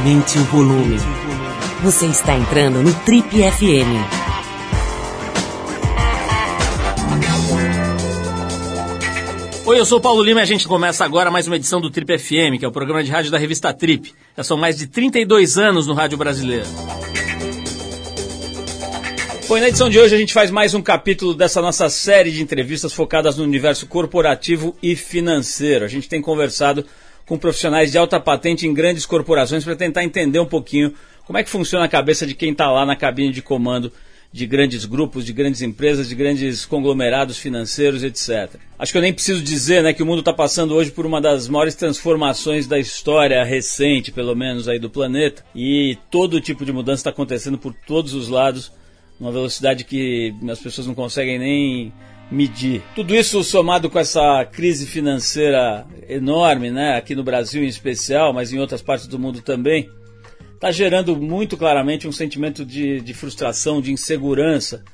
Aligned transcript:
Aumente 0.00 0.38
o 0.38 0.44
volume. 0.44 0.96
Você 1.82 2.06
está 2.06 2.34
entrando 2.34 2.82
no 2.82 2.90
Trip 3.00 3.28
FM. 3.28 4.00
Oi, 9.66 9.78
eu 9.78 9.84
sou 9.84 9.98
o 9.98 10.00
Paulo 10.00 10.22
Lima 10.22 10.40
e 10.40 10.42
a 10.42 10.46
gente 10.46 10.66
começa 10.66 11.04
agora 11.04 11.30
mais 11.30 11.46
uma 11.46 11.56
edição 11.56 11.82
do 11.82 11.90
Trip 11.90 12.16
FM, 12.16 12.58
que 12.58 12.64
é 12.64 12.68
o 12.68 12.72
programa 12.72 13.04
de 13.04 13.10
rádio 13.10 13.30
da 13.30 13.36
revista 13.36 13.74
Trip. 13.74 14.14
Já 14.34 14.42
são 14.42 14.56
mais 14.56 14.78
de 14.78 14.86
32 14.86 15.58
anos 15.58 15.86
no 15.86 15.92
rádio 15.92 16.16
brasileiro. 16.16 16.66
Bom, 19.46 19.58
e 19.58 19.60
na 19.60 19.68
edição 19.68 19.90
de 19.90 19.98
hoje 19.98 20.14
a 20.14 20.18
gente 20.18 20.32
faz 20.32 20.50
mais 20.50 20.72
um 20.72 20.80
capítulo 20.80 21.34
dessa 21.34 21.60
nossa 21.60 21.90
série 21.90 22.30
de 22.30 22.42
entrevistas 22.42 22.94
focadas 22.94 23.36
no 23.36 23.44
universo 23.44 23.86
corporativo 23.86 24.74
e 24.82 24.96
financeiro. 24.96 25.84
A 25.84 25.88
gente 25.88 26.08
tem 26.08 26.22
conversado 26.22 26.86
com 27.26 27.38
profissionais 27.38 27.92
de 27.92 27.98
alta 27.98 28.18
patente 28.18 28.66
em 28.66 28.74
grandes 28.74 29.06
corporações 29.06 29.64
para 29.64 29.76
tentar 29.76 30.04
entender 30.04 30.40
um 30.40 30.46
pouquinho 30.46 30.94
como 31.26 31.38
é 31.38 31.44
que 31.44 31.50
funciona 31.50 31.84
a 31.84 31.88
cabeça 31.88 32.26
de 32.26 32.34
quem 32.34 32.52
está 32.52 32.70
lá 32.70 32.84
na 32.84 32.96
cabine 32.96 33.32
de 33.32 33.40
comando 33.40 33.92
de 34.32 34.46
grandes 34.46 34.84
grupos, 34.84 35.24
de 35.24 35.32
grandes 35.32 35.60
empresas, 35.60 36.08
de 36.08 36.14
grandes 36.14 36.64
conglomerados 36.64 37.36
financeiros, 37.36 38.04
etc. 38.04 38.60
Acho 38.78 38.92
que 38.92 38.98
eu 38.98 39.02
nem 39.02 39.12
preciso 39.12 39.42
dizer 39.42 39.82
né, 39.82 39.92
que 39.92 40.02
o 40.02 40.06
mundo 40.06 40.20
está 40.20 40.32
passando 40.32 40.74
hoje 40.74 40.90
por 40.90 41.04
uma 41.04 41.20
das 41.20 41.48
maiores 41.48 41.74
transformações 41.74 42.66
da 42.66 42.78
história 42.78 43.42
recente, 43.42 44.12
pelo 44.12 44.36
menos 44.36 44.68
aí 44.68 44.78
do 44.78 44.88
planeta, 44.88 45.44
e 45.54 45.98
todo 46.10 46.40
tipo 46.40 46.64
de 46.64 46.72
mudança 46.72 47.00
está 47.00 47.10
acontecendo 47.10 47.58
por 47.58 47.74
todos 47.74 48.14
os 48.14 48.28
lados, 48.28 48.72
numa 49.18 49.32
velocidade 49.32 49.84
que 49.84 50.32
as 50.48 50.60
pessoas 50.60 50.86
não 50.86 50.94
conseguem 50.94 51.38
nem 51.38 51.92
medir. 52.30 52.82
Tudo 52.94 53.14
isso 53.14 53.42
somado 53.42 53.90
com 53.90 53.98
essa 53.98 54.44
crise 54.44 54.86
financeira 54.86 55.86
enorme, 56.08 56.70
né, 56.70 56.96
aqui 56.96 57.14
no 57.14 57.24
Brasil 57.24 57.62
em 57.62 57.66
especial, 57.66 58.32
mas 58.32 58.52
em 58.52 58.58
outras 58.58 58.80
partes 58.80 59.06
do 59.06 59.18
mundo 59.18 59.42
também, 59.42 59.90
está 60.54 60.70
gerando 60.70 61.16
muito 61.16 61.56
claramente 61.56 62.06
um 62.06 62.12
sentimento 62.12 62.64
de, 62.64 63.00
de, 63.00 63.14
frustração, 63.14 63.80
de 63.80 63.92
insegurança, 63.92 64.84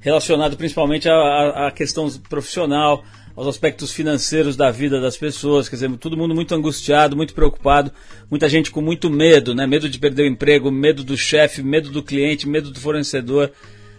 relacionado 0.00 0.56
principalmente 0.56 1.08
à, 1.08 1.68
à 1.68 1.70
questão 1.70 2.10
profissional, 2.28 3.04
aos 3.34 3.46
aspectos 3.46 3.92
financeiros 3.92 4.56
da 4.56 4.70
vida 4.70 5.00
das 5.00 5.16
pessoas, 5.16 5.68
quer 5.68 5.76
dizer, 5.76 5.90
todo 5.96 6.16
mundo 6.16 6.34
muito 6.34 6.54
angustiado, 6.54 7.16
muito 7.16 7.32
preocupado, 7.32 7.90
muita 8.30 8.48
gente 8.48 8.70
com 8.70 8.82
muito 8.82 9.08
medo, 9.08 9.54
né? 9.54 9.66
Medo 9.66 9.88
de 9.88 9.98
perder 9.98 10.24
o 10.24 10.26
emprego, 10.26 10.70
medo 10.70 11.02
do 11.02 11.16
chefe, 11.16 11.62
medo 11.62 11.90
do 11.90 12.02
cliente, 12.02 12.46
medo 12.46 12.70
do 12.70 12.78
fornecedor 12.78 13.50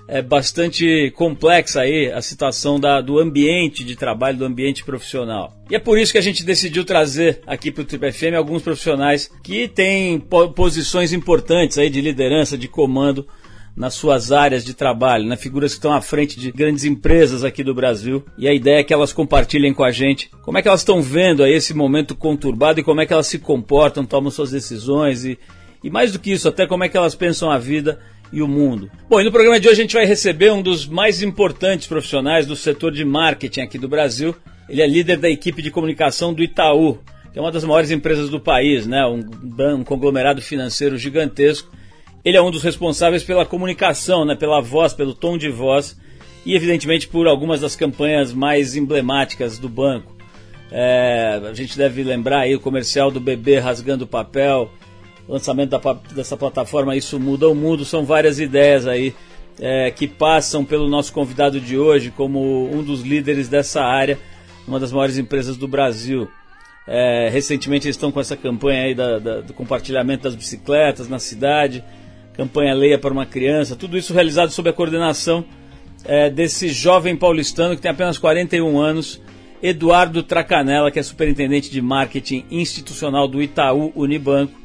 é 0.07 0.21
bastante 0.21 1.11
complexa 1.15 1.81
aí 1.81 2.11
a 2.11 2.21
situação 2.21 2.79
da, 2.79 3.01
do 3.01 3.19
ambiente 3.19 3.83
de 3.83 3.95
trabalho, 3.95 4.37
do 4.37 4.45
ambiente 4.45 4.83
profissional. 4.83 5.53
E 5.69 5.75
é 5.75 5.79
por 5.79 5.97
isso 5.97 6.11
que 6.11 6.17
a 6.17 6.21
gente 6.21 6.43
decidiu 6.43 6.83
trazer 6.83 7.41
aqui 7.47 7.71
para 7.71 7.81
o 7.81 7.85
Triple 7.85 8.11
FM 8.11 8.35
alguns 8.35 8.61
profissionais 8.61 9.31
que 9.43 9.67
têm 9.67 10.19
posições 10.55 11.13
importantes 11.13 11.77
aí 11.77 11.89
de 11.89 12.01
liderança, 12.01 12.57
de 12.57 12.67
comando 12.67 13.25
nas 13.75 13.95
suas 13.95 14.31
áreas 14.31 14.63
de 14.63 14.73
trabalho, 14.73 15.25
né? 15.25 15.35
figuras 15.35 15.71
que 15.71 15.79
estão 15.79 15.93
à 15.93 16.01
frente 16.01 16.39
de 16.39 16.51
grandes 16.51 16.85
empresas 16.85 17.43
aqui 17.43 17.63
do 17.63 17.73
Brasil. 17.73 18.23
E 18.37 18.47
a 18.47 18.53
ideia 18.53 18.79
é 18.79 18.83
que 18.83 18.93
elas 18.93 19.11
compartilhem 19.11 19.73
com 19.73 19.83
a 19.83 19.91
gente 19.91 20.29
como 20.43 20.57
é 20.57 20.61
que 20.61 20.67
elas 20.67 20.81
estão 20.81 21.01
vendo 21.01 21.43
aí 21.43 21.53
esse 21.53 21.73
momento 21.73 22.15
conturbado 22.15 22.79
e 22.79 22.83
como 22.83 23.01
é 23.01 23.05
que 23.05 23.13
elas 23.13 23.27
se 23.27 23.39
comportam, 23.39 24.05
tomam 24.05 24.29
suas 24.29 24.51
decisões 24.51 25.25
e, 25.25 25.39
e 25.83 25.89
mais 25.89 26.13
do 26.13 26.19
que 26.19 26.31
isso, 26.31 26.47
até 26.47 26.67
como 26.67 26.83
é 26.83 26.89
que 26.89 26.97
elas 26.97 27.15
pensam 27.15 27.49
a 27.49 27.57
vida 27.57 27.99
e 28.33 28.41
o 28.41 28.47
mundo. 28.47 28.89
Bom, 29.07 29.21
e 29.21 29.23
no 29.23 29.31
programa 29.31 29.59
de 29.59 29.69
hoje 29.69 29.79
a 29.79 29.83
gente 29.83 29.93
vai 29.93 30.05
receber 30.05 30.51
um 30.51 30.61
dos 30.61 30.87
mais 30.87 31.21
importantes 31.21 31.87
profissionais 31.87 32.47
do 32.47 32.55
setor 32.55 32.91
de 32.91 33.05
marketing 33.05 33.61
aqui 33.61 33.77
do 33.77 33.87
Brasil. 33.87 34.35
Ele 34.67 34.81
é 34.81 34.87
líder 34.87 35.17
da 35.17 35.29
equipe 35.29 35.61
de 35.61 35.69
comunicação 35.69 36.33
do 36.33 36.41
Itaú, 36.41 36.97
que 37.31 37.37
é 37.37 37.41
uma 37.41 37.51
das 37.51 37.63
maiores 37.63 37.91
empresas 37.91 38.29
do 38.29 38.39
país, 38.39 38.87
né? 38.87 39.05
um, 39.05 39.23
um 39.75 39.83
conglomerado 39.83 40.41
financeiro 40.41 40.97
gigantesco. 40.97 41.71
Ele 42.25 42.35
é 42.35 42.41
um 42.41 42.49
dos 42.49 42.63
responsáveis 42.63 43.23
pela 43.23 43.45
comunicação, 43.45 44.25
né? 44.25 44.35
pela 44.35 44.59
voz, 44.59 44.93
pelo 44.93 45.13
tom 45.13 45.37
de 45.37 45.49
voz 45.49 45.95
e, 46.43 46.55
evidentemente, 46.55 47.07
por 47.07 47.27
algumas 47.27 47.61
das 47.61 47.75
campanhas 47.75 48.33
mais 48.33 48.75
emblemáticas 48.75 49.59
do 49.59 49.69
banco. 49.69 50.11
É, 50.71 51.39
a 51.47 51.53
gente 51.53 51.77
deve 51.77 52.01
lembrar 52.01 52.39
aí 52.39 52.55
o 52.55 52.59
comercial 52.59 53.11
do 53.11 53.19
bebê 53.19 53.59
rasgando 53.59 54.07
papel, 54.07 54.71
lançamento 55.27 55.69
da, 55.69 55.93
dessa 56.13 56.35
plataforma 56.35 56.95
Isso 56.95 57.19
Muda 57.19 57.49
o 57.49 57.55
Mundo. 57.55 57.85
São 57.85 58.05
várias 58.05 58.39
ideias 58.39 58.87
aí 58.87 59.13
é, 59.59 59.91
que 59.91 60.07
passam 60.07 60.65
pelo 60.65 60.87
nosso 60.87 61.13
convidado 61.13 61.59
de 61.59 61.77
hoje 61.77 62.11
como 62.11 62.69
um 62.71 62.83
dos 62.83 63.01
líderes 63.01 63.47
dessa 63.47 63.83
área, 63.83 64.17
uma 64.67 64.79
das 64.79 64.91
maiores 64.91 65.17
empresas 65.17 65.57
do 65.57 65.67
Brasil. 65.67 66.27
É, 66.87 67.29
recentemente 67.31 67.87
eles 67.87 67.95
estão 67.95 68.11
com 68.11 68.19
essa 68.19 68.35
campanha 68.35 68.83
aí 68.83 68.95
da, 68.95 69.19
da, 69.19 69.41
do 69.41 69.53
compartilhamento 69.53 70.23
das 70.23 70.35
bicicletas 70.35 71.07
na 71.07 71.17
cidade, 71.17 71.83
campanha 72.33 72.73
Leia 72.73 72.99
para 72.99 73.13
uma 73.13 73.25
Criança, 73.25 73.75
tudo 73.75 73.97
isso 73.97 74.13
realizado 74.13 74.49
sob 74.49 74.69
a 74.69 74.73
coordenação 74.73 75.45
é, 76.03 76.29
desse 76.29 76.67
jovem 76.67 77.15
paulistano 77.15 77.75
que 77.75 77.81
tem 77.81 77.91
apenas 77.91 78.17
41 78.17 78.77
anos, 78.81 79.21
Eduardo 79.61 80.21
Tracanella, 80.23 80.91
que 80.91 80.99
é 80.99 81.03
superintendente 81.03 81.71
de 81.71 81.81
marketing 81.81 82.43
institucional 82.51 83.29
do 83.29 83.41
Itaú 83.41 83.93
Unibanco 83.95 84.62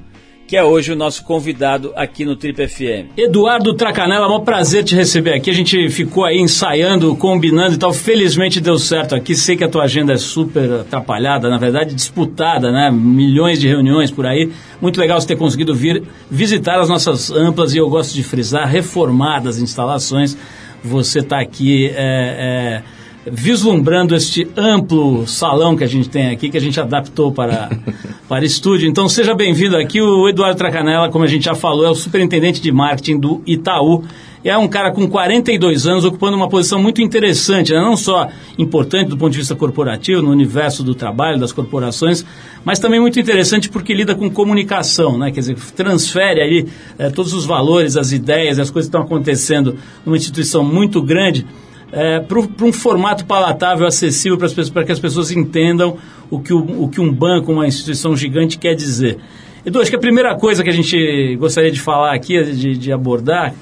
que 0.49 0.57
é 0.57 0.65
hoje 0.65 0.93
o 0.93 0.97
nosso 0.97 1.23
convidado 1.25 1.93
aqui 1.95 2.25
no 2.25 2.35
Trip 2.35 2.67
FM. 2.67 3.13
Eduardo 3.19 3.75
Tracanella, 3.75 4.25
é 4.25 4.29
um 4.31 4.41
prazer 4.41 4.83
te 4.83 4.95
receber 4.95 5.35
aqui. 5.35 5.51
A 5.51 5.55
gente 5.55 5.91
ficou 5.91 6.25
aí 6.25 6.39
ensaiando, 6.39 7.15
combinando 7.17 7.75
e 7.75 7.77
tal. 7.77 7.93
Felizmente 7.93 8.59
deu 8.59 8.79
certo 8.79 9.15
aqui. 9.15 9.35
Sei 9.35 9.59
que 9.59 9.65
a 9.65 9.69
tua 9.69 9.83
agenda 9.83 10.15
é 10.15 10.17
super 10.17 10.73
atrapalhada, 10.81 11.51
na 11.51 11.59
verdade 11.59 11.95
disputada, 11.95 12.73
né? 12.73 12.91
Milhões 12.91 13.61
de 13.61 13.69
reuniões 13.69 14.11
por 14.11 14.25
aí. 14.25 14.51
Muito 14.81 14.99
legal 14.99 15.21
você 15.21 15.27
ter 15.27 15.37
conseguido 15.37 15.75
vir 15.75 16.03
visitar 16.31 16.81
as 16.81 16.89
nossas 16.89 17.31
amplas 17.31 17.75
e 17.75 17.77
eu 17.77 17.91
gosto 17.91 18.15
de 18.15 18.23
frisar, 18.23 18.67
reformadas 18.67 19.59
instalações. 19.59 20.35
Você 20.83 21.19
está 21.19 21.41
aqui. 21.41 21.89
É, 21.95 22.83
é, 22.85 22.98
vislumbrando 23.27 24.15
este 24.15 24.49
amplo 24.57 25.27
salão 25.27 25.77
que 25.77 25.85
a 25.85 25.87
gente 25.87 26.09
tem 26.09 26.31
aqui, 26.31 26.49
que 26.49 26.57
a 26.57 26.61
gente 26.61 26.81
adaptou 26.81 27.33
para, 27.33 27.69
para 28.29 28.45
estúdio. 28.45 28.89
Então 28.89 29.09
seja 29.09 29.35
bem-vindo 29.35 29.77
aqui, 29.77 30.01
o 30.01 30.29
Eduardo 30.29 30.57
Tracanella, 30.57 31.11
como 31.11 31.25
a 31.25 31.29
gente 31.29 31.45
já 31.45 31.55
falou, 31.55 31.85
é 31.85 31.91
o 31.91 31.95
superintendente 31.95 32.61
de 32.61 32.73
marketing 32.73 33.19
do 33.19 33.43
Itaú. 33.47 34.05
É 34.45 34.57
um 34.57 34.69
cara 34.69 34.93
com 34.93 35.07
42 35.09 35.87
anos 35.87 36.05
ocupando 36.05 36.37
uma 36.37 36.49
posição 36.49 36.81
muito 36.81 37.03
interessante, 37.03 37.73
né? 37.73 37.81
não 37.81 37.97
só 37.97 38.29
importante 38.57 39.09
do 39.09 39.19
ponto 39.19 39.33
de 39.33 39.39
vista 39.39 39.57
corporativo, 39.57 40.23
no 40.23 40.31
universo 40.31 40.85
do 40.85 40.95
trabalho, 40.95 41.41
das 41.41 41.53
corporações, 41.53 42.25
mas 42.65 42.79
também 42.79 43.01
muito 43.01 43.19
interessante 43.19 43.69
porque 43.69 43.93
lida 43.93 44.15
com 44.15 44.31
comunicação, 44.31 45.19
né? 45.19 45.33
quer 45.33 45.41
dizer, 45.41 45.57
transfere 45.75 46.41
aí 46.41 46.67
é, 46.97 47.11
todos 47.11 47.33
os 47.33 47.45
valores, 47.45 47.97
as 47.97 48.13
ideias, 48.13 48.61
as 48.61 48.71
coisas 48.71 48.89
que 48.89 48.97
estão 48.97 49.03
acontecendo 49.03 49.77
numa 50.07 50.17
instituição 50.17 50.63
muito 50.63 51.03
grande 51.03 51.45
é, 51.93 52.21
para 52.21 52.39
um 52.39 52.73
formato 52.73 53.25
palatável, 53.25 53.87
acessível 53.87 54.37
para, 54.37 54.47
as 54.47 54.53
pessoas, 54.53 54.71
para 54.71 54.85
que 54.85 54.93
as 54.93 54.99
pessoas 54.99 55.31
entendam 55.31 55.97
o 56.31 56.39
que, 56.39 56.53
o, 56.53 56.85
o 56.85 56.89
que 56.89 57.01
um 57.01 57.13
banco, 57.13 57.53
uma 57.53 57.67
instituição 57.67 58.17
gigante 58.17 58.59
quer 58.59 58.75
dizer. 58.75 59.19
Edu, 59.65 59.81
acho 59.81 59.91
que 59.91 59.97
a 59.97 60.01
primeira 60.01 60.35
coisa 60.37 60.63
que 60.63 60.71
a 60.71 60.73
gente 60.73 61.37
gostaria 61.37 61.71
de 61.71 61.81
falar 61.81 62.15
aqui, 62.15 62.43
de, 62.43 62.77
de 62.77 62.93
abordar, 62.93 63.55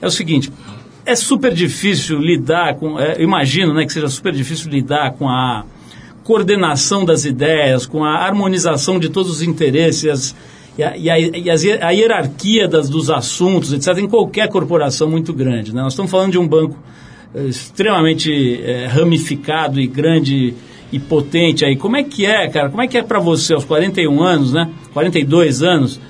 é 0.00 0.06
o 0.06 0.10
seguinte: 0.10 0.52
é 1.04 1.14
super 1.14 1.52
difícil 1.52 2.18
lidar 2.18 2.74
com. 2.74 2.98
É, 2.98 3.22
imagino 3.22 3.72
né, 3.72 3.84
que 3.84 3.92
seja 3.92 4.08
super 4.08 4.32
difícil 4.32 4.70
lidar 4.70 5.12
com 5.12 5.28
a 5.28 5.64
coordenação 6.24 7.04
das 7.04 7.24
ideias, 7.24 7.86
com 7.86 8.04
a 8.04 8.18
harmonização 8.18 8.98
de 8.98 9.08
todos 9.08 9.30
os 9.30 9.42
interesses 9.42 10.34
e 10.76 10.82
a, 10.82 10.96
e 10.96 11.10
a, 11.10 11.18
e 11.18 11.50
a 11.50 11.90
hierarquia 11.90 12.68
das, 12.68 12.88
dos 12.88 13.10
assuntos, 13.10 13.72
etc., 13.72 13.98
em 13.98 14.08
qualquer 14.08 14.48
corporação 14.48 15.10
muito 15.10 15.32
grande. 15.32 15.74
Né? 15.74 15.82
Nós 15.82 15.92
estamos 15.92 16.10
falando 16.10 16.32
de 16.32 16.38
um 16.38 16.46
banco 16.46 16.76
extremamente 17.34 18.60
é, 18.62 18.86
ramificado 18.86 19.80
e 19.80 19.86
grande 19.86 20.54
e 20.92 20.98
potente 20.98 21.64
aí. 21.64 21.76
Como 21.76 21.96
é 21.96 22.02
que 22.02 22.26
é, 22.26 22.48
cara? 22.48 22.68
Como 22.68 22.82
é 22.82 22.88
que 22.88 22.98
é 22.98 23.02
para 23.02 23.18
você, 23.18 23.54
aos 23.54 23.64
41 23.64 24.22
anos, 24.22 24.52
né? 24.52 24.68
42 24.92 25.62
anos, 25.62 26.00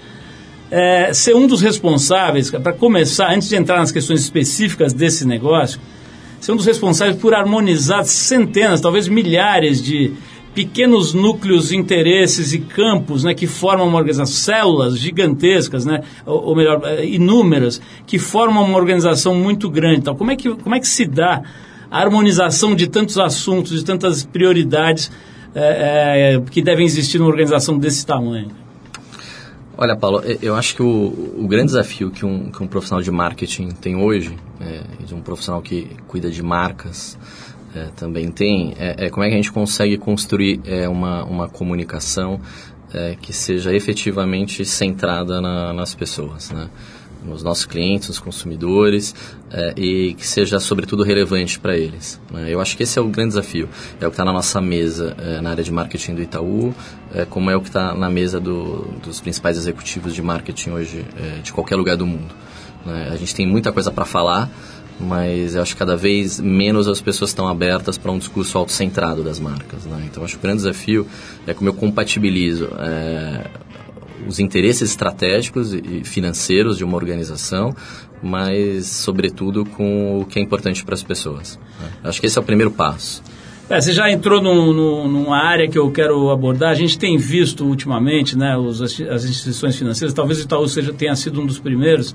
é, 0.71 1.13
ser 1.13 1.35
um 1.35 1.47
dos 1.47 1.61
responsáveis, 1.61 2.51
para 2.51 2.73
começar, 2.73 3.33
antes 3.35 3.49
de 3.49 3.57
entrar 3.57 3.79
nas 3.79 3.93
questões 3.93 4.21
específicas 4.21 4.93
desse 4.93 5.27
negócio, 5.27 5.81
ser 6.41 6.53
um 6.53 6.57
dos 6.57 6.65
responsáveis 6.65 7.17
por 7.17 7.35
harmonizar 7.35 8.05
centenas, 8.05 8.81
talvez 8.81 9.09
milhares 9.09 9.83
de 9.83 10.13
pequenos 10.55 11.15
núcleos, 11.15 11.73
interesses 11.73 12.53
e 12.53 12.59
campos 12.59 13.25
né, 13.25 13.35
que 13.35 13.47
formam 13.47 13.87
uma 13.87 13.99
organização, 13.99 14.35
células 14.35 14.99
gigantescas, 14.99 15.85
né, 15.85 16.03
ou, 16.27 16.47
ou, 16.47 16.57
melhor, 16.57 16.81
eh, 16.85 17.07
inúmeras, 17.07 17.81
que 18.07 18.19
formam 18.19 18.65
uma 18.65 18.77
organização 18.77 19.35
muito 19.35 19.71
grande. 19.71 20.01
Então, 20.01 20.15
como, 20.15 20.31
é 20.31 20.37
que, 20.37 20.51
como 20.55 20.75
é 20.75 20.81
que 20.81 20.89
se 20.89 21.07
dá 21.07 21.43
a 21.91 21.99
harmonização 22.01 22.75
de 22.75 22.87
tantos 22.87 23.19
assuntos, 23.19 23.79
de 23.79 23.85
tantas 23.85 24.25
prioridades 24.25 25.11
é, 25.55 26.35
é, 26.37 26.41
que 26.51 26.63
devem 26.63 26.85
existir 26.85 27.19
numa 27.19 27.31
organização 27.31 27.79
desse 27.79 28.05
tamanho? 28.07 28.51
Olha, 29.77 29.97
Paulo, 29.97 30.23
eu 30.43 30.55
acho 30.55 30.75
que 30.75 30.83
o, 30.83 31.33
o 31.39 31.49
grande 31.49 31.67
desafio 31.67 32.11
que 32.11 32.27
um, 32.27 32.51
que 32.51 32.63
um 32.63 32.67
profissional 32.67 33.03
de 33.03 33.11
marketing 33.11 33.71
tem 33.71 33.97
hoje, 33.97 34.37
é, 34.61 34.83
de 35.07 35.15
um 35.15 35.23
profissional 35.23 35.63
que 35.63 35.89
cuida 36.07 36.31
de 36.31 36.43
marcas, 36.43 37.19
é, 37.75 37.87
também 37.97 38.31
tem, 38.31 38.75
é, 38.79 39.07
é, 39.07 39.11
como 39.11 39.25
é 39.25 39.29
que 39.29 39.35
a 39.35 39.37
gente 39.37 39.53
consegue 39.53 39.97
construir 39.97 40.61
é, 40.65 40.89
uma, 40.89 41.25
uma 41.25 41.49
comunicação 41.49 42.41
é, 42.93 43.17
que 43.21 43.33
seja 43.33 43.73
efetivamente 43.73 44.65
centrada 44.65 45.41
na, 45.41 45.73
nas 45.73 45.95
pessoas, 45.95 46.51
né? 46.51 46.69
nos 47.23 47.43
nossos 47.43 47.67
clientes, 47.67 48.09
nos 48.09 48.19
consumidores 48.19 49.15
é, 49.53 49.75
e 49.77 50.15
que 50.15 50.27
seja 50.27 50.59
sobretudo 50.59 51.03
relevante 51.03 51.61
para 51.61 51.77
eles. 51.77 52.19
Né? 52.31 52.47
Eu 52.49 52.61
acho 52.61 52.75
que 52.77 52.83
esse 52.83 52.99
é 52.99 53.03
o 53.03 53.09
grande 53.09 53.29
desafio. 53.29 53.69
É 54.01 54.07
o 54.07 54.11
que 54.11 54.15
está 54.15 54.25
na 54.25 54.33
nossa 54.33 54.59
mesa 54.61 55.15
é, 55.19 55.41
na 55.41 55.51
área 55.51 55.63
de 55.63 55.71
marketing 55.71 56.15
do 56.15 56.23
Itaú, 56.23 56.75
como 57.29 57.51
é 57.51 57.57
o 57.57 57.61
que 57.61 57.69
está 57.69 57.95
na 57.95 58.09
mesa 58.09 58.41
do, 58.41 58.89
dos 59.05 59.21
principais 59.21 59.57
executivos 59.57 60.15
de 60.15 60.23
marketing 60.23 60.71
hoje 60.71 61.05
de 61.43 61.53
qualquer 61.53 61.75
lugar 61.75 61.97
do 61.97 62.07
mundo. 62.07 62.33
Né? 62.87 63.11
A 63.13 63.17
gente 63.17 63.35
tem 63.35 63.47
muita 63.47 63.73
coisa 63.73 63.91
para 63.91 64.05
falar, 64.05 64.51
mas 65.01 65.57
acho 65.57 65.73
que 65.75 65.79
cada 65.79 65.97
vez 65.97 66.39
menos 66.39 66.87
as 66.87 67.01
pessoas 67.01 67.31
estão 67.31 67.49
abertas 67.49 67.97
para 67.97 68.13
um 68.13 68.19
discurso 68.19 68.59
autocentrado 68.59 69.23
das 69.23 69.41
marcas. 69.41 69.87
Né? 69.87 70.09
Então, 70.11 70.23
acho 70.23 70.35
que 70.35 70.39
o 70.39 70.43
grande 70.43 70.59
desafio 70.59 71.07
é 71.47 71.55
como 71.55 71.71
eu 71.71 71.75
compatibilizo 71.75 72.69
é, 72.79 73.47
os 74.27 74.39
interesses 74.39 74.91
estratégicos 74.91 75.73
e 75.73 76.05
financeiros 76.05 76.77
de 76.77 76.85
uma 76.85 76.97
organização, 76.97 77.75
mas, 78.23 78.87
sobretudo, 78.87 79.65
com 79.65 80.21
o 80.21 80.25
que 80.27 80.39
é 80.39 80.43
importante 80.43 80.85
para 80.85 80.95
as 80.95 81.03
pessoas. 81.03 81.59
Né? 81.81 81.89
Acho 82.05 82.21
que 82.21 82.27
esse 82.27 82.39
é 82.39 82.41
o 82.41 82.45
primeiro 82.45 82.71
passo. 82.71 83.23
É, 83.71 83.81
você 83.81 83.93
já 83.93 84.11
entrou 84.11 84.43
num, 84.43 84.73
num, 84.73 85.09
numa 85.09 85.39
área 85.39 85.69
que 85.69 85.79
eu 85.79 85.91
quero 85.93 86.29
abordar. 86.31 86.71
A 86.71 86.75
gente 86.75 86.99
tem 86.99 87.17
visto 87.17 87.65
ultimamente 87.65 88.37
né, 88.37 88.57
os, 88.57 88.83
as 88.83 89.25
instituições 89.25 89.77
financeiras, 89.77 90.13
talvez 90.13 90.41
o 90.41 90.43
Itaú 90.43 90.69
seja, 90.69 90.93
tenha 90.93 91.15
sido 91.15 91.41
um 91.41 91.47
dos 91.47 91.61
primeiros, 91.61 92.15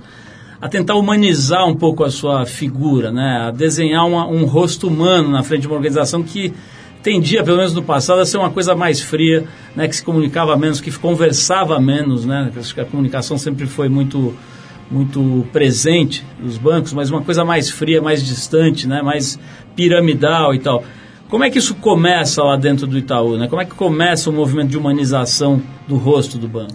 a 0.66 0.68
tentar 0.68 0.96
humanizar 0.96 1.68
um 1.68 1.76
pouco 1.76 2.04
a 2.04 2.10
sua 2.10 2.44
figura, 2.44 3.12
né? 3.12 3.46
a 3.50 3.52
desenhar 3.52 4.04
uma, 4.08 4.28
um 4.28 4.46
rosto 4.46 4.88
humano 4.88 5.30
na 5.30 5.44
frente 5.44 5.62
de 5.62 5.68
uma 5.68 5.76
organização 5.76 6.24
que 6.24 6.52
tendia, 7.04 7.44
pelo 7.44 7.58
menos 7.58 7.72
no 7.72 7.84
passado, 7.84 8.20
a 8.20 8.26
ser 8.26 8.40
uma 8.40 8.50
coisa 8.50 8.74
mais 8.74 9.00
fria, 9.00 9.46
né? 9.76 9.88
que 9.88 9.96
se 9.96 10.04
comunicava 10.04 10.58
menos, 10.58 10.82
que 10.82 10.92
conversava 10.98 11.80
menos. 11.80 12.26
Né? 12.26 12.52
A 12.80 12.86
comunicação 12.86 13.38
sempre 13.38 13.68
foi 13.68 13.90
muito, 13.90 14.36
muito 14.90 15.46
presente 15.54 16.26
nos 16.40 16.58
bancos, 16.58 16.94
mas 16.94 17.12
uma 17.12 17.22
coisa 17.22 17.46
mais 17.46 17.70
fria, 17.70 18.02
mais 18.02 18.26
distante, 18.26 18.88
né? 18.88 19.04
mais 19.04 19.38
piramidal 19.76 20.56
e 20.56 20.58
tal. 20.58 20.84
Como 21.30 21.44
é 21.44 21.52
que 21.52 21.60
isso 21.60 21.76
começa 21.76 22.42
lá 22.42 22.58
dentro 22.58 22.88
do 22.88 22.98
Itaú? 22.98 23.38
Né? 23.38 23.48
Como 23.48 23.62
é 23.62 23.66
que 23.66 23.76
começa 23.76 24.32
o 24.32 24.34
movimento 24.34 24.70
de 24.70 24.80
humanização 24.80 25.62
do 25.88 25.96
rosto 25.96 26.40
do 26.40 26.48
banco? 26.48 26.74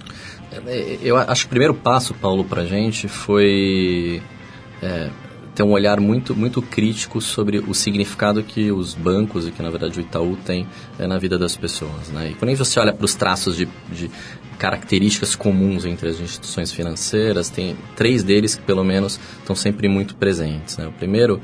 É, 0.53 0.99
eu 1.03 1.17
acho 1.17 1.43
que 1.43 1.47
o 1.47 1.51
primeiro 1.51 1.75
passo, 1.75 2.15
Paulo, 2.15 2.45
para 2.45 2.63
a 2.63 2.67
gente 2.67 3.07
foi 3.07 4.23
é, 4.83 5.11
ter 5.55 5.63
um 5.63 5.71
olhar 5.73 6.01
muito, 6.01 6.35
muito 6.35 6.61
crítico 6.63 7.21
sobre 7.21 7.59
o 7.59 7.75
significado 7.75 8.43
que 8.43 8.73
os 8.73 8.95
bancos 8.95 9.47
e 9.47 9.51
que, 9.51 9.63
na 9.63 9.71
verdade, 9.71 9.99
o 9.99 10.01
Itaú 10.01 10.37
tem 10.37 10.67
é, 10.99 11.07
na 11.07 11.19
vida 11.19 11.39
das 11.39 11.57
pessoas. 11.57 12.09
Né? 12.09 12.31
E 12.31 12.35
quando 12.35 12.55
você 12.57 12.81
olha 12.81 12.93
para 12.93 13.05
os 13.05 13.15
traços 13.15 13.57
de, 13.57 13.69
de 13.93 14.11
características 14.59 15.35
comuns 15.35 15.85
entre 15.85 16.09
as 16.09 16.21
instituições 16.21 16.73
financeiras, 16.73 17.49
tem 17.49 17.77
três 17.97 18.23
deles 18.23 18.55
que, 18.55 18.63
pelo 18.63 18.85
menos, 18.85 19.19
estão 19.39 19.57
sempre 19.57 19.89
muito 19.89 20.15
presentes. 20.15 20.77
Né? 20.77 20.87
O 20.87 20.93
primeiro 20.93 21.41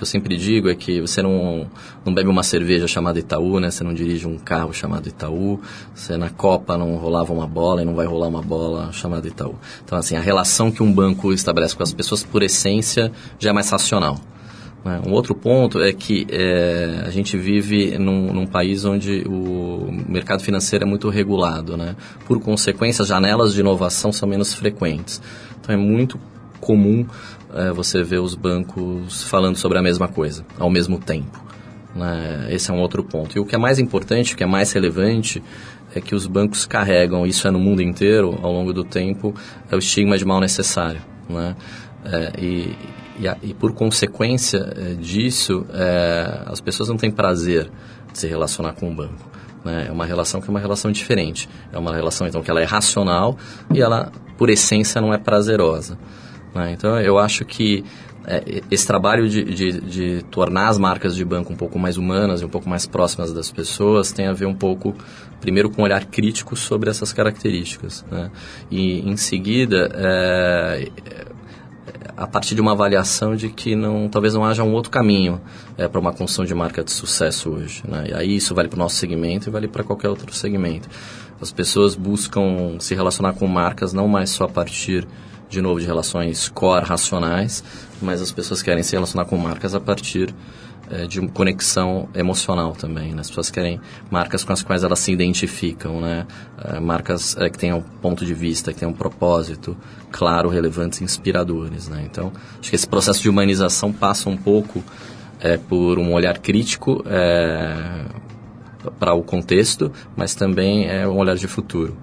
que 0.00 0.04
eu 0.04 0.06
sempre 0.06 0.34
digo 0.34 0.70
é 0.70 0.74
que 0.74 0.98
você 0.98 1.20
não, 1.20 1.66
não 2.06 2.14
bebe 2.14 2.30
uma 2.30 2.42
cerveja 2.42 2.88
chamada 2.88 3.18
Itaú, 3.18 3.60
né? 3.60 3.70
Você 3.70 3.84
não 3.84 3.92
dirige 3.92 4.26
um 4.26 4.38
carro 4.38 4.72
chamado 4.72 5.06
Itaú. 5.06 5.60
Você 5.94 6.16
na 6.16 6.30
Copa 6.30 6.78
não 6.78 6.96
rolava 6.96 7.34
uma 7.34 7.46
bola 7.46 7.82
e 7.82 7.84
não 7.84 7.94
vai 7.94 8.06
rolar 8.06 8.28
uma 8.28 8.40
bola 8.40 8.90
chamada 8.92 9.28
Itaú. 9.28 9.56
Então, 9.84 9.98
assim, 9.98 10.16
a 10.16 10.20
relação 10.20 10.70
que 10.70 10.82
um 10.82 10.90
banco 10.90 11.34
estabelece 11.34 11.76
com 11.76 11.82
as 11.82 11.92
pessoas, 11.92 12.24
por 12.24 12.42
essência, 12.42 13.12
já 13.38 13.50
é 13.50 13.52
mais 13.52 13.68
racional. 13.68 14.18
Né? 14.82 15.02
Um 15.06 15.12
outro 15.12 15.34
ponto 15.34 15.82
é 15.82 15.92
que 15.92 16.26
é, 16.30 17.02
a 17.04 17.10
gente 17.10 17.36
vive 17.36 17.98
num, 17.98 18.32
num, 18.32 18.46
país 18.46 18.86
onde 18.86 19.22
o 19.28 19.86
mercado 20.08 20.42
financeiro 20.42 20.86
é 20.86 20.88
muito 20.88 21.10
regulado. 21.10 21.76
Né? 21.76 21.94
Por 22.26 22.40
consequência, 22.40 23.02
as 23.02 23.08
janelas 23.08 23.52
de 23.52 23.60
inovação 23.60 24.10
são 24.14 24.26
menos 24.26 24.54
frequentes. 24.54 25.20
Então, 25.60 25.74
é 25.74 25.78
muito 25.78 26.18
comum 26.58 27.06
é, 27.54 27.72
você 27.72 28.02
ver 28.02 28.20
os 28.20 28.34
bancos 28.34 29.22
falando 29.24 29.56
sobre 29.56 29.78
a 29.78 29.82
mesma 29.82 30.08
coisa, 30.08 30.44
ao 30.58 30.70
mesmo 30.70 30.98
tempo. 30.98 31.42
Né? 31.94 32.48
Esse 32.50 32.70
é 32.70 32.74
um 32.74 32.80
outro 32.80 33.02
ponto. 33.02 33.36
E 33.36 33.40
o 33.40 33.44
que 33.44 33.54
é 33.54 33.58
mais 33.58 33.78
importante, 33.78 34.34
o 34.34 34.36
que 34.36 34.44
é 34.44 34.46
mais 34.46 34.72
relevante, 34.72 35.42
é 35.94 36.00
que 36.00 36.14
os 36.14 36.26
bancos 36.26 36.66
carregam, 36.66 37.26
isso 37.26 37.46
é 37.48 37.50
no 37.50 37.58
mundo 37.58 37.82
inteiro, 37.82 38.38
ao 38.42 38.52
longo 38.52 38.72
do 38.72 38.84
tempo, 38.84 39.34
é 39.70 39.74
o 39.74 39.78
estigma 39.78 40.16
de 40.16 40.24
mal 40.24 40.40
necessário. 40.40 41.00
Né? 41.28 41.56
É, 42.04 42.32
e, 42.38 42.76
e, 43.18 43.28
a, 43.28 43.36
e, 43.42 43.52
por 43.52 43.72
consequência 43.72 44.72
é, 44.76 44.94
disso, 44.94 45.66
é, 45.72 46.42
as 46.46 46.60
pessoas 46.60 46.88
não 46.88 46.96
têm 46.96 47.10
prazer 47.10 47.70
de 48.12 48.18
se 48.18 48.26
relacionar 48.26 48.72
com 48.74 48.90
o 48.90 48.94
banco. 48.94 49.28
Né? 49.64 49.86
É 49.88 49.92
uma 49.92 50.06
relação 50.06 50.40
que 50.40 50.48
é 50.48 50.50
uma 50.50 50.60
relação 50.60 50.90
diferente. 50.90 51.48
É 51.72 51.78
uma 51.78 51.94
relação, 51.94 52.26
então, 52.26 52.42
que 52.42 52.50
ela 52.50 52.60
é 52.60 52.64
racional 52.64 53.36
e 53.72 53.80
ela, 53.80 54.12
por 54.38 54.48
essência, 54.48 55.00
não 55.00 55.12
é 55.12 55.18
prazerosa. 55.18 55.98
Né? 56.54 56.72
Então, 56.72 57.00
eu 57.00 57.18
acho 57.18 57.44
que 57.44 57.84
é, 58.26 58.62
esse 58.70 58.86
trabalho 58.86 59.28
de, 59.28 59.42
de, 59.44 59.80
de, 59.80 60.22
tornar 60.24 60.68
as 60.68 60.78
marcas 60.78 61.16
de 61.16 61.24
banco 61.24 61.52
um 61.52 61.56
pouco 61.56 61.78
mais 61.78 61.96
humanas 61.96 62.42
e 62.42 62.44
um 62.44 62.48
pouco 62.48 62.68
mais 62.68 62.86
próximas 62.86 63.32
das 63.32 63.50
pessoas 63.50 64.12
tem 64.12 64.26
a 64.26 64.32
ver 64.32 64.46
um 64.46 64.54
pouco, 64.54 64.94
primeiro, 65.40 65.70
com 65.70 65.82
um 65.82 65.84
olhar 65.84 66.04
crítico 66.04 66.54
sobre 66.54 66.90
essas 66.90 67.12
características. 67.12 68.04
Né? 68.10 68.30
E, 68.70 69.00
em 69.08 69.16
seguida, 69.16 69.90
é, 69.94 70.88
a 72.16 72.26
partir 72.26 72.54
de 72.54 72.60
uma 72.60 72.72
avaliação 72.72 73.34
de 73.34 73.48
que 73.48 73.74
não, 73.74 74.06
talvez 74.08 74.34
não 74.34 74.44
haja 74.44 74.62
um 74.62 74.72
outro 74.72 74.90
caminho 74.90 75.40
é, 75.78 75.88
para 75.88 75.98
uma 75.98 76.12
construção 76.12 76.44
de 76.44 76.54
marca 76.54 76.84
de 76.84 76.90
sucesso 76.90 77.50
hoje. 77.50 77.82
Né? 77.88 78.08
E 78.10 78.14
aí 78.14 78.36
isso 78.36 78.54
vale 78.54 78.68
para 78.68 78.76
o 78.76 78.78
nosso 78.78 78.96
segmento 78.96 79.48
e 79.48 79.50
vale 79.50 79.66
para 79.66 79.82
qualquer 79.82 80.10
outro 80.10 80.30
segmento. 80.34 80.88
As 81.40 81.50
pessoas 81.50 81.94
buscam 81.94 82.78
se 82.78 82.94
relacionar 82.94 83.32
com 83.32 83.46
marcas 83.46 83.94
não 83.94 84.06
mais 84.06 84.28
só 84.28 84.44
a 84.44 84.48
partir 84.48 85.08
de 85.50 85.60
novo, 85.60 85.80
de 85.80 85.86
relações 85.86 86.48
core 86.48 86.86
racionais, 86.86 87.62
mas 88.00 88.22
as 88.22 88.30
pessoas 88.30 88.62
querem 88.62 88.82
se 88.82 88.92
relacionar 88.92 89.24
com 89.24 89.36
marcas 89.36 89.74
a 89.74 89.80
partir 89.80 90.32
é, 90.88 91.06
de 91.06 91.20
conexão 91.28 92.08
emocional 92.14 92.72
também. 92.72 93.12
Né? 93.12 93.20
As 93.20 93.28
pessoas 93.28 93.50
querem 93.50 93.80
marcas 94.10 94.44
com 94.44 94.52
as 94.52 94.62
quais 94.62 94.84
elas 94.84 95.00
se 95.00 95.12
identificam, 95.12 96.00
né? 96.00 96.26
É, 96.64 96.80
marcas 96.80 97.36
é, 97.36 97.50
que 97.50 97.58
tenham 97.58 97.80
ponto 97.80 98.24
de 98.24 98.32
vista, 98.32 98.72
que 98.72 98.78
tenham 98.78 98.92
um 98.92 98.96
propósito 98.96 99.76
claro, 100.10 100.48
relevantes, 100.48 101.02
inspiradores. 101.02 101.88
Né? 101.88 102.02
Então, 102.08 102.32
acho 102.60 102.70
que 102.70 102.76
esse 102.76 102.88
processo 102.88 103.20
de 103.20 103.28
humanização 103.28 103.92
passa 103.92 104.28
um 104.30 104.36
pouco 104.36 104.82
por 105.70 105.98
um 105.98 106.12
olhar 106.12 106.36
crítico 106.36 107.02
para 108.98 109.14
o 109.14 109.22
contexto, 109.22 109.90
mas 110.14 110.34
também 110.34 110.86
é 110.86 111.08
um 111.08 111.16
olhar 111.16 111.34
de 111.34 111.48
futuro. 111.48 111.96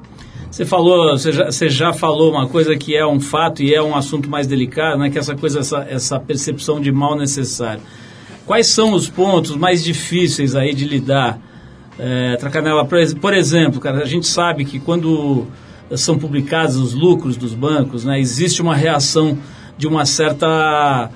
Você 0.50 0.66
falou, 0.66 1.18
você 1.18 1.32
já, 1.32 1.46
você 1.46 1.70
já, 1.70 1.94
falou 1.94 2.32
uma 2.32 2.48
coisa 2.48 2.76
que 2.76 2.96
é 2.96 3.06
um 3.06 3.20
fato 3.20 3.62
e 3.62 3.74
é 3.74 3.82
um 3.82 3.96
assunto 3.96 4.30
mais 4.30 4.48
delicado, 4.48 4.98
né? 5.00 5.10
Que 5.10 5.18
é 5.18 5.22
essa 5.22 5.36
coisa, 5.36 5.60
essa, 5.60 5.86
essa 5.90 6.20
percepção 6.20 6.80
de 6.80 6.92
mal 6.92 7.16
necessário. 7.16 7.82
Quais 8.46 8.68
são 8.68 8.94
os 8.94 9.10
pontos 9.10 9.56
mais 9.56 9.84
difíceis 9.84 10.56
aí 10.56 10.74
de 10.74 10.86
lidar? 10.86 11.40
É, 12.00 12.38
Tracanela, 12.38 12.86
por 12.86 13.34
exemplo, 13.34 13.80
cara, 13.80 14.02
a 14.02 14.06
gente 14.06 14.28
sabe 14.28 14.64
que 14.64 14.80
quando 14.80 15.46
são 15.96 16.18
publicados 16.18 16.76
os 16.76 16.94
lucros 16.94 17.36
dos 17.38 17.54
bancos, 17.54 18.06
né? 18.06 18.20
Existe 18.20 18.62
uma 18.62 18.76
reação 18.76 19.38
de 19.78 19.88
uma 19.88 20.06
certa 20.06 21.12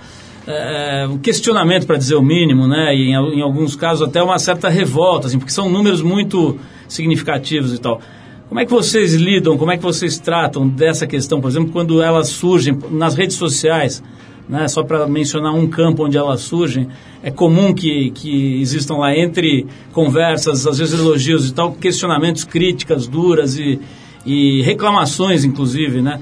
é, 0.48 1.08
um 1.08 1.18
questionamento, 1.18 1.86
para 1.86 1.98
dizer 1.98 2.16
o 2.16 2.22
mínimo, 2.22 2.68
né? 2.68 2.96
E 2.96 3.10
em, 3.10 3.14
em 3.14 3.42
alguns 3.42 3.76
casos 3.76 4.08
até 4.08 4.22
uma 4.22 4.40
certa 4.40 4.70
revolta, 4.70 5.28
assim, 5.28 5.38
porque 5.38 5.52
são 5.52 5.70
números 5.70 6.02
muito 6.02 6.58
significativos 6.88 7.74
e 7.74 7.80
tal. 7.80 8.02
Como 8.52 8.60
é 8.60 8.66
que 8.66 8.72
vocês 8.72 9.14
lidam, 9.14 9.58
como 9.58 9.72
é 9.72 9.78
que 9.78 9.84
vocês 9.84 10.20
tratam 10.20 10.68
dessa 10.68 11.08
questão, 11.08 11.40
por 11.40 11.50
exemplo, 11.50 11.72
quando 11.72 12.02
elas 12.02 12.28
surgem 12.28 12.78
nas 12.92 13.16
redes 13.16 13.38
sociais? 13.38 14.04
Né, 14.50 14.68
só 14.68 14.84
para 14.84 15.08
mencionar 15.08 15.54
um 15.54 15.70
campo 15.70 16.06
onde 16.06 16.18
elas 16.18 16.42
surgem, 16.42 16.90
é 17.24 17.32
comum 17.32 17.74
que, 17.74 18.12
que 18.12 18.60
existam 18.60 18.96
lá 18.96 19.16
entre 19.16 19.66
conversas, 19.94 20.68
às 20.68 20.80
vezes 20.80 21.00
elogios 21.00 21.48
e 21.48 21.54
tal, 21.54 21.72
questionamentos, 21.72 22.44
críticas 22.44 23.08
duras 23.08 23.58
e, 23.58 23.80
e 24.26 24.62
reclamações, 24.64 25.46
inclusive, 25.46 26.02
né, 26.02 26.20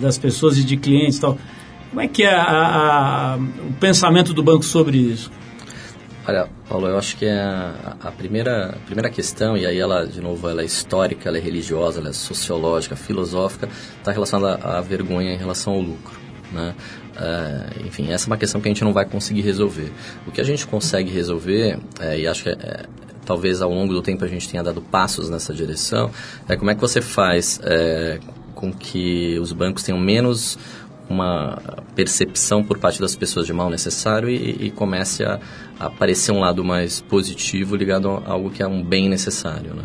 das 0.00 0.18
pessoas 0.18 0.58
e 0.58 0.64
de 0.64 0.76
clientes 0.76 1.18
e 1.18 1.20
tal. 1.20 1.38
Como 1.90 2.00
é 2.00 2.08
que 2.08 2.24
é 2.24 2.34
a, 2.34 2.42
a, 2.42 3.36
o 3.36 3.72
pensamento 3.78 4.34
do 4.34 4.42
banco 4.42 4.64
sobre 4.64 4.98
isso? 4.98 5.30
Olha, 6.28 6.46
Paulo, 6.68 6.86
eu 6.88 6.98
acho 6.98 7.16
que 7.16 7.24
é 7.24 7.40
a, 7.40 7.96
a, 8.02 8.12
primeira, 8.12 8.72
a 8.72 8.78
primeira 8.84 9.08
questão, 9.08 9.56
e 9.56 9.64
aí 9.64 9.78
ela, 9.78 10.06
de 10.06 10.20
novo, 10.20 10.46
ela 10.46 10.60
é 10.60 10.64
histórica, 10.66 11.26
ela 11.26 11.38
é 11.38 11.40
religiosa, 11.40 12.00
ela 12.00 12.10
é 12.10 12.12
sociológica, 12.12 12.94
filosófica, 12.94 13.66
está 13.96 14.12
relacionada 14.12 14.56
à, 14.62 14.78
vergonha 14.82 15.32
em 15.32 15.38
relação 15.38 15.72
ao 15.72 15.80
lucro. 15.80 16.20
Né? 16.52 16.74
Uh, 17.16 17.86
enfim, 17.86 18.12
essa 18.12 18.26
é 18.26 18.28
uma 18.28 18.36
questão 18.36 18.60
que 18.60 18.68
a 18.68 18.70
gente 18.70 18.84
não 18.84 18.92
vai 18.92 19.06
conseguir 19.06 19.40
resolver. 19.40 19.90
O 20.26 20.30
que 20.30 20.38
a 20.38 20.44
gente 20.44 20.66
consegue 20.66 21.10
resolver, 21.10 21.78
é, 21.98 22.18
e 22.18 22.26
acho 22.26 22.42
que 22.42 22.50
é, 22.50 22.58
é, 22.60 22.84
talvez 23.24 23.62
ao 23.62 23.72
longo 23.72 23.94
do 23.94 24.02
tempo 24.02 24.22
a 24.22 24.28
gente 24.28 24.46
tenha 24.50 24.62
dado 24.62 24.82
passos 24.82 25.30
nessa 25.30 25.54
direção, 25.54 26.10
é 26.46 26.56
como 26.58 26.70
é 26.70 26.74
que 26.74 26.80
você 26.82 27.00
faz 27.00 27.58
é, 27.64 28.20
com 28.54 28.70
que 28.70 29.38
os 29.38 29.50
bancos 29.54 29.82
tenham 29.82 29.98
menos 29.98 30.58
uma 31.08 31.58
percepção 31.94 32.62
por 32.62 32.78
parte 32.78 33.00
das 33.00 33.16
pessoas 33.16 33.46
de 33.46 33.52
mal 33.52 33.70
necessário 33.70 34.28
e, 34.28 34.66
e 34.66 34.70
comece 34.70 35.24
a, 35.24 35.40
a, 35.80 35.86
aparecer 35.86 36.32
um 36.32 36.40
lado 36.40 36.62
mais 36.64 37.00
positivo 37.00 37.76
ligado 37.76 38.08
a 38.08 38.32
algo 38.32 38.50
que 38.50 38.62
é 38.62 38.66
um 38.66 38.82
bem 38.82 39.08
necessário. 39.08 39.74
Né? 39.74 39.84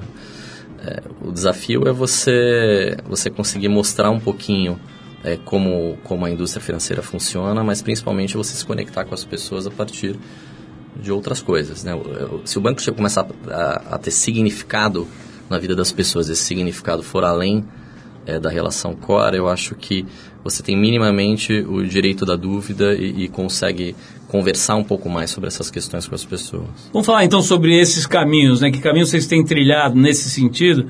é, 0.86 1.02
o 1.22 1.32
desafio 1.32 1.88
é 1.88 1.92
você, 1.92 2.98
você 3.08 3.30
conseguir 3.30 3.70
mostrar 3.70 4.10
um 4.10 4.20
pouquinho 4.20 4.80
é, 5.24 5.38
como, 5.38 5.98
como 6.04 6.26
a 6.26 6.30
indústria 6.30 6.62
financeira 6.62 7.02
funciona, 7.02 7.64
mas 7.64 7.82
principalmente 7.82 8.36
você 8.36 8.54
se 8.54 8.66
conectar 8.66 9.06
com 9.06 9.14
as 9.14 9.24
pessoas 9.24 9.66
a 9.66 9.72
partir 9.72 10.20
de 10.96 11.12
outras 11.12 11.42
coisas. 11.42 11.84
Né? 11.84 11.94
Se 12.44 12.58
o 12.58 12.62
banco 12.62 12.82
começar 12.94 13.26
a, 13.50 13.96
a 13.96 13.98
ter 13.98 14.12
significado 14.12 15.08
na 15.50 15.58
vida 15.58 15.76
das 15.76 15.92
pessoas, 15.92 16.30
esse 16.30 16.44
significado 16.44 17.02
for 17.02 17.24
além 17.24 17.66
é, 18.26 18.38
da 18.38 18.50
relação 18.50 18.94
core, 18.94 19.38
eu 19.38 19.48
acho 19.48 19.76
que 19.76 20.06
você 20.44 20.62
tem 20.62 20.78
minimamente 20.78 21.54
o 21.54 21.84
direito 21.84 22.26
da 22.26 22.36
dúvida 22.36 22.94
e, 22.94 23.24
e, 23.24 23.28
consegue 23.30 23.96
conversar 24.28 24.76
um 24.76 24.84
pouco 24.84 25.10
mais 25.10 25.30
sobre 25.30 25.48
essas 25.48 25.72
questões 25.72 26.08
com 26.08 26.16
as 26.16 26.26
pessoas. 26.26 26.68
Vamos 26.92 27.06
falar 27.06 27.24
então 27.24 27.42
sobre 27.42 27.80
esses 27.80 28.06
caminhos, 28.06 28.62
né? 28.62 28.70
Que 28.70 28.80
caminhos 28.80 29.10
vocês 29.10 29.26
têm 29.26 29.44
trilhado 29.44 29.96
nesse 29.96 30.30
sentido? 30.30 30.90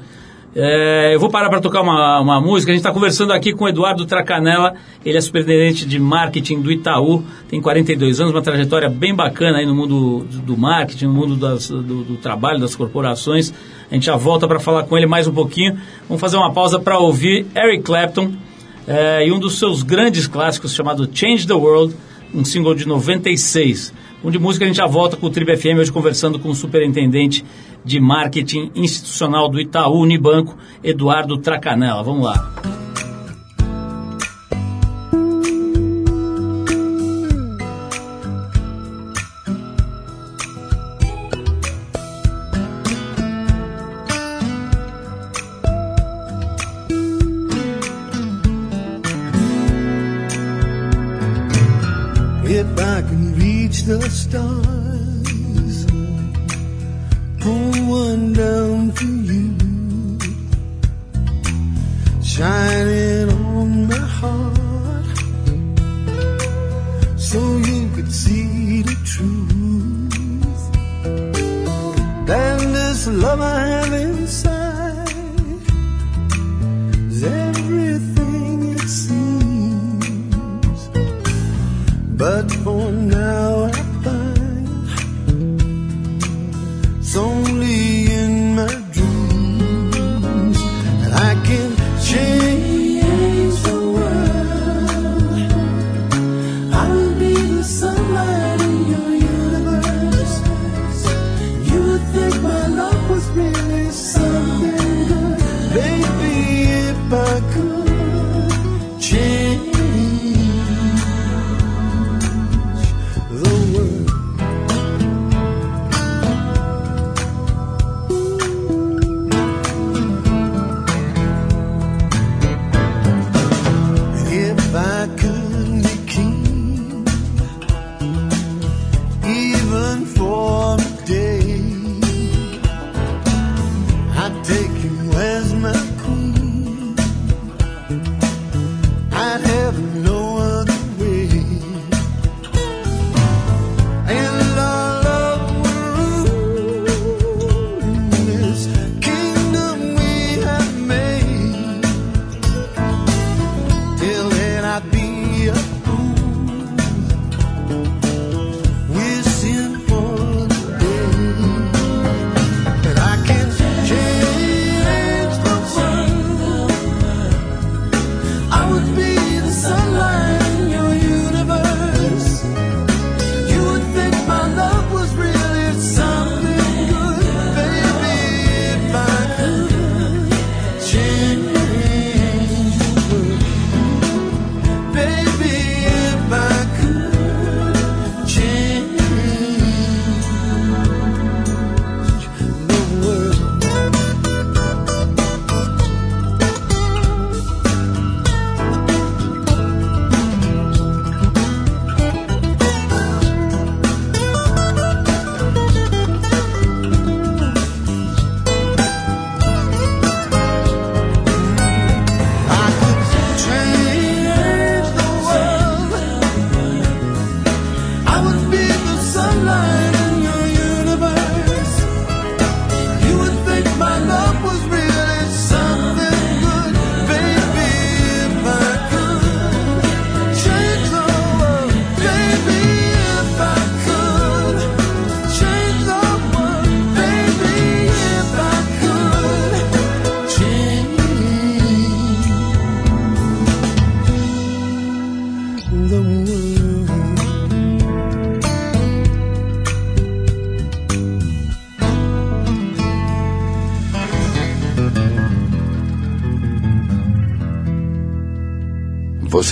É, 0.56 1.16
eu 1.16 1.20
vou 1.20 1.30
parar 1.30 1.50
para 1.50 1.60
tocar 1.60 1.82
uma, 1.82 2.20
uma 2.20 2.40
música. 2.40 2.72
A 2.72 2.76
gente 2.76 2.82
está 2.82 2.92
conversando 2.92 3.34
aqui 3.34 3.54
com 3.54 3.66
o 3.66 3.68
Eduardo 3.68 4.06
Tracanella. 4.06 4.76
Ele 5.04 5.18
é 5.18 5.22
superintendente 5.22 5.86
de 5.86 6.00
marketing 6.00 6.62
do 6.62 6.72
Itaú, 6.72 7.24
tem 7.50 7.60
42 7.60 8.20
anos, 8.20 8.34
uma 8.34 8.42
trajetória 8.42 8.88
bem 8.88 9.16
bacana 9.16 9.58
aí 9.58 9.66
no 9.66 9.74
mundo 9.76 10.26
do, 10.26 10.56
marketing, 10.56 11.06
no 11.06 11.14
mundo 11.14 11.36
das, 11.36 11.70
do, 11.70 12.04
do, 12.04 12.18
trabalho, 12.18 12.60
das 12.60 12.76
corporações. 12.76 13.52
A 13.90 13.94
gente 13.96 14.06
já 14.06 14.16
volta 14.16 14.48
para 14.48 14.60
falar 14.60 14.84
com 14.84 14.96
ele 14.96 15.08
mais 15.08 15.28
um 15.28 15.34
pouquinho. 15.34 15.78
Vamos 16.08 16.22
fazer 16.22 16.38
uma 16.38 16.54
pausa 16.54 16.80
para 16.80 17.00
ouvir 17.00 17.48
Eric 17.56 17.84
Clapton 17.84 18.32
é, 18.88 19.28
e 19.28 19.32
um 19.32 19.40
dos 19.40 19.58
seus 19.58 19.84
grandes 19.84 20.28
clássicos 20.28 20.74
chamado 20.74 21.10
Change 21.12 21.48
the 21.48 21.54
World, 21.54 21.96
um 22.34 22.44
single 22.44 22.76
de 22.76 22.88
96. 22.88 23.94
Um 24.24 24.32
de 24.32 24.40
música 24.40 24.66
a 24.66 24.68
gente 24.68 24.78
já 24.78 24.88
volta 24.88 25.18
com 25.18 25.28
o 25.28 25.30
Tribe 25.30 25.56
FM 25.56 25.80
hoje 25.80 25.92
conversando 25.92 26.40
com 26.40 26.50
o 26.50 26.56
superintendente 26.56 27.44
de 27.84 28.00
marketing 28.00 28.72
institucional 28.76 29.50
do 29.50 29.60
Itaú 29.60 30.00
Unibanco, 30.00 30.58
Eduardo 30.84 31.38
Tracanella. 31.38 32.02
Vamos 32.04 32.26
lá. 32.26 32.83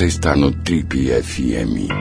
Você 0.01 0.07
está 0.07 0.35
no 0.35 0.51
Trip 0.51 0.97
FM. 1.21 1.93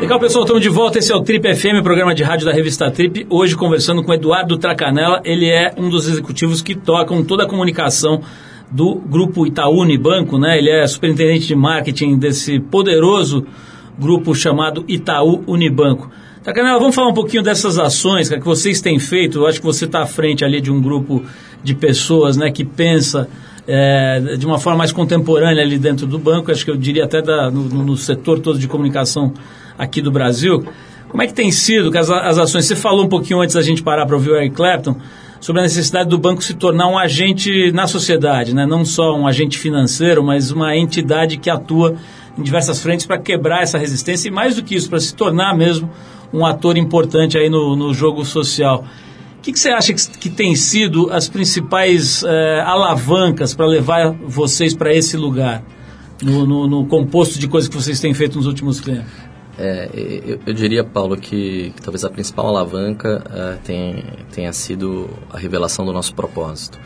Legal, 0.00 0.18
pessoal, 0.18 0.44
estamos 0.44 0.62
de 0.62 0.70
volta. 0.70 0.98
Esse 0.98 1.12
é 1.12 1.14
o 1.14 1.20
Trip 1.20 1.54
FM, 1.54 1.82
programa 1.82 2.14
de 2.14 2.22
rádio 2.22 2.46
da 2.46 2.52
revista 2.54 2.90
Trip. 2.90 3.26
Hoje 3.28 3.54
conversando 3.54 4.02
com 4.02 4.14
Eduardo 4.14 4.56
Tracanella. 4.56 5.20
Ele 5.22 5.50
é 5.50 5.74
um 5.76 5.90
dos 5.90 6.08
executivos 6.08 6.62
que 6.62 6.74
tocam 6.74 7.22
toda 7.22 7.44
a 7.44 7.46
comunicação 7.46 8.22
do 8.70 8.94
grupo 8.94 9.46
Itaú 9.46 9.78
Unibanco, 9.78 10.38
né? 10.38 10.56
Ele 10.56 10.70
é 10.70 10.86
superintendente 10.86 11.46
de 11.46 11.54
marketing 11.54 12.16
desse 12.16 12.58
poderoso 12.58 13.46
grupo 13.98 14.34
chamado 14.34 14.82
Itaú 14.88 15.44
Unibanco. 15.46 16.10
Tracanella, 16.42 16.78
vamos 16.78 16.94
falar 16.94 17.08
um 17.08 17.14
pouquinho 17.14 17.42
dessas 17.42 17.78
ações 17.78 18.30
que 18.30 18.40
vocês 18.40 18.80
têm 18.80 18.98
feito. 18.98 19.40
Eu 19.40 19.46
acho 19.46 19.60
que 19.60 19.66
você 19.66 19.84
está 19.84 20.04
à 20.04 20.06
frente 20.06 20.42
ali 20.42 20.58
de 20.58 20.72
um 20.72 20.80
grupo 20.80 21.22
de 21.62 21.74
pessoas, 21.74 22.36
né, 22.36 22.50
que 22.50 22.64
pensa 22.64 23.28
é, 23.66 24.36
de 24.36 24.46
uma 24.46 24.58
forma 24.58 24.78
mais 24.78 24.92
contemporânea 24.92 25.62
ali 25.62 25.78
dentro 25.78 26.06
do 26.06 26.18
banco, 26.18 26.50
acho 26.50 26.64
que 26.64 26.70
eu 26.70 26.76
diria 26.76 27.04
até 27.04 27.22
da, 27.22 27.50
no, 27.50 27.62
no, 27.62 27.96
setor 27.96 28.40
todo 28.40 28.58
de 28.58 28.66
comunicação 28.66 29.32
aqui 29.78 30.00
do 30.00 30.10
Brasil. 30.10 30.64
Como 31.08 31.22
é 31.22 31.26
que 31.26 31.34
tem 31.34 31.50
sido 31.50 31.96
as, 31.96 32.10
as 32.10 32.38
ações? 32.38 32.64
Você 32.64 32.76
falou 32.76 33.04
um 33.04 33.08
pouquinho 33.08 33.40
antes 33.40 33.54
da 33.54 33.62
gente 33.62 33.82
parar 33.82 34.06
para 34.06 34.16
ouvir 34.16 34.30
o 34.30 34.36
Eric 34.36 34.54
Clapton 34.54 34.96
sobre 35.40 35.60
a 35.60 35.62
necessidade 35.62 36.08
do 36.08 36.18
banco 36.18 36.42
se 36.42 36.54
tornar 36.54 36.86
um 36.88 36.98
agente 36.98 37.72
na 37.72 37.86
sociedade, 37.86 38.54
né? 38.54 38.66
não 38.66 38.84
só 38.84 39.16
um 39.16 39.26
agente 39.26 39.58
financeiro, 39.58 40.22
mas 40.22 40.50
uma 40.50 40.76
entidade 40.76 41.38
que 41.38 41.48
atua 41.48 41.96
em 42.38 42.42
diversas 42.42 42.82
frentes 42.82 43.06
para 43.06 43.18
quebrar 43.18 43.62
essa 43.62 43.78
resistência 43.78 44.28
e 44.28 44.30
mais 44.30 44.56
do 44.56 44.62
que 44.62 44.74
isso, 44.74 44.88
para 44.88 45.00
se 45.00 45.14
tornar 45.14 45.56
mesmo 45.56 45.90
um 46.32 46.44
ator 46.44 46.76
importante 46.76 47.38
aí 47.38 47.48
no, 47.48 47.74
no 47.74 47.92
jogo 47.94 48.24
social. 48.24 48.84
O 49.40 49.42
que, 49.42 49.54
que, 49.54 49.58
você 49.58 49.70
acha 49.70 49.94
que, 49.94 50.18
que 50.18 50.28
tem 50.28 50.54
sido 50.54 51.10
as 51.10 51.26
principais 51.26 52.22
é, 52.22 52.60
alavancas 52.60 53.54
para 53.54 53.64
levar 53.64 54.12
vocês 54.12 54.74
para 54.74 54.94
esse 54.94 55.16
lugar, 55.16 55.64
no, 56.22 56.44
no, 56.46 56.66
no, 56.66 56.86
composto 56.86 57.38
de 57.38 57.48
coisas 57.48 57.66
que 57.66 57.74
vocês 57.74 57.98
têm 57.98 58.12
feito 58.12 58.36
nos 58.36 58.44
últimos 58.44 58.80
tempos? 58.82 59.10
É, 59.58 59.88
eu, 60.26 60.40
eu, 60.46 60.52
diria, 60.52 60.84
Paulo, 60.84 61.16
que, 61.16 61.72
que, 61.74 61.80
talvez 61.80 62.04
a 62.04 62.10
principal 62.10 62.48
alavanca 62.48 63.24
é, 63.32 63.56
tenha, 63.64 64.04
tenha 64.30 64.52
sido 64.52 65.08
a 65.32 65.38
revelação 65.38 65.86
do 65.86 65.92
nosso 65.92 66.14
propósito. 66.14 66.78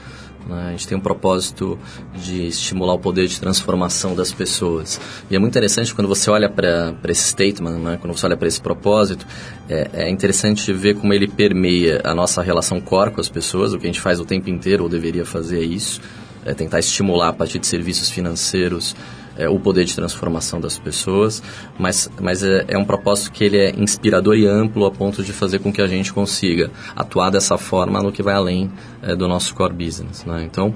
Né? 0.47 0.69
A 0.69 0.71
gente 0.71 0.87
tem 0.87 0.97
um 0.97 1.01
propósito 1.01 1.79
de 2.15 2.47
estimular 2.47 2.95
o 2.95 2.99
poder 2.99 3.27
de 3.27 3.41
transformação 3.41 4.15
das 4.15 4.33
pessoas. 4.33 5.01
E 5.31 5.37
é 5.37 5.39
muito 5.39 5.53
interessante 5.53 5.95
quando 5.95 6.09
você 6.09 6.31
olha 6.31 6.49
para 6.49 6.95
esse 7.09 7.29
statement, 7.29 7.79
né? 7.79 7.99
quando 8.01 8.17
você 8.17 8.27
olha 8.27 8.37
para 8.37 8.49
esse 8.49 8.61
propósito, 8.61 9.27
é, 9.69 9.91
é, 9.93 10.11
interessante 10.11 10.73
ver 10.73 10.95
como 10.95 11.13
ele 11.13 11.29
permeia 11.29 12.01
a 12.05 12.15
nossa 12.15 12.43
relação 12.43 12.81
core 12.81 13.11
com 13.11 13.21
as 13.21 13.29
pessoas, 13.29 13.73
o 13.73 13.79
que 13.79 13.87
a 13.87 13.89
gente 13.89 14.01
faz 14.01 14.21
o 14.21 14.25
tempo 14.25 14.51
inteiro, 14.51 14.85
ou 14.85 14.89
deveria 14.89 15.25
fazer 15.25 15.61
é 15.61 15.65
isso, 15.65 16.01
é 16.45 16.53
tentar 16.53 16.79
estimular 16.79 17.29
a 17.29 17.33
partir 17.33 17.59
de 17.59 17.67
serviços 17.67 18.11
financeiros 18.11 18.95
é, 19.37 19.49
o 19.49 19.59
poder 19.59 19.85
de 19.85 19.95
transformação 19.95 20.61
das 20.61 20.79
pessoas, 20.79 21.43
mas, 21.79 22.11
mas 22.21 22.43
é, 22.43 22.65
é, 22.69 22.79
um 22.79 22.85
propósito 22.85 23.33
que 23.33 23.45
ele 23.45 23.59
é 23.59 23.71
inspirador 23.77 24.37
e 24.37 24.47
amplo 24.47 24.87
a 24.87 24.91
ponto 24.91 25.23
de 25.23 25.33
fazer 25.33 25.59
com 25.59 25.73
que 25.73 25.83
a 25.83 25.87
gente 25.87 26.13
consiga 26.13 26.71
atuar 26.95 27.31
dessa 27.31 27.59
forma 27.59 28.03
no 28.03 28.13
que 28.13 28.23
vai 28.23 28.35
além 28.35 28.71
é, 29.03 29.15
do 29.15 29.27
nosso 29.29 29.55
core 29.55 29.75
business. 29.75 30.25
Né? 30.25 30.45
Então, 30.45 30.75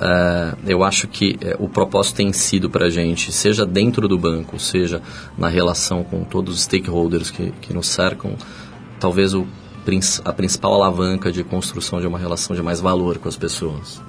é, 0.00 0.54
eu 0.66 0.82
acho 0.82 1.06
que 1.06 1.38
é, 1.40 1.56
o 1.58 1.68
propósito 1.68 2.16
tem 2.16 2.32
sido 2.32 2.68
para 2.68 2.86
a 2.86 2.90
gente, 2.90 3.32
seja 3.32 3.64
dentro 3.64 4.08
do 4.08 4.18
banco, 4.18 4.58
seja 4.58 5.00
na 5.38 5.48
relação 5.48 6.02
com 6.02 6.24
todos 6.24 6.54
os 6.54 6.62
stakeholders 6.62 7.30
que, 7.30 7.52
que 7.60 7.72
nos 7.72 7.88
cercam, 7.88 8.36
talvez 8.98 9.34
o, 9.34 9.46
a 10.24 10.32
principal 10.32 10.74
alavanca 10.74 11.30
de 11.30 11.44
construção 11.44 12.00
de 12.00 12.06
uma 12.06 12.18
relação 12.18 12.56
de 12.56 12.62
mais 12.62 12.80
valor 12.80 13.18
com 13.18 13.28
as 13.28 13.36
pessoas. 13.36 14.00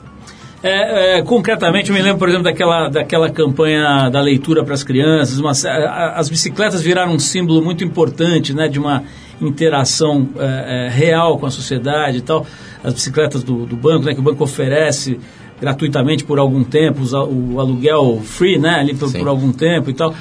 É, 0.67 1.19
é, 1.19 1.21
concretamente, 1.21 1.91
eu 1.91 1.95
me 1.95 2.01
lembro, 2.01 2.17
por 2.17 2.27
exemplo, 2.27 2.45
daquela, 2.45 2.89
daquela 2.89 3.29
campanha 3.29 4.09
da 4.09 4.19
leitura 4.19 4.63
para 4.63 4.73
as 4.73 4.83
crianças. 4.83 5.37
Uma, 5.37 5.51
as 5.51 6.27
bicicletas 6.27 6.81
viraram 6.81 7.13
um 7.13 7.19
símbolo 7.19 7.61
muito 7.61 7.83
importante 7.83 8.51
né, 8.51 8.67
de 8.67 8.79
uma 8.79 9.03
interação 9.39 10.27
é, 10.35 10.87
é, 10.87 10.89
real 10.89 11.37
com 11.37 11.45
a 11.45 11.51
sociedade 11.51 12.17
e 12.17 12.21
tal. 12.21 12.47
As 12.83 12.95
bicicletas 12.95 13.43
do, 13.43 13.67
do 13.67 13.75
banco, 13.75 14.05
né, 14.05 14.15
que 14.15 14.19
o 14.19 14.23
banco 14.23 14.43
oferece 14.43 15.19
gratuitamente 15.61 16.23
por 16.23 16.39
algum 16.39 16.63
tempo, 16.63 17.01
o 17.13 17.59
aluguel 17.59 18.19
free, 18.23 18.57
né, 18.57 18.79
ali 18.79 18.95
por, 18.95 19.11
por 19.11 19.27
algum 19.27 19.51
tempo 19.51 19.91
e 19.91 19.93
tal. 19.93 20.15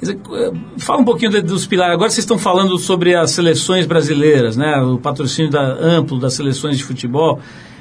Dizer, 0.00 0.18
é, 0.32 0.50
fala 0.78 1.02
um 1.02 1.04
pouquinho 1.04 1.42
dos 1.42 1.66
pilares. 1.66 1.92
Agora 1.92 2.08
vocês 2.08 2.24
estão 2.24 2.38
falando 2.38 2.78
sobre 2.78 3.14
as 3.14 3.32
seleções 3.32 3.84
brasileiras, 3.84 4.56
né, 4.56 4.80
o 4.80 4.96
patrocínio 4.96 5.50
da, 5.50 5.60
amplo 5.60 6.18
das 6.18 6.32
seleções 6.32 6.78
de 6.78 6.84
futebol. 6.84 7.38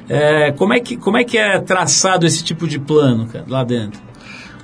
É, 0.10 0.52
como, 0.52 0.74
é 0.74 0.80
que, 0.80 0.98
como 0.98 1.18
é 1.18 1.24
que 1.24 1.38
é 1.38 1.60
traçado 1.60 2.26
esse 2.26 2.44
tipo 2.44 2.68
de 2.68 2.80
plano 2.80 3.28
cara, 3.28 3.46
lá 3.48 3.64
dentro? 3.64 4.02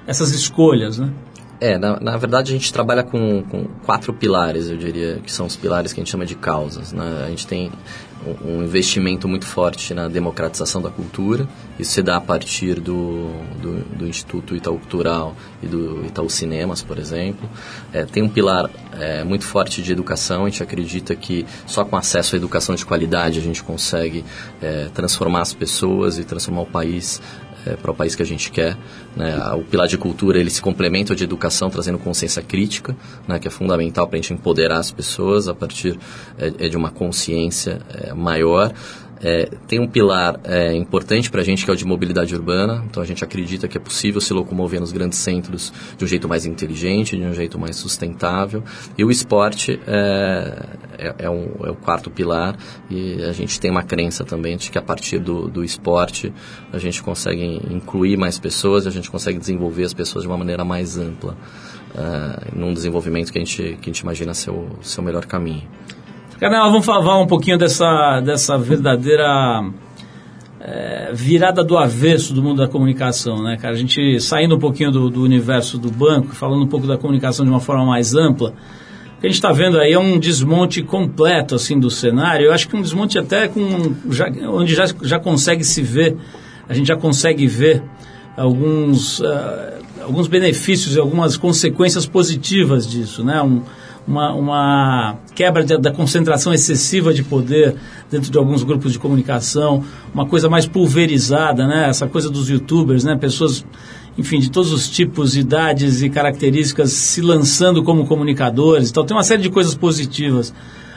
Essas 0.08 0.32
escolhas, 0.32 0.98
né? 0.98 1.12
É, 1.62 1.78
na, 1.78 2.00
na 2.00 2.18
verdade 2.18 2.52
a 2.52 2.58
gente 2.58 2.74
trabalha 2.74 3.04
com, 3.04 3.44
com 3.44 3.66
quatro 3.86 4.14
pilares, 4.14 4.70
eu 4.70 4.78
diria, 4.78 5.20
que 5.24 5.32
são 5.32 5.46
os 5.46 5.56
pilares 5.56 5.94
que 5.94 6.00
a 6.00 6.04
gente 6.04 6.12
chama 6.12 6.26
de 6.26 6.36
causas. 6.36 6.92
Né? 6.92 7.24
A 7.26 7.30
gente 7.30 7.48
tem 7.48 7.72
um, 8.44 8.64
investimento 8.64 9.28
muito 9.28 9.46
forte 9.46 9.94
na 9.94 10.08
democratização 10.08 10.82
da 10.82 10.90
cultura, 10.90 11.48
isso 11.80 11.92
se 11.92 12.02
dá 12.02 12.18
a 12.18 12.22
partir 12.22 12.80
do, 12.80 13.30
do, 13.62 13.98
do 13.98 14.08
Instituto 14.08 14.56
Itaú 14.56 14.80
Cultural 14.80 15.36
e 15.62 15.68
do 15.68 16.06
Itaú 16.06 16.30
Cinemas, 16.30 16.82
por 16.82 16.98
exemplo. 16.98 17.50
É, 17.94 18.06
tem 18.06 18.24
um 18.24 18.30
pilar 18.30 18.70
é, 18.94 19.24
muito 19.24 19.46
forte 19.46 19.82
de 19.82 19.92
educação, 19.92 20.46
a 20.46 20.50
gente 20.50 20.64
acredita 20.64 21.16
que 21.16 21.46
só 21.66 21.86
com 21.86 21.96
acesso 21.96 22.36
à 22.36 22.38
educação 22.38 22.76
de 22.76 22.86
qualidade 22.86 23.40
a 23.40 23.42
gente 23.42 23.64
consegue 23.64 24.24
é, 24.62 24.90
transformar 24.94 25.42
as 25.42 25.54
pessoas 25.54 26.18
e 26.18 26.24
transformar 26.24 26.62
o 26.62 26.66
país 26.66 27.22
é, 27.66 27.76
para 27.76 27.92
o 27.92 27.96
país 27.96 28.16
que 28.16 28.22
a 28.22 28.26
gente 28.26 28.52
quer. 28.52 28.78
Né? 29.16 29.36
O 29.54 29.64
pilar 29.64 29.88
de 29.88 29.98
cultura 29.98 30.40
ele 30.40 30.50
se 30.50 30.62
complementa 30.62 31.16
de 31.16 31.24
educação, 31.24 31.70
trazendo 31.70 31.98
consciência 31.98 32.42
crítica, 32.42 32.96
né? 33.28 33.40
que 33.40 33.48
é 33.48 33.52
fundamental 33.52 34.08
para 34.08 34.18
a 34.18 34.22
gente 34.22 34.34
empoderar 34.34 34.80
as 34.80 34.92
pessoas 34.92 35.48
a 35.48 35.56
partir 35.56 35.98
é, 36.38 36.66
é 36.66 36.70
de 36.70 36.78
uma 36.78 36.92
consciência 36.92 37.82
é, 37.94 38.14
maior. 38.14 38.74
É, 39.28 39.50
tem 39.68 39.80
um 39.80 39.88
pilar 39.88 40.40
é, 40.44 40.72
importante 40.76 41.32
para 41.32 41.42
a 41.42 41.44
gente 41.44 41.66
que 41.66 41.72
é 41.72 41.74
o 41.74 41.76
de 41.76 41.84
mobilidade 41.84 42.36
urbana, 42.36 42.86
então 42.86 43.02
a 43.02 43.06
gente 43.08 43.24
acredita 43.24 43.68
que 43.68 43.76
é 43.76 43.82
possível 43.82 44.22
se 44.22 44.32
locomover 44.32 44.80
nos 44.80 44.92
grandes 44.92 45.18
centros 45.18 45.74
de 45.98 46.06
um 46.06 46.08
jeito 46.08 46.30
mais 46.30 46.46
inteligente, 46.46 47.18
de 47.18 47.24
um 47.24 47.34
jeito 47.34 47.58
mais 47.58 47.76
sustentável. 47.76 48.64
E 48.96 49.04
o 49.04 49.10
esporte 49.10 49.80
é, 49.88 50.68
é, 51.00 51.16
é 51.26 51.30
um, 51.30 51.50
é 51.64 51.72
o 51.72 51.76
quarto 51.76 52.12
pilar 52.12 52.56
e 52.88 53.24
a 53.24 53.32
gente 53.32 53.60
tem 53.60 53.72
uma 53.72 53.82
crença 53.82 54.24
também 54.24 54.58
de 54.58 54.70
que 54.70 54.78
a 54.78 54.82
partir 54.84 55.18
do, 55.18 55.48
do 55.48 55.64
esporte 55.64 56.32
a 56.72 56.78
gente 56.78 57.02
consegue 57.02 57.44
incluir 57.72 58.18
mais 58.18 58.38
pessoas, 58.38 58.86
a 58.86 58.92
gente 58.92 59.10
consegue 59.10 59.40
desenvolver 59.40 59.86
as 59.86 59.94
pessoas 59.96 60.22
de 60.22 60.28
uma 60.28 60.38
maneira 60.38 60.64
mais 60.64 61.00
ampla, 61.00 61.36
uh, 61.96 62.56
num 62.56 62.72
desenvolvimento 62.72 63.32
que 63.32 63.40
a 63.40 63.44
gente, 63.44 63.76
que 63.82 63.90
a 63.90 63.92
gente 63.92 64.02
imagina 64.02 64.36
ser 64.36 64.52
o, 64.52 64.68
ser 64.84 65.02
o 65.02 65.04
melhor 65.04 65.26
caminho. 65.26 65.64
Carnal, 66.38 66.70
vamos 66.70 66.86
falar 66.86 67.18
um 67.18 67.26
pouquinho 67.26 67.58
dessa, 67.58 68.20
dessa 68.20 68.58
verdadeira 68.58 69.64
é, 70.60 71.12
virada 71.14 71.64
do 71.64 71.78
avesso 71.78 72.34
do 72.34 72.44
mundo 72.44 72.58
da 72.58 72.68
comunicação, 72.68 73.42
né, 73.42 73.56
cara? 73.56 73.74
A 73.74 73.78
gente 73.78 74.20
saindo 74.20 74.58
um 74.58 74.60
pouquinho 74.60 74.92
do, 74.92 75.10
do 75.10 75.24
universo 75.24 75.78
do 75.78 75.90
banco, 75.90 76.36
falando 76.36 76.62
um 76.62 76.68
pouco 76.68 76.86
da 76.86 76.98
comunicação 76.98 77.46
de 77.46 77.52
uma 77.52 77.62
forma 77.62 77.86
mais 77.86 78.14
ampla, 78.16 78.50
o 78.50 79.22
que 79.22 79.28
a 79.28 79.30
gente 79.30 79.36
está 79.36 79.54
vendo 79.54 79.80
aí 79.80 79.94
é 79.94 79.98
um 79.98 80.20
desmonte 80.20 80.84
completo, 80.84 81.56
assim, 81.56 81.80
do 81.80 81.90
cenário. 81.90 82.48
Eu 82.48 82.52
acho 82.52 82.68
que 82.68 82.76
um 82.76 82.82
desmonte 82.82 83.18
até 83.18 83.48
com, 83.48 83.96
já, 84.10 84.28
onde 84.50 84.76
já, 84.76 84.88
já 85.04 85.18
consegue 85.18 85.64
se 85.64 85.82
ver, 85.82 86.18
a 86.68 86.74
gente 86.74 86.88
já 86.88 86.98
consegue 86.98 87.48
ver 87.48 87.82
alguns, 88.36 89.22
uh, 89.22 89.24
alguns 90.02 90.28
benefícios 90.28 90.98
e 90.98 91.00
algumas 91.00 91.38
consequências 91.38 92.06
positivas 92.06 92.86
disso, 92.86 93.24
né? 93.24 93.42
Um, 93.42 93.62
uma, 94.08 94.34
uma 94.34 95.18
quebra 95.34 95.64
de, 95.64 95.78
da 95.78 95.92
concentração 95.92 96.54
excessiva 96.54 97.14
de 97.14 97.24
poder 97.24 97.76
dentro 98.10 98.32
de 98.32 98.38
alguns 98.38 98.64
grupos 98.64 98.94
de 98.94 99.00
comunicação, 99.00 99.84
uma 100.14 100.26
coisa 100.26 100.50
mais 100.50 100.66
pulverizada, 100.66 101.68
né? 101.68 101.90
Essa 101.90 102.08
coisa 102.08 102.30
dos 102.30 102.50
youtubers, 102.50 103.04
né? 103.04 103.16
Pessoas, 103.16 103.66
enfim, 104.18 104.40
de 104.40 104.52
todos 104.52 104.72
os 104.72 104.88
tipos, 104.90 105.36
idades 105.36 106.02
e 106.02 106.10
características 106.10 106.92
se 106.92 107.22
lançando 107.22 107.84
como 107.84 108.06
comunicadores. 108.06 108.90
Então 108.90 109.06
tem 109.06 109.16
uma 109.16 109.24
série 109.24 109.42
de 109.42 109.50
coisas 109.50 109.76
positivas 109.76 110.54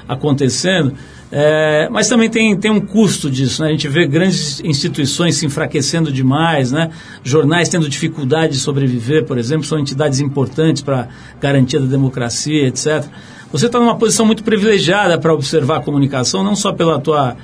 acontecendo. 0.07 0.95
É, 1.31 1.89
mas 1.91 2.09
também 2.09 2.31
tem, 2.31 2.57
tem 2.57 2.71
um 2.71 2.81
custo 2.81 3.31
disso, 3.31 3.63
né? 3.63 3.69
A 3.69 3.71
gente 3.71 3.87
vê 3.87 4.07
grandes 4.07 4.61
instituições 4.61 5.37
se 5.37 5.45
enfraquecendo 5.45 6.11
demais, 6.11 6.73
né? 6.73 6.91
Jornais 7.23 7.69
tendo 7.69 7.89
dificuldade 7.89 8.55
de 8.55 8.59
sobreviver, 8.59 9.25
por 9.25 9.37
exemplo, 9.37 9.65
são 9.65 9.79
entidades 9.79 10.21
importantes 10.21 10.83
para 10.83 11.09
garantia 11.39 11.79
da 11.79 11.87
democracia, 11.87 12.67
etc. 12.67 13.05
Você 13.53 13.67
está 13.67 13.79
numa 13.79 13.97
posição 13.97 14.25
muito 14.25 14.43
privilegiada 14.43 15.19
para 15.19 15.33
observar 15.35 15.79
a 15.79 15.81
comunicação, 15.81 16.43
não 16.43 16.57
só 16.57 16.73
pela 16.73 16.99
tua 16.99 17.37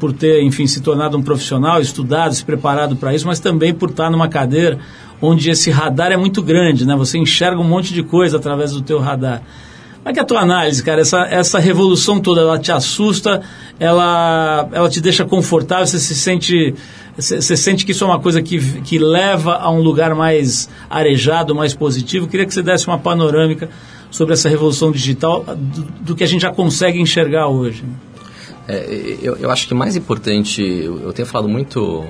por 0.00 0.12
ter, 0.12 0.42
enfim, 0.42 0.66
se 0.66 0.80
tornado 0.80 1.16
um 1.16 1.22
profissional, 1.22 1.80
estudado, 1.80 2.34
se 2.34 2.44
preparado 2.44 2.96
para 2.96 3.14
isso, 3.14 3.26
mas 3.26 3.38
também 3.38 3.72
por 3.72 3.90
estar 3.90 4.10
numa 4.10 4.28
cadeira 4.28 4.78
onde 5.20 5.50
esse 5.50 5.70
radar 5.70 6.10
é 6.10 6.16
muito 6.16 6.42
grande, 6.42 6.86
né? 6.86 6.96
Você 6.96 7.18
enxerga 7.18 7.60
um 7.60 7.64
monte 7.64 7.92
de 7.92 8.02
coisa 8.02 8.38
através 8.38 8.72
do 8.72 8.80
teu 8.80 8.98
radar. 8.98 9.42
Como 10.06 10.12
é 10.12 10.14
que 10.14 10.20
é 10.20 10.22
a 10.22 10.26
tua 10.26 10.40
análise, 10.40 10.84
cara? 10.84 11.00
Essa, 11.00 11.26
essa 11.26 11.58
revolução 11.58 12.20
toda, 12.20 12.40
ela 12.40 12.60
te 12.60 12.70
assusta, 12.70 13.42
ela, 13.76 14.68
ela 14.70 14.88
te 14.88 15.00
deixa 15.00 15.24
confortável, 15.24 15.84
você 15.84 15.98
se 15.98 16.14
sente... 16.14 16.76
Você 17.16 17.56
sente 17.56 17.84
que 17.84 17.90
isso 17.90 18.04
é 18.04 18.06
uma 18.06 18.20
coisa 18.20 18.40
que, 18.40 18.82
que 18.82 19.00
leva 19.00 19.56
a 19.56 19.68
um 19.68 19.80
lugar 19.80 20.14
mais 20.14 20.68
arejado, 20.88 21.56
mais 21.56 21.74
positivo? 21.74 22.28
Queria 22.28 22.46
que 22.46 22.54
você 22.54 22.62
desse 22.62 22.86
uma 22.86 23.00
panorâmica 23.00 23.68
sobre 24.08 24.34
essa 24.34 24.48
revolução 24.48 24.92
digital, 24.92 25.44
do, 25.44 25.82
do 26.00 26.14
que 26.14 26.22
a 26.22 26.26
gente 26.28 26.42
já 26.42 26.52
consegue 26.52 27.00
enxergar 27.00 27.48
hoje. 27.48 27.82
É, 28.68 29.16
eu, 29.20 29.34
eu, 29.38 29.50
acho 29.50 29.66
que 29.66 29.74
mais 29.74 29.96
importante, 29.96 30.62
eu, 30.62 31.12
tenho 31.12 31.26
falado 31.26 31.48
muito 31.48 32.06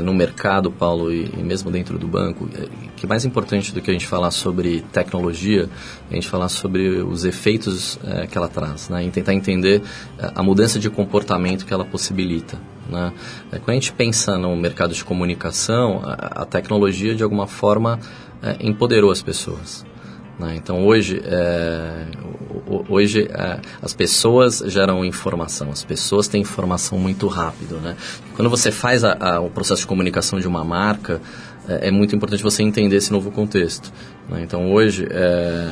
no 0.00 0.14
mercado, 0.14 0.70
Paulo, 0.70 1.12
e, 1.12 1.30
e, 1.36 1.42
mesmo 1.42 1.70
dentro 1.70 1.98
do 1.98 2.06
banco, 2.06 2.48
é, 2.54 2.68
que 2.96 3.06
mais 3.06 3.24
importante 3.24 3.72
do 3.72 3.80
que 3.80 3.90
a 3.90 3.92
gente 3.92 4.06
falar 4.06 4.30
sobre 4.30 4.82
tecnologia, 4.92 5.68
é 6.10 6.12
a 6.12 6.14
gente 6.14 6.28
falar 6.28 6.48
sobre 6.48 6.88
os 7.02 7.24
efeitos 7.24 7.98
é, 8.04 8.26
que 8.26 8.36
ela 8.36 8.48
traz, 8.48 8.88
né? 8.88 9.04
E 9.04 9.10
tentar 9.10 9.34
entender 9.34 9.82
é, 10.18 10.30
a 10.34 10.42
mudança 10.42 10.78
de 10.78 10.90
comportamento 10.90 11.64
que 11.64 11.72
ela 11.72 11.84
possibilita. 11.84 12.58
Né? 12.88 13.12
É, 13.52 13.58
quando 13.58 13.70
a 13.70 13.74
gente 13.74 13.92
pensa 13.92 14.38
no 14.38 14.54
mercado 14.56 14.94
de 14.94 15.04
comunicação, 15.04 16.00
a, 16.04 16.42
a 16.42 16.44
tecnologia 16.44 17.14
de 17.14 17.22
alguma 17.22 17.46
forma 17.46 17.98
empoderou 18.60 19.10
as 19.10 19.20
pessoas. 19.20 19.84
Né? 20.38 20.54
Então 20.56 20.86
hoje, 20.86 21.20
é, 21.24 22.06
hoje 22.88 23.28
é, 23.30 23.60
as 23.82 23.92
pessoas 23.92 24.62
geram 24.66 25.04
informação, 25.04 25.70
as 25.70 25.82
pessoas 25.82 26.28
têm 26.28 26.42
informação 26.42 26.98
muito 26.98 27.26
rápido. 27.26 27.76
Né? 27.76 27.96
Quando 28.36 28.48
você 28.48 28.70
faz 28.70 29.02
a, 29.04 29.16
a, 29.18 29.40
o 29.40 29.50
processo 29.50 29.82
de 29.82 29.86
comunicação 29.86 30.38
de 30.38 30.46
uma 30.46 30.64
marca, 30.64 31.20
é, 31.68 31.88
é 31.88 31.90
muito 31.90 32.16
importante 32.16 32.42
você 32.42 32.62
entender 32.62 32.96
esse 32.96 33.12
novo 33.12 33.30
contexto. 33.30 33.92
Né? 34.28 34.42
Então 34.42 34.72
hoje, 34.72 35.06
é, 35.10 35.68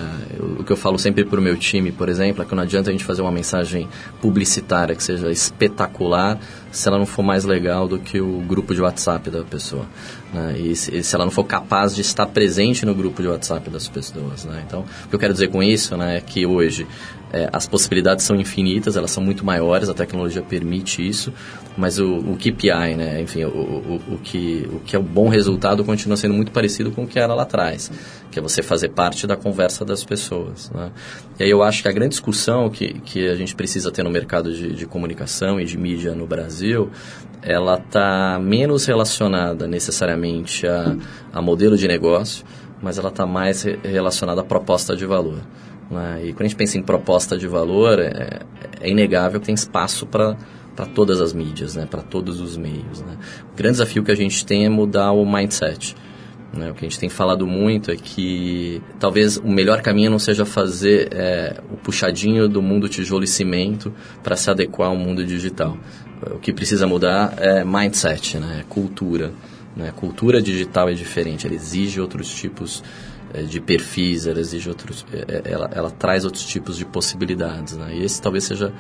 o 0.58 0.62
que 0.62 0.72
eu 0.72 0.76
falo 0.76 0.98
sempre 0.98 1.24
para 1.24 1.40
o 1.40 1.42
meu 1.42 1.56
time, 1.56 1.90
por 1.90 2.08
exemplo, 2.08 2.42
é 2.42 2.46
que 2.46 2.54
não 2.54 2.62
adianta 2.62 2.90
a 2.90 2.92
gente 2.92 3.04
fazer 3.04 3.22
uma 3.22 3.32
mensagem 3.32 3.88
publicitária 4.20 4.94
que 4.94 5.02
seja 5.02 5.30
espetacular 5.30 6.38
se 6.70 6.86
ela 6.88 6.98
não 6.98 7.06
for 7.06 7.22
mais 7.22 7.44
legal 7.44 7.88
do 7.88 7.98
que 7.98 8.20
o 8.20 8.40
grupo 8.40 8.74
de 8.74 8.82
WhatsApp 8.82 9.30
da 9.30 9.42
pessoa. 9.42 9.86
Né? 10.32 10.58
E 10.58 10.76
se, 10.76 11.02
se, 11.02 11.14
ela 11.14 11.24
não 11.24 11.32
for 11.32 11.44
capaz 11.44 11.94
de 11.94 12.02
estar 12.02 12.26
presente 12.26 12.84
no 12.84 12.94
grupo 12.94 13.22
de 13.22 13.28
WhatsApp 13.28 13.70
das 13.70 13.88
pessoas. 13.88 14.44
Né? 14.44 14.62
Então, 14.66 14.84
o 15.04 15.08
que 15.08 15.14
eu 15.14 15.18
quero 15.18 15.32
dizer 15.32 15.48
com 15.48 15.62
isso 15.62 15.96
né, 15.96 16.18
é 16.18 16.20
que 16.20 16.44
hoje 16.44 16.86
é, 17.32 17.48
as 17.52 17.66
possibilidades 17.66 18.24
são 18.24 18.36
infinitas, 18.36 18.96
elas 18.96 19.10
são 19.10 19.22
muito 19.22 19.44
maiores, 19.44 19.88
a 19.88 19.94
tecnologia 19.94 20.42
permite 20.42 21.06
isso, 21.06 21.32
mas 21.76 21.98
o, 21.98 22.16
o 22.16 22.36
KPI, 22.36 22.96
né, 22.96 23.20
enfim, 23.20 23.44
o, 23.44 23.48
o, 23.48 24.14
o, 24.14 24.18
que, 24.18 24.66
o 24.72 24.80
que 24.80 24.96
é 24.96 24.98
o 24.98 25.02
bom 25.02 25.28
resultado 25.28 25.84
continua 25.84 26.16
sendo 26.16 26.34
muito 26.34 26.50
parecido 26.50 26.90
com 26.90 27.04
o 27.04 27.06
que 27.06 27.18
era 27.18 27.34
lá 27.34 27.42
atrás, 27.42 27.90
que 28.30 28.38
é 28.38 28.42
você 28.42 28.62
fazer 28.62 28.88
parte 28.90 29.26
da 29.26 29.36
conversa 29.36 29.84
das 29.84 30.02
pessoas. 30.02 30.70
Né? 30.70 30.90
E 31.38 31.44
aí 31.44 31.50
eu 31.50 31.62
acho 31.62 31.82
que 31.82 31.88
a 31.88 31.92
grande 31.92 32.10
discussão 32.10 32.70
que, 32.70 32.94
que 33.00 33.28
a 33.28 33.34
gente 33.34 33.54
precisa 33.54 33.92
ter 33.92 34.02
no 34.02 34.10
mercado 34.10 34.52
de, 34.52 34.72
de 34.72 34.86
comunicação 34.86 35.60
e 35.60 35.64
de 35.64 35.76
mídia 35.76 36.14
no 36.14 36.26
Brasil, 36.26 36.90
ela 37.42 37.74
está 37.74 38.38
menos 38.40 38.86
relacionada 38.86 39.68
necessariamente 39.68 40.66
a, 40.66 40.96
a 41.32 41.42
modelo 41.42 41.76
de 41.76 41.86
negócio, 41.86 42.44
mas 42.82 42.98
ela 42.98 43.08
está 43.08 43.26
mais 43.26 43.64
relacionada 43.84 44.40
à 44.40 44.44
proposta 44.44 44.96
de 44.96 45.04
valor. 45.04 45.40
Né? 45.90 46.22
E 46.24 46.32
quando 46.32 46.42
a 46.42 46.48
gente 46.48 46.56
pensa 46.56 46.78
em 46.78 46.82
proposta 46.82 47.36
de 47.36 47.46
valor, 47.46 47.98
é, 47.98 48.40
é 48.80 48.88
inegável 48.88 49.40
que 49.40 49.46
tem 49.46 49.54
espaço 49.54 50.06
para 50.06 50.36
para 50.76 50.86
todas 50.86 51.20
as 51.20 51.32
mídias, 51.32 51.74
né? 51.74 51.86
para 51.90 52.02
todos 52.02 52.38
os 52.40 52.56
meios. 52.56 53.00
Né? 53.00 53.16
O 53.52 53.56
grande 53.56 53.72
desafio 53.72 54.04
que 54.04 54.12
a 54.12 54.14
gente 54.14 54.44
tem 54.44 54.66
é 54.66 54.68
mudar 54.68 55.10
o 55.12 55.24
mindset. 55.24 55.96
Né? 56.52 56.70
O 56.70 56.74
que 56.74 56.84
a 56.84 56.88
gente 56.88 57.00
tem 57.00 57.08
falado 57.08 57.46
muito 57.46 57.90
é 57.90 57.96
que 57.96 58.82
talvez 59.00 59.38
o 59.38 59.48
melhor 59.48 59.80
caminho 59.80 60.10
não 60.10 60.18
seja 60.18 60.44
fazer 60.44 61.08
é, 61.12 61.60
o 61.72 61.76
puxadinho 61.76 62.46
do 62.46 62.60
mundo 62.60 62.88
tijolo 62.88 63.24
e 63.24 63.26
cimento 63.26 63.92
para 64.22 64.36
se 64.36 64.50
adequar 64.50 64.90
ao 64.90 64.96
mundo 64.96 65.24
digital. 65.24 65.76
O 66.30 66.38
que 66.38 66.52
precisa 66.52 66.86
mudar 66.86 67.34
é 67.38 67.64
mindset, 67.64 68.38
né? 68.38 68.60
É 68.60 68.64
cultura. 68.68 69.32
Né? 69.74 69.92
Cultura 69.94 70.40
digital 70.40 70.88
é 70.88 70.94
diferente, 70.94 71.46
ela 71.46 71.54
exige 71.54 72.00
outros 72.00 72.34
tipos 72.34 72.82
é, 73.34 73.42
de 73.42 73.60
perfis, 73.60 74.26
ela 74.26 74.40
exige 74.40 74.68
outros, 74.68 75.04
é, 75.12 75.42
ela, 75.44 75.70
ela 75.74 75.90
traz 75.90 76.24
outros 76.24 76.44
tipos 76.46 76.78
de 76.78 76.86
possibilidades, 76.86 77.76
né? 77.76 77.94
E 77.94 78.02
esse 78.02 78.20
talvez 78.22 78.44
seja, 78.44 78.72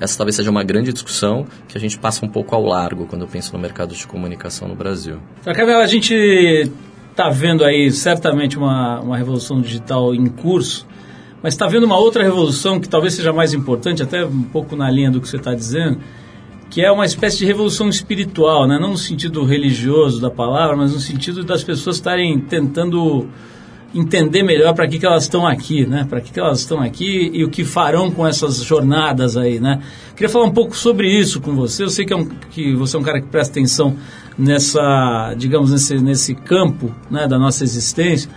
essa 0.00 0.16
talvez 0.16 0.36
seja 0.36 0.50
uma 0.50 0.64
grande 0.64 0.92
discussão 0.92 1.46
que 1.68 1.76
a 1.76 1.80
gente 1.80 1.98
passa 1.98 2.24
um 2.24 2.28
pouco 2.28 2.54
ao 2.54 2.64
largo 2.64 3.06
quando 3.06 3.22
eu 3.22 3.28
penso 3.28 3.52
no 3.52 3.58
mercado 3.58 3.94
de 3.94 4.06
comunicação 4.06 4.68
no 4.68 4.74
Brasil. 4.74 5.18
Camila, 5.44 5.82
a 5.82 5.86
gente 5.86 6.14
está 7.10 7.28
vendo 7.28 7.64
aí 7.64 7.90
certamente 7.90 8.58
uma, 8.58 9.00
uma 9.00 9.16
revolução 9.16 9.60
digital 9.60 10.14
em 10.14 10.26
curso, 10.26 10.86
mas 11.42 11.54
está 11.54 11.66
vendo 11.66 11.84
uma 11.84 11.98
outra 11.98 12.22
revolução 12.22 12.80
que 12.80 12.88
talvez 12.88 13.14
seja 13.14 13.32
mais 13.32 13.52
importante, 13.52 14.02
até 14.02 14.24
um 14.24 14.42
pouco 14.42 14.74
na 14.74 14.90
linha 14.90 15.10
do 15.10 15.20
que 15.20 15.28
você 15.28 15.36
está 15.36 15.54
dizendo, 15.54 15.98
que 16.70 16.80
é 16.80 16.90
uma 16.90 17.04
espécie 17.04 17.38
de 17.38 17.44
revolução 17.44 17.88
espiritual, 17.88 18.66
né? 18.66 18.78
não 18.80 18.92
no 18.92 18.98
sentido 18.98 19.44
religioso 19.44 20.20
da 20.20 20.30
palavra, 20.30 20.74
mas 20.74 20.92
no 20.92 21.00
sentido 21.00 21.44
das 21.44 21.62
pessoas 21.62 21.96
estarem 21.96 22.40
tentando 22.40 23.28
entender 23.94 24.42
melhor 24.42 24.74
para 24.74 24.86
que, 24.88 24.98
que 24.98 25.06
elas 25.06 25.24
estão 25.24 25.46
aqui, 25.46 25.84
né? 25.86 26.06
Para 26.08 26.20
que, 26.20 26.32
que 26.32 26.40
elas 26.40 26.60
estão 26.60 26.80
aqui 26.80 27.30
e 27.32 27.44
o 27.44 27.50
que 27.50 27.64
farão 27.64 28.10
com 28.10 28.26
essas 28.26 28.62
jornadas 28.62 29.36
aí, 29.36 29.60
né? 29.60 29.80
Queria 30.14 30.28
falar 30.28 30.46
um 30.46 30.52
pouco 30.52 30.76
sobre 30.76 31.08
isso 31.08 31.40
com 31.40 31.54
você. 31.54 31.84
Eu 31.84 31.90
sei 31.90 32.04
que, 32.04 32.12
é 32.12 32.16
um, 32.16 32.26
que 32.26 32.74
você 32.74 32.96
é 32.96 32.98
um 32.98 33.02
cara 33.02 33.20
que 33.20 33.28
presta 33.28 33.52
atenção 33.52 33.96
nessa, 34.38 35.34
digamos, 35.36 35.70
nesse, 35.70 35.98
nesse 35.98 36.34
campo 36.34 36.94
né, 37.10 37.26
da 37.26 37.38
nossa 37.38 37.64
existência 37.64 38.30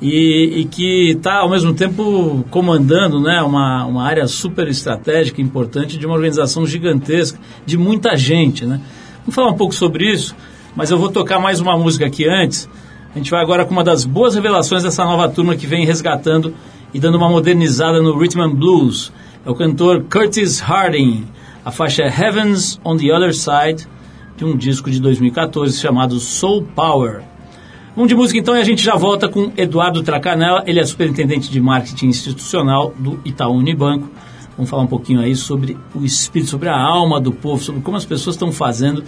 e, 0.00 0.60
e 0.60 0.64
que 0.64 1.10
está, 1.10 1.38
ao 1.38 1.48
mesmo 1.48 1.72
tempo, 1.74 2.44
comandando 2.50 3.20
né, 3.20 3.40
uma, 3.42 3.84
uma 3.84 4.04
área 4.04 4.26
super 4.26 4.66
estratégica, 4.66 5.40
importante, 5.40 5.96
de 5.96 6.04
uma 6.06 6.14
organização 6.14 6.66
gigantesca, 6.66 7.38
de 7.64 7.78
muita 7.78 8.16
gente, 8.16 8.64
né? 8.66 8.80
Vamos 9.20 9.34
falar 9.36 9.50
um 9.50 9.56
pouco 9.56 9.72
sobre 9.72 10.10
isso, 10.10 10.34
mas 10.74 10.90
eu 10.90 10.98
vou 10.98 11.08
tocar 11.08 11.38
mais 11.38 11.60
uma 11.60 11.78
música 11.78 12.06
aqui 12.06 12.28
antes, 12.28 12.68
a 13.14 13.18
gente 13.18 13.30
vai 13.30 13.42
agora 13.42 13.64
com 13.66 13.72
uma 13.72 13.84
das 13.84 14.06
boas 14.06 14.34
revelações 14.34 14.82
dessa 14.82 15.04
nova 15.04 15.28
turma 15.28 15.54
que 15.54 15.66
vem 15.66 15.84
resgatando 15.84 16.54
e 16.94 16.98
dando 16.98 17.16
uma 17.16 17.28
modernizada 17.28 18.00
no 18.00 18.18
rhythm 18.18 18.40
and 18.40 18.54
blues. 18.54 19.12
É 19.44 19.50
o 19.50 19.54
cantor 19.54 20.04
Curtis 20.10 20.60
Harding. 20.60 21.26
A 21.62 21.70
faixa 21.70 22.02
é 22.02 22.06
Heavens 22.06 22.80
on 22.82 22.96
the 22.96 23.14
Other 23.14 23.34
Side, 23.34 23.86
de 24.34 24.46
um 24.46 24.56
disco 24.56 24.90
de 24.90 24.98
2014 24.98 25.78
chamado 25.78 26.18
Soul 26.18 26.66
Power. 26.74 27.22
Vamos 27.94 28.08
de 28.08 28.14
música 28.14 28.38
então 28.38 28.56
e 28.56 28.60
a 28.60 28.64
gente 28.64 28.82
já 28.82 28.96
volta 28.96 29.28
com 29.28 29.52
Eduardo 29.58 30.02
Tracanella. 30.02 30.64
Ele 30.66 30.80
é 30.80 30.86
superintendente 30.86 31.50
de 31.50 31.60
marketing 31.60 32.06
institucional 32.06 32.94
do 32.98 33.20
Itaú 33.26 33.54
Unibanco. 33.54 34.08
Vamos 34.56 34.70
falar 34.70 34.84
um 34.84 34.86
pouquinho 34.86 35.20
aí 35.20 35.36
sobre 35.36 35.76
o 35.94 36.02
espírito, 36.02 36.50
sobre 36.50 36.70
a 36.70 36.80
alma 36.80 37.20
do 37.20 37.30
povo, 37.30 37.62
sobre 37.62 37.82
como 37.82 37.98
as 37.98 38.06
pessoas 38.06 38.36
estão 38.36 38.50
fazendo 38.50 39.04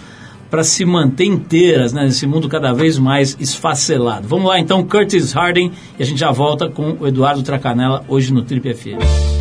para 0.49 0.63
se 0.63 0.85
manter 0.85 1.25
inteiras 1.25 1.93
né, 1.93 2.03
nesse 2.03 2.25
mundo 2.25 2.47
cada 2.47 2.73
vez 2.73 2.97
mais 2.97 3.35
esfacelado. 3.39 4.27
Vamos 4.27 4.47
lá 4.47 4.59
então, 4.59 4.83
Curtis 4.83 5.33
Harding, 5.33 5.71
e 5.99 6.03
a 6.03 6.05
gente 6.05 6.19
já 6.19 6.31
volta 6.31 6.69
com 6.69 6.97
o 6.99 7.07
Eduardo 7.07 7.43
Tracanella 7.43 8.03
hoje 8.07 8.33
no 8.33 8.43
Trip 8.43 8.73
FM. 8.73 9.34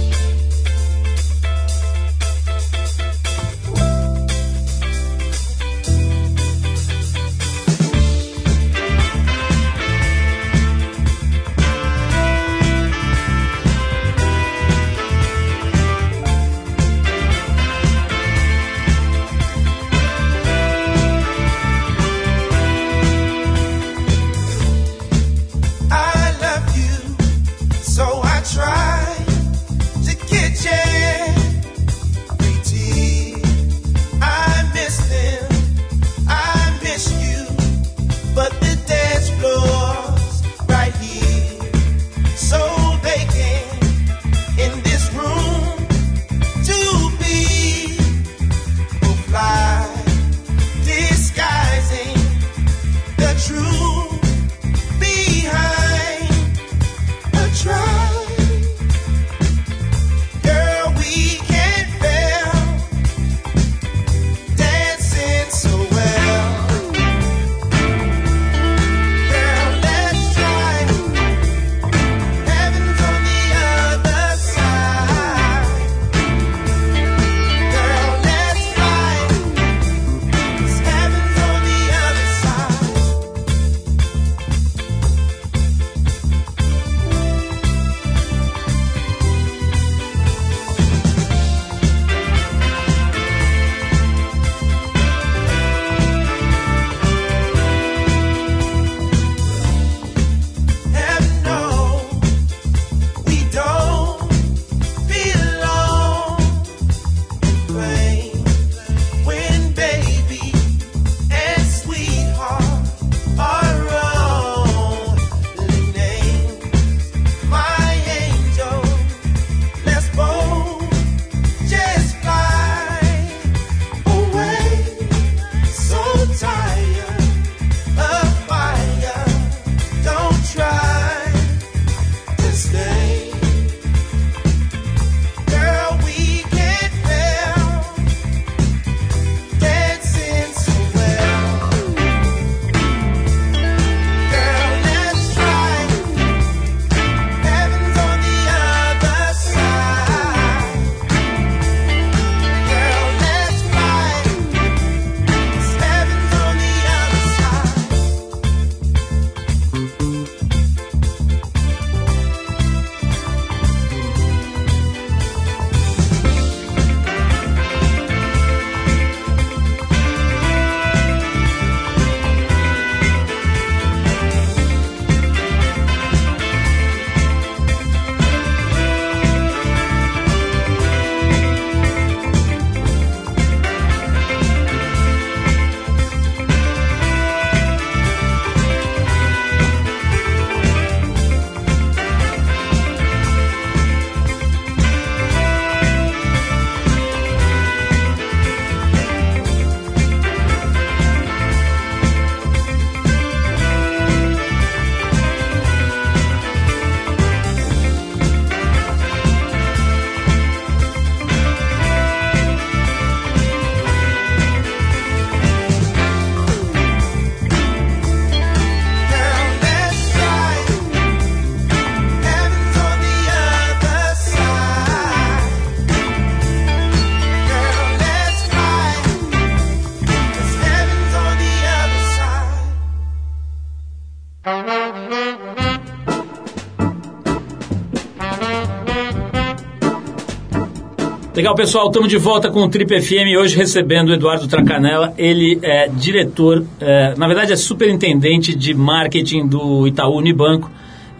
Legal, 241.44 241.56
pessoal, 241.56 241.88
estamos 241.88 242.08
de 242.08 242.16
volta 242.16 242.50
com 242.50 242.62
o 242.62 242.70
Trip 242.70 243.02
FM, 243.02 243.38
hoje 243.38 243.54
recebendo 243.54 244.08
o 244.08 244.14
Eduardo 244.14 244.48
Tracanella. 244.48 245.12
Ele 245.18 245.58
é 245.60 245.88
diretor, 245.88 246.64
é, 246.80 247.14
na 247.18 247.26
verdade 247.26 247.52
é 247.52 247.56
superintendente 247.56 248.54
de 248.54 248.72
marketing 248.72 249.46
do 249.46 249.86
Itaú 249.86 250.16
Unibanco 250.16 250.70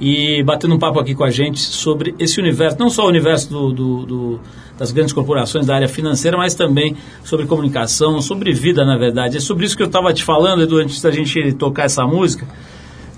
e 0.00 0.42
batendo 0.42 0.76
um 0.76 0.78
papo 0.78 0.98
aqui 0.98 1.14
com 1.14 1.24
a 1.24 1.30
gente 1.30 1.60
sobre 1.60 2.14
esse 2.18 2.40
universo, 2.40 2.78
não 2.78 2.88
só 2.88 3.04
o 3.04 3.08
universo 3.08 3.50
do, 3.50 3.70
do, 3.70 4.06
do, 4.06 4.40
das 4.78 4.90
grandes 4.92 5.12
corporações 5.12 5.66
da 5.66 5.74
área 5.74 5.88
financeira, 5.88 6.38
mas 6.38 6.54
também 6.54 6.96
sobre 7.22 7.44
comunicação, 7.44 8.22
sobre 8.22 8.50
vida, 8.50 8.82
na 8.82 8.96
verdade. 8.96 9.37
É 9.37 9.40
sobre 9.40 9.66
isso 9.66 9.76
que 9.76 9.82
eu 9.82 9.88
estava 9.88 10.10
te 10.14 10.24
falando, 10.24 10.62
Edu, 10.62 10.78
antes 10.78 11.02
da 11.02 11.10
gente 11.10 11.52
tocar 11.52 11.84
essa 11.84 12.06
música, 12.06 12.48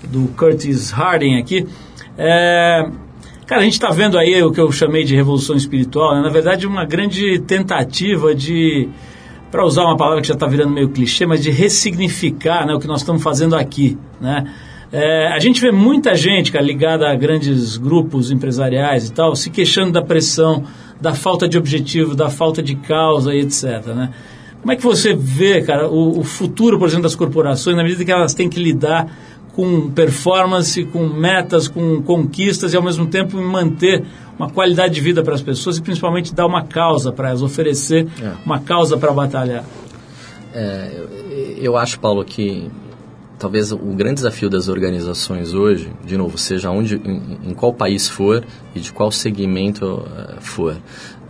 do 0.09 0.27
Curtis 0.35 0.91
Harding 0.91 1.37
aqui. 1.37 1.65
É, 2.17 2.85
Cara, 3.47 3.61
a 3.61 3.63
gente 3.63 3.73
está 3.73 3.91
vendo 3.91 4.17
aí 4.17 4.43
o 4.43 4.51
que 4.51 4.59
eu 4.59 4.69
chamei 4.73 5.05
de 5.05 5.15
revolução 5.15 5.55
espiritual, 5.55 6.13
né? 6.13 6.21
na 6.21 6.29
verdade 6.29 6.67
uma 6.67 6.83
grande 6.83 7.39
tentativa 7.39 8.35
de, 8.35 8.89
para 9.49 9.63
usar 9.63 9.85
uma 9.85 9.95
palavra 9.95 10.21
que 10.21 10.27
já 10.27 10.33
está 10.33 10.45
virando 10.45 10.73
meio 10.73 10.89
clichê, 10.89 11.25
mas 11.25 11.41
de 11.41 11.49
ressignificar 11.49 12.67
né, 12.67 12.73
o 12.73 12.79
que 12.79 12.87
nós 12.87 12.99
estamos 12.99 13.23
fazendo 13.23 13.55
aqui, 13.55 13.97
né? 14.19 14.53
É, 14.91 15.27
a 15.27 15.39
gente 15.39 15.59
vê 15.61 15.71
muita 15.71 16.13
gente, 16.15 16.51
cara, 16.51 16.63
ligada 16.63 17.09
a 17.09 17.15
grandes 17.15 17.77
grupos 17.77 18.31
empresariais 18.31 19.07
e 19.07 19.13
tal, 19.13 19.33
se 19.35 19.49
queixando 19.49 19.93
da 19.93 20.01
pressão, 20.01 20.63
da 20.99 21.13
falta 21.13 21.47
de 21.47 21.57
objetivo, 21.57 22.15
da 22.15 22.29
falta 22.29 22.61
de 22.61 22.75
causa 22.75 23.33
e 23.33 23.39
etc, 23.39 23.85
né? 23.87 24.11
Como 24.61 24.71
é 24.73 24.75
que 24.75 24.83
você 24.83 25.13
vê, 25.13 25.61
cara, 25.61 25.87
o, 25.87 26.19
o 26.19 26.23
futuro, 26.23 26.77
por 26.77 26.87
exemplo, 26.87 27.03
das 27.03 27.15
corporações, 27.15 27.77
na 27.77 27.83
medida 27.83 28.03
que 28.03 28.11
elas 28.11 28.33
têm 28.33 28.49
que 28.49 28.59
lidar 28.59 29.07
com 29.57 29.89
performance, 29.89 30.85
com 30.85 31.07
metas, 31.07 31.67
com 31.67 31.99
conquistas 32.03 32.73
e 32.73 32.77
ao 32.77 32.83
mesmo 32.83 33.07
tempo 33.07 33.41
manter 33.41 34.05
uma 34.37 34.47
qualidade 34.51 34.93
de 34.93 35.01
vida 35.01 35.23
para 35.23 35.33
as 35.33 35.41
pessoas 35.41 35.77
e 35.77 35.81
principalmente 35.81 36.31
dar 36.31 36.45
uma 36.45 36.63
causa 36.63 37.11
para 37.11 37.29
elas, 37.29 37.41
oferecer 37.41 38.07
é. 38.21 38.33
uma 38.45 38.59
causa 38.59 38.97
para 38.97 39.11
batalhar. 39.11 39.65
É, 40.53 40.91
eu, 40.95 41.57
eu 41.57 41.75
acho, 41.75 41.99
Paulo, 41.99 42.23
que 42.23 42.69
talvez 43.39 43.71
o 43.71 43.77
grande 43.77 44.15
desafio 44.15 44.47
das 44.47 44.67
organizações 44.67 45.55
hoje, 45.55 45.91
de 46.05 46.15
novo, 46.15 46.37
seja 46.37 46.69
onde, 46.69 46.97
em, 46.97 47.49
em 47.49 47.53
qual 47.55 47.73
país 47.73 48.07
for 48.07 48.45
e 48.75 48.79
de 48.79 48.93
qual 48.93 49.11
segmento 49.11 49.85
uh, 49.85 50.39
for, 50.39 50.77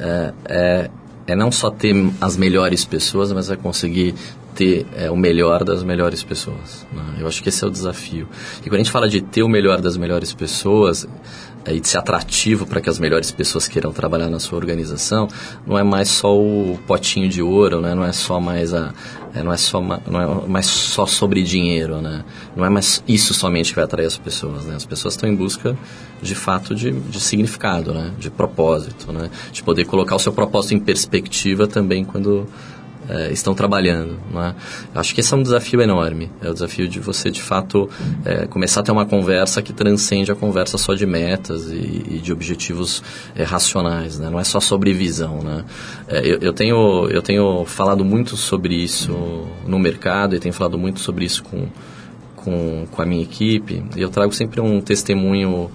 é, 0.01 0.33
é, 0.49 0.89
é, 1.27 1.35
não 1.35 1.49
só 1.49 1.69
ter 1.69 1.95
as 2.19 2.35
melhores 2.35 2.83
pessoas, 2.83 3.31
mas 3.31 3.49
é 3.49 3.55
conseguir 3.55 4.15
ter 4.57 4.87
é, 4.95 5.09
o 5.11 5.15
melhor 5.15 5.63
das 5.63 5.83
melhores 5.83 6.23
pessoas. 6.23 6.85
Né? 6.91 7.17
Eu 7.19 7.27
acho 7.27 7.43
que 7.43 7.49
esse 7.49 7.63
é 7.63 7.67
o 7.67 7.69
desafio. 7.69 8.27
E 8.59 8.63
quando 8.63 8.73
a 8.75 8.77
gente 8.77 8.91
fala 8.91 9.07
de 9.07 9.21
ter 9.21 9.43
o 9.43 9.47
melhor 9.47 9.79
das 9.79 9.95
melhores 9.95 10.33
pessoas 10.33 11.07
é, 11.63 11.75
e 11.75 11.79
de 11.79 11.87
ser 11.87 11.99
atrativo 11.99 12.65
para 12.65 12.81
que 12.81 12.89
as 12.89 12.97
melhores 12.97 13.31
pessoas 13.31 13.67
queiram 13.67 13.91
trabalhar 13.91 14.29
na 14.29 14.39
sua 14.39 14.57
organização, 14.57 15.27
não 15.65 15.77
é 15.77 15.83
mais 15.83 16.09
só 16.09 16.35
o 16.35 16.79
potinho 16.87 17.29
de 17.29 17.39
ouro, 17.41 17.79
né? 17.79 17.93
não 17.93 18.03
é 18.03 18.11
só 18.11 18.39
mais 18.39 18.73
a, 18.73 18.91
é, 19.35 19.43
não 19.43 19.53
é 19.53 19.57
só 19.57 19.79
não 19.79 20.21
é 20.21 20.47
mais 20.47 20.65
só 20.65 21.05
sobre 21.05 21.43
dinheiro, 21.43 22.01
né? 22.01 22.23
Não 22.55 22.65
é 22.65 22.69
mais 22.69 23.03
isso 23.07 23.33
somente 23.33 23.69
que 23.69 23.75
vai 23.75 23.83
atrair 23.83 24.07
as 24.07 24.17
pessoas, 24.17 24.65
né? 24.65 24.75
As 24.75 24.85
pessoas 24.85 25.13
estão 25.13 25.29
em 25.29 25.35
busca 25.35 25.77
de 26.21 26.33
fato 26.33 26.73
de, 26.73 26.91
de 26.91 27.19
significado, 27.19 27.93
né? 27.93 28.11
De 28.17 28.31
propósito, 28.31 29.11
né? 29.11 29.29
De 29.51 29.61
poder 29.61 29.85
colocar 29.85 30.15
o 30.15 30.19
seu 30.19 30.31
propósito 30.31 30.73
em 30.73 30.79
perspectiva 30.79 31.67
também 31.67 32.03
quando 32.03 32.47
é, 33.09 33.31
estão 33.31 33.53
trabalhando. 33.53 34.19
Né? 34.31 34.55
Acho 34.93 35.13
que 35.13 35.21
esse 35.21 35.33
é 35.33 35.37
um 35.37 35.43
desafio 35.43 35.81
enorme. 35.81 36.29
É 36.41 36.49
o 36.49 36.53
desafio 36.53 36.87
de 36.87 36.99
você, 36.99 37.29
de 37.31 37.41
fato, 37.41 37.89
é, 38.25 38.45
começar 38.47 38.81
a 38.81 38.83
ter 38.83 38.91
uma 38.91 39.05
conversa 39.05 39.61
que 39.61 39.73
transcende 39.73 40.31
a 40.31 40.35
conversa 40.35 40.77
só 40.77 40.93
de 40.93 41.05
metas 41.05 41.69
e, 41.71 42.03
e 42.09 42.19
de 42.21 42.31
objetivos 42.33 43.03
é, 43.35 43.43
racionais. 43.43 44.19
Né? 44.19 44.29
Não 44.29 44.39
é 44.39 44.43
só 44.43 44.59
sobre 44.59 44.93
visão. 44.93 45.39
Né? 45.41 45.63
É, 46.07 46.19
eu, 46.19 46.39
eu, 46.39 46.53
tenho, 46.53 47.07
eu 47.09 47.21
tenho 47.21 47.65
falado 47.65 48.03
muito 48.03 48.35
sobre 48.35 48.75
isso 48.75 49.47
no 49.65 49.79
mercado 49.79 50.35
e 50.35 50.39
tenho 50.39 50.53
falado 50.53 50.77
muito 50.77 50.99
sobre 50.99 51.25
isso 51.25 51.43
com, 51.43 51.67
com, 52.35 52.87
com 52.91 53.01
a 53.01 53.05
minha 53.05 53.23
equipe. 53.23 53.83
E 53.95 54.01
eu 54.01 54.09
trago 54.09 54.33
sempre 54.33 54.59
um 54.59 54.81
testemunho 54.81 55.71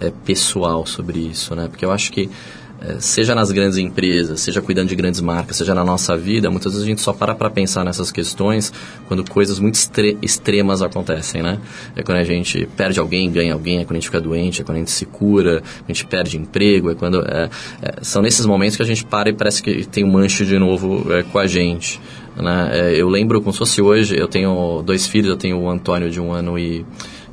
é, 0.00 0.10
pessoal 0.24 0.86
sobre 0.86 1.20
isso, 1.20 1.54
né? 1.54 1.68
porque 1.68 1.84
eu 1.84 1.92
acho 1.92 2.10
que 2.12 2.22
é, 2.22 2.61
seja 2.98 3.34
nas 3.34 3.50
grandes 3.52 3.78
empresas, 3.78 4.40
seja 4.40 4.60
cuidando 4.60 4.88
de 4.88 4.96
grandes 4.96 5.20
marcas, 5.20 5.56
seja 5.56 5.74
na 5.74 5.84
nossa 5.84 6.16
vida, 6.16 6.50
muitas 6.50 6.72
vezes 6.72 6.86
a 6.86 6.88
gente 6.88 7.00
só 7.00 7.12
para 7.12 7.34
para 7.34 7.50
pensar 7.50 7.84
nessas 7.84 8.10
questões 8.10 8.72
quando 9.08 9.28
coisas 9.28 9.58
muito 9.58 9.78
extremas 10.20 10.82
acontecem, 10.82 11.42
né? 11.42 11.58
É 11.94 12.02
quando 12.02 12.18
a 12.18 12.24
gente 12.24 12.66
perde 12.76 12.98
alguém, 12.98 13.30
ganha 13.30 13.52
alguém, 13.52 13.78
é 13.78 13.84
quando 13.84 13.92
a 13.92 14.00
gente 14.00 14.08
fica 14.08 14.20
doente, 14.20 14.62
é 14.62 14.64
quando 14.64 14.76
a 14.76 14.80
gente 14.80 14.90
se 14.90 15.06
cura, 15.06 15.62
a 15.84 15.86
gente 15.86 16.04
perde 16.06 16.36
emprego, 16.36 16.90
é 16.90 16.94
quando... 16.94 17.20
É, 17.22 17.48
é, 17.82 17.94
são 18.02 18.22
nesses 18.22 18.46
momentos 18.46 18.76
que 18.76 18.82
a 18.82 18.86
gente 18.86 19.04
para 19.04 19.30
e 19.30 19.32
parece 19.32 19.62
que 19.62 19.84
tem 19.86 20.04
um 20.04 20.10
mancho 20.10 20.44
de 20.44 20.58
novo 20.58 21.12
é, 21.12 21.22
com 21.22 21.38
a 21.38 21.46
gente. 21.46 22.00
Né? 22.36 22.70
É, 22.72 23.00
eu 23.00 23.08
lembro 23.08 23.40
como 23.40 23.52
se 23.52 23.58
fosse 23.58 23.82
hoje, 23.82 24.16
eu 24.18 24.26
tenho 24.26 24.82
dois 24.82 25.06
filhos, 25.06 25.28
eu 25.28 25.36
tenho 25.36 25.58
o 25.58 25.68
Antônio 25.68 26.10
de 26.10 26.20
um 26.20 26.32
ano 26.32 26.58
e 26.58 26.84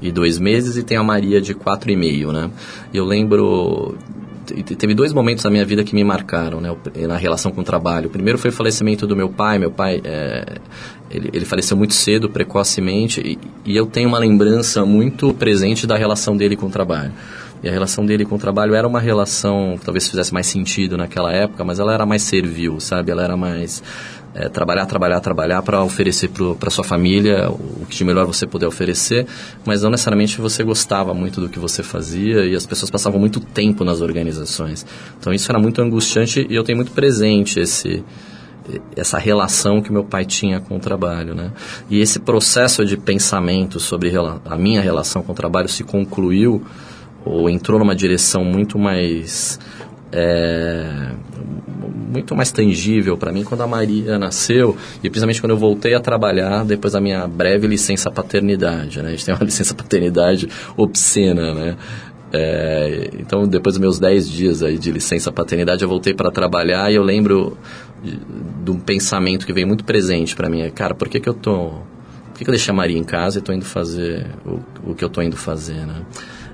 e 0.01 0.11
dois 0.11 0.39
meses 0.39 0.77
e 0.77 0.83
tenho 0.83 1.01
a 1.01 1.03
Maria 1.03 1.41
de 1.41 1.53
quatro 1.53 1.91
e 1.91 1.95
meio, 1.95 2.31
né? 2.31 2.49
Eu 2.93 3.03
lembro 3.03 3.97
teve 4.75 4.93
dois 4.93 5.13
momentos 5.13 5.43
na 5.43 5.49
minha 5.49 5.65
vida 5.65 5.83
que 5.83 5.95
me 5.95 6.03
marcaram, 6.03 6.59
né, 6.59 6.75
na 7.07 7.17
relação 7.17 7.51
com 7.51 7.61
o 7.61 7.63
trabalho. 7.63 8.07
O 8.07 8.09
primeiro 8.09 8.37
foi 8.37 8.49
o 8.49 8.53
falecimento 8.53 9.07
do 9.07 9.15
meu 9.15 9.29
pai. 9.29 9.57
Meu 9.59 9.71
pai, 9.71 10.01
é, 10.03 10.57
ele, 11.09 11.29
ele, 11.33 11.45
faleceu 11.45 11.75
muito 11.75 11.93
cedo, 11.93 12.29
precocemente, 12.29 13.21
e, 13.21 13.39
e 13.65 13.75
eu 13.75 13.85
tenho 13.85 14.09
uma 14.09 14.19
lembrança 14.19 14.85
muito 14.85 15.33
presente 15.33 15.87
da 15.87 15.97
relação 15.97 16.35
dele 16.35 16.55
com 16.55 16.67
o 16.67 16.69
trabalho. 16.69 17.11
E 17.61 17.67
a 17.67 17.71
relação 17.71 18.05
dele 18.05 18.23
com 18.23 18.35
o 18.35 18.39
trabalho 18.39 18.73
era 18.73 18.87
uma 18.87 19.01
relação 19.01 19.75
que 19.77 19.83
talvez 19.83 20.07
fizesse 20.07 20.33
mais 20.33 20.47
sentido 20.47 20.97
naquela 20.97 21.31
época, 21.33 21.63
mas 21.65 21.77
ela 21.77 21.93
era 21.93 22.05
mais 22.05 22.21
servil, 22.21 22.79
sabe? 22.79 23.11
Ela 23.11 23.23
era 23.23 23.35
mais 23.35 23.83
é, 24.33 24.47
trabalhar, 24.47 24.85
trabalhar, 24.85 25.19
trabalhar 25.19 25.61
para 25.61 25.83
oferecer 25.83 26.29
para 26.59 26.69
sua 26.69 26.83
família 26.83 27.49
o 27.49 27.85
que 27.87 27.95
de 27.95 28.03
melhor 28.03 28.25
você 28.25 28.45
puder 28.45 28.67
oferecer, 28.67 29.25
mas 29.65 29.81
não 29.81 29.89
necessariamente 29.89 30.39
você 30.39 30.63
gostava 30.63 31.13
muito 31.13 31.41
do 31.41 31.49
que 31.49 31.57
você 31.57 31.81
fazia 31.81 32.45
e 32.45 32.55
as 32.55 32.65
pessoas 32.65 32.91
passavam 32.91 33.19
muito 33.19 33.39
tempo 33.39 33.83
nas 33.83 34.01
organizações. 34.01 34.85
Então 35.19 35.33
isso 35.33 35.51
era 35.51 35.59
muito 35.59 35.81
angustiante 35.81 36.45
e 36.49 36.55
eu 36.55 36.63
tenho 36.63 36.77
muito 36.77 36.91
presente 36.91 37.59
esse 37.59 38.03
essa 38.95 39.17
relação 39.17 39.81
que 39.81 39.91
meu 39.91 40.03
pai 40.03 40.25
tinha 40.25 40.59
com 40.59 40.75
o 40.75 40.79
trabalho, 40.79 41.33
né? 41.33 41.51
E 41.89 41.99
esse 41.99 42.19
processo 42.19 42.85
de 42.85 42.95
pensamento 42.97 43.79
sobre 43.79 44.11
a 44.45 44.55
minha 44.55 44.79
relação 44.79 45.23
com 45.23 45.31
o 45.31 45.35
trabalho 45.35 45.67
se 45.67 45.83
concluiu 45.83 46.63
ou 47.25 47.49
entrou 47.49 47.79
numa 47.79 47.95
direção 47.95 48.43
muito 48.43 48.77
mais 48.77 49.59
é, 50.11 51.11
muito 52.09 52.35
mais 52.35 52.51
tangível 52.51 53.17
para 53.17 53.31
mim 53.31 53.43
quando 53.43 53.61
a 53.61 53.67
Maria 53.67 54.17
nasceu 54.17 54.75
e 55.03 55.09
principalmente 55.09 55.39
quando 55.39 55.51
eu 55.51 55.57
voltei 55.57 55.93
a 55.93 55.99
trabalhar 55.99 56.65
depois 56.65 56.93
da 56.93 57.01
minha 57.01 57.27
breve 57.27 57.67
licença 57.67 58.09
paternidade, 58.09 59.01
né? 59.01 59.09
A 59.09 59.11
gente 59.11 59.25
tem 59.25 59.33
uma 59.33 59.43
licença 59.45 59.75
paternidade 59.75 60.49
obscena, 60.75 61.53
né? 61.53 61.77
É, 62.31 63.09
então, 63.19 63.47
depois 63.47 63.75
dos 63.75 63.81
meus 63.81 63.99
10 63.99 64.29
dias 64.29 64.63
aí 64.63 64.77
de 64.77 64.91
licença 64.91 65.31
paternidade, 65.31 65.83
eu 65.83 65.89
voltei 65.89 66.13
para 66.13 66.31
trabalhar 66.31 66.91
e 66.91 66.95
eu 66.95 67.03
lembro 67.03 67.57
de, 68.03 68.19
de, 68.63 68.71
um 68.71 68.79
pensamento 68.79 69.45
que 69.45 69.53
veio 69.53 69.67
muito 69.67 69.83
presente 69.83 70.35
para 70.35 70.49
mim. 70.49 70.61
É, 70.61 70.69
cara, 70.69 70.93
por 70.93 71.07
que, 71.09 71.19
que 71.19 71.27
eu 71.27 71.33
tô... 71.33 71.69
Por 71.69 72.37
que, 72.37 72.45
que 72.45 72.49
eu 72.49 72.53
deixei 72.53 72.71
a 72.71 72.75
Maria 72.75 72.97
em 72.97 73.03
casa 73.03 73.37
e 73.37 73.39
estou 73.39 73.53
indo 73.53 73.65
fazer 73.65 74.27
o, 74.45 74.91
o 74.91 74.95
que 74.95 75.03
eu 75.03 75.07
estou 75.07 75.23
indo 75.23 75.35
fazer, 75.35 75.85
né? 75.85 76.05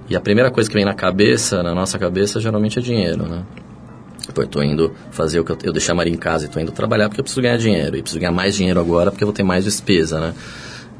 E 0.07 0.15
a 0.15 0.21
primeira 0.21 0.51
coisa 0.51 0.69
que 0.69 0.75
vem 0.75 0.85
na 0.85 0.93
cabeça, 0.93 1.63
na 1.63 1.73
nossa 1.73 1.97
cabeça, 1.97 2.39
geralmente 2.39 2.79
é 2.79 2.81
dinheiro, 2.81 3.23
né? 3.27 3.43
Pô, 4.33 4.41
eu 4.41 4.47
tô 4.47 4.61
indo 4.61 4.91
fazer 5.11 5.39
o 5.39 5.45
que 5.45 5.51
eu, 5.51 5.57
eu 5.63 5.71
deixei 5.71 5.91
a 5.91 5.95
Maria 5.95 6.13
em 6.13 6.17
casa 6.17 6.45
e 6.45 6.47
tô 6.47 6.59
indo 6.59 6.71
trabalhar 6.71 7.09
porque 7.09 7.21
eu 7.21 7.23
preciso 7.23 7.41
ganhar 7.41 7.57
dinheiro. 7.57 7.97
E 7.97 8.01
preciso 8.01 8.19
ganhar 8.19 8.31
mais 8.31 8.55
dinheiro 8.55 8.79
agora 8.79 9.11
porque 9.11 9.23
eu 9.23 9.27
vou 9.27 9.33
ter 9.33 9.43
mais 9.43 9.63
despesa, 9.63 10.19
né? 10.19 10.33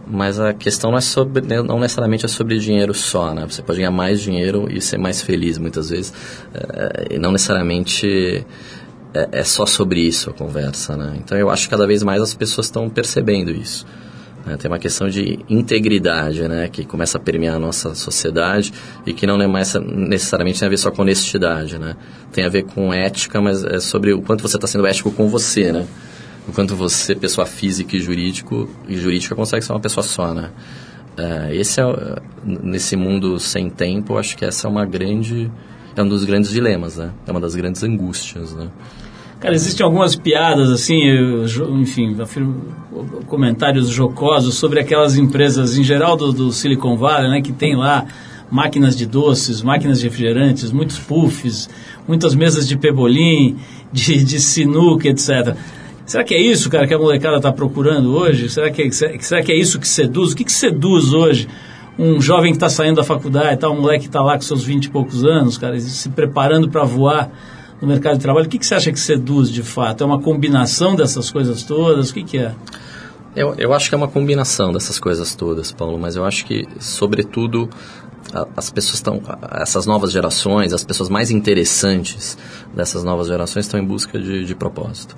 Mas 0.07 0.39
a 0.39 0.53
questão 0.53 0.91
não 0.91 0.97
é 0.99 1.01
sobre, 1.01 1.41
né, 1.41 1.61
não 1.63 1.79
necessariamente 1.79 2.25
é 2.25 2.27
sobre 2.27 2.59
dinheiro 2.59 2.93
só, 2.93 3.33
né? 3.33 3.45
Você 3.49 3.63
pode 3.63 3.79
ganhar 3.79 3.91
mais 3.91 4.21
dinheiro 4.21 4.67
e 4.71 4.79
ser 4.79 4.97
mais 4.97 5.21
feliz 5.21 5.57
muitas 5.57 5.89
vezes. 5.89 6.13
É, 6.53 7.15
e 7.15 7.17
não 7.17 7.31
necessariamente 7.31 8.45
é, 9.13 9.29
é 9.31 9.43
só 9.43 9.65
sobre 9.65 10.01
isso 10.01 10.29
a 10.29 10.33
conversa, 10.33 10.95
né? 10.95 11.15
Então 11.17 11.37
eu 11.37 11.49
acho 11.49 11.63
que 11.63 11.69
cada 11.69 11.87
vez 11.87 12.03
mais 12.03 12.21
as 12.21 12.35
pessoas 12.35 12.67
estão 12.67 12.87
percebendo 12.89 13.49
isso. 13.51 13.85
Né? 14.45 14.57
Tem 14.57 14.69
uma 14.69 14.79
questão 14.79 15.09
de 15.09 15.39
integridade, 15.49 16.47
né? 16.47 16.69
Que 16.71 16.85
começa 16.85 17.17
a 17.17 17.21
permear 17.21 17.55
a 17.55 17.59
nossa 17.59 17.95
sociedade 17.95 18.71
e 19.05 19.13
que 19.13 19.25
não 19.25 19.41
é 19.41 19.47
mais 19.47 19.73
necessariamente 19.73 20.59
tem 20.59 20.67
a 20.67 20.69
ver 20.69 20.77
só 20.77 20.91
com 20.91 21.01
honestidade, 21.01 21.79
né? 21.79 21.95
Tem 22.31 22.45
a 22.45 22.49
ver 22.49 22.63
com 22.63 22.93
ética, 22.93 23.41
mas 23.41 23.63
é 23.63 23.79
sobre 23.79 24.13
o 24.13 24.21
quanto 24.21 24.41
você 24.41 24.57
está 24.57 24.67
sendo 24.67 24.85
ético 24.85 25.11
com 25.11 25.27
você, 25.27 25.71
né? 25.71 25.85
O 26.47 26.51
quanto 26.51 26.75
você, 26.75 27.15
pessoa 27.15 27.47
física 27.47 27.95
e 27.97 27.99
jurídico 27.99 28.69
e 28.87 28.95
jurídica, 28.97 29.33
consegue 29.33 29.65
ser 29.65 29.73
uma 29.73 29.79
pessoa 29.79 30.03
só, 30.03 30.33
né? 30.33 30.51
É, 31.17 31.55
esse 31.55 31.81
é, 31.81 31.85
nesse 32.43 32.95
mundo 32.95 33.39
sem 33.39 33.69
tempo, 33.69 34.17
acho 34.17 34.37
que 34.37 34.45
essa 34.45 34.67
é 34.67 34.69
uma 34.69 34.85
grande... 34.85 35.51
É 35.95 36.03
um 36.03 36.09
dos 36.09 36.25
grandes 36.25 36.51
dilemas, 36.51 36.97
né? 36.97 37.11
É 37.25 37.31
uma 37.31 37.39
das 37.39 37.55
grandes 37.55 37.81
angústias, 37.81 38.53
né? 38.53 38.67
Cara, 39.39 39.53
existem 39.53 39.85
algumas 39.85 40.15
piadas, 40.15 40.71
assim, 40.71 41.03
eu, 41.03 41.45
enfim, 41.79 42.15
comentários 43.27 43.89
jocosos 43.89 44.55
sobre 44.55 44.79
aquelas 44.79 45.17
empresas, 45.17 45.77
em 45.77 45.83
geral 45.83 46.15
do, 46.15 46.31
do 46.31 46.51
Silicon 46.51 46.95
Valley, 46.95 47.29
né, 47.29 47.41
que 47.41 47.51
tem 47.51 47.75
lá 47.75 48.05
máquinas 48.49 48.95
de 48.95 49.05
doces, 49.05 49.61
máquinas 49.61 49.99
de 49.99 50.05
refrigerantes, 50.05 50.71
muitos 50.71 50.97
puffs, 50.97 51.69
muitas 52.07 52.33
mesas 52.33 52.67
de 52.67 52.77
pebolim, 52.77 53.57
de, 53.91 54.23
de 54.23 54.39
sinuca, 54.39 55.09
etc. 55.09 55.55
Será 56.05 56.23
que 56.23 56.33
é 56.33 56.41
isso, 56.41 56.69
cara, 56.69 56.87
que 56.87 56.93
a 56.93 56.99
molecada 56.99 57.37
está 57.37 57.51
procurando 57.51 58.15
hoje? 58.15 58.49
Será 58.49 58.69
que, 58.69 58.83
é, 58.83 58.89
será 58.91 59.41
que 59.43 59.51
é 59.51 59.55
isso 59.55 59.79
que 59.79 59.87
seduz? 59.87 60.31
O 60.31 60.35
que, 60.35 60.45
que 60.45 60.51
seduz 60.51 61.11
hoje 61.11 61.47
um 61.97 62.21
jovem 62.21 62.51
que 62.51 62.57
está 62.57 62.69
saindo 62.69 62.97
da 62.97 63.03
faculdade, 63.03 63.57
tá, 63.57 63.69
um 63.69 63.81
moleque 63.81 64.01
que 64.01 64.07
está 64.07 64.21
lá 64.21 64.35
com 64.35 64.41
seus 64.41 64.63
20 64.63 64.85
e 64.85 64.89
poucos 64.89 65.23
anos, 65.23 65.57
cara, 65.57 65.79
se 65.79 66.09
preparando 66.09 66.69
para 66.69 66.83
voar 66.83 67.31
no 67.85 67.91
mercado 67.91 68.15
de 68.15 68.21
trabalho? 68.21 68.47
O 68.47 68.49
que, 68.49 68.57
que 68.57 68.65
você 68.65 68.75
acha 68.75 68.91
que 68.91 68.99
seduz 68.99 69.49
de 69.49 69.63
fato? 69.63 70.03
É 70.03 70.07
uma 70.07 70.19
combinação 70.19 70.95
dessas 70.95 71.29
coisas 71.31 71.63
todas? 71.63 72.09
O 72.09 72.13
que, 72.13 72.23
que 72.23 72.37
é? 72.39 72.53
Eu, 73.35 73.53
eu 73.57 73.73
acho 73.73 73.89
que 73.89 73.95
é 73.95 73.97
uma 73.97 74.07
combinação 74.07 74.73
dessas 74.73 74.97
coisas 74.97 75.35
todas, 75.35 75.71
Paulo, 75.71 75.99
mas 75.99 76.15
eu 76.15 76.25
acho 76.25 76.45
que, 76.45 76.65
sobretudo, 76.79 77.69
as 78.55 78.69
pessoas 78.69 78.95
estão, 78.95 79.21
essas 79.51 79.85
novas 79.85 80.11
gerações, 80.11 80.73
as 80.73 80.83
pessoas 80.83 81.09
mais 81.09 81.31
interessantes 81.31 82.37
dessas 82.73 83.03
novas 83.03 83.27
gerações 83.27 83.65
estão 83.65 83.79
em 83.79 83.85
busca 83.85 84.19
de, 84.19 84.45
de 84.45 84.55
propósito. 84.55 85.15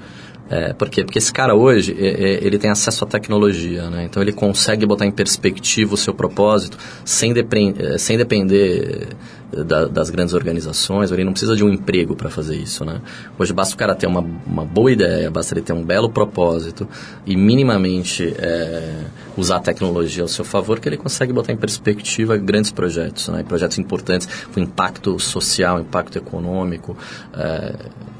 É, 0.49 0.73
por 0.73 0.89
quê? 0.89 1.03
Porque 1.03 1.19
esse 1.19 1.31
cara 1.31 1.53
hoje, 1.55 1.95
é, 1.99 2.45
ele 2.45 2.57
tem 2.57 2.69
acesso 2.69 3.03
à 3.03 3.07
tecnologia, 3.07 3.89
né? 3.89 4.05
Então 4.05 4.21
ele 4.21 4.31
consegue 4.31 4.85
botar 4.85 5.05
em 5.05 5.11
perspectiva 5.11 5.93
o 5.93 5.97
seu 5.97 6.13
propósito 6.13 6.77
sem, 7.03 7.33
é, 7.77 7.97
sem 7.97 8.17
depender 8.17 9.09
da, 9.51 9.85
das 9.85 10.09
grandes 10.09 10.33
organizações, 10.33 11.11
ele 11.11 11.23
não 11.23 11.31
precisa 11.31 11.55
de 11.55 11.63
um 11.63 11.69
emprego 11.69 12.15
para 12.15 12.29
fazer 12.29 12.55
isso, 12.57 12.83
né? 12.83 13.01
Hoje 13.39 13.53
basta 13.53 13.75
o 13.75 13.77
cara 13.77 13.95
ter 13.95 14.07
uma, 14.07 14.25
uma 14.45 14.65
boa 14.65 14.91
ideia, 14.91 15.31
basta 15.31 15.53
ele 15.53 15.61
ter 15.61 15.73
um 15.73 15.83
belo 15.83 16.09
propósito 16.09 16.87
e 17.25 17.35
minimamente 17.35 18.35
é, 18.37 19.05
usar 19.37 19.57
a 19.57 19.59
tecnologia 19.59 20.23
ao 20.23 20.27
seu 20.27 20.43
favor 20.43 20.79
que 20.79 20.89
ele 20.89 20.97
consegue 20.97 21.31
botar 21.31 21.53
em 21.53 21.57
perspectiva 21.57 22.35
grandes 22.37 22.71
projetos, 22.71 23.29
né? 23.29 23.43
Projetos 23.43 23.77
importantes 23.77 24.27
com 24.53 24.59
impacto 24.59 25.17
social, 25.19 25.79
impacto 25.79 26.17
econômico 26.17 26.97
é, 27.33 27.73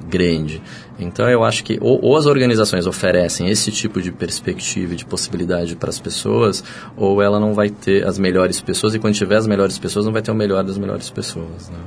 grande. 0.07 0.61
Então 0.99 1.29
eu 1.29 1.43
acho 1.43 1.63
que 1.63 1.77
ou, 1.79 1.99
ou, 2.01 2.17
as 2.17 2.25
organizações 2.25 2.87
oferecem 2.87 3.49
esse 3.49 3.71
tipo 3.71 4.01
de 4.01 4.11
perspectiva 4.11 4.93
e 4.93 4.95
de 4.95 5.05
possibilidade 5.05 5.75
para 5.75 5.89
as 5.89 5.99
pessoas, 5.99 6.63
ou 6.95 7.21
ela 7.21 7.39
não 7.39 7.53
vai 7.53 7.69
ter 7.69 8.05
as 8.05 8.17
melhores 8.17 8.59
pessoas, 8.59 8.95
e 8.95 8.99
quando 8.99 9.13
tiver 9.13 9.35
as 9.35 9.47
melhores 9.47 9.77
pessoas, 9.77 10.05
não 10.05 10.13
vai 10.13 10.21
ter 10.21 10.31
o 10.31 10.35
melhor 10.35 10.63
das 10.63 10.77
melhores 10.77 11.09
pessoas. 11.09 11.69
Né? 11.69 11.77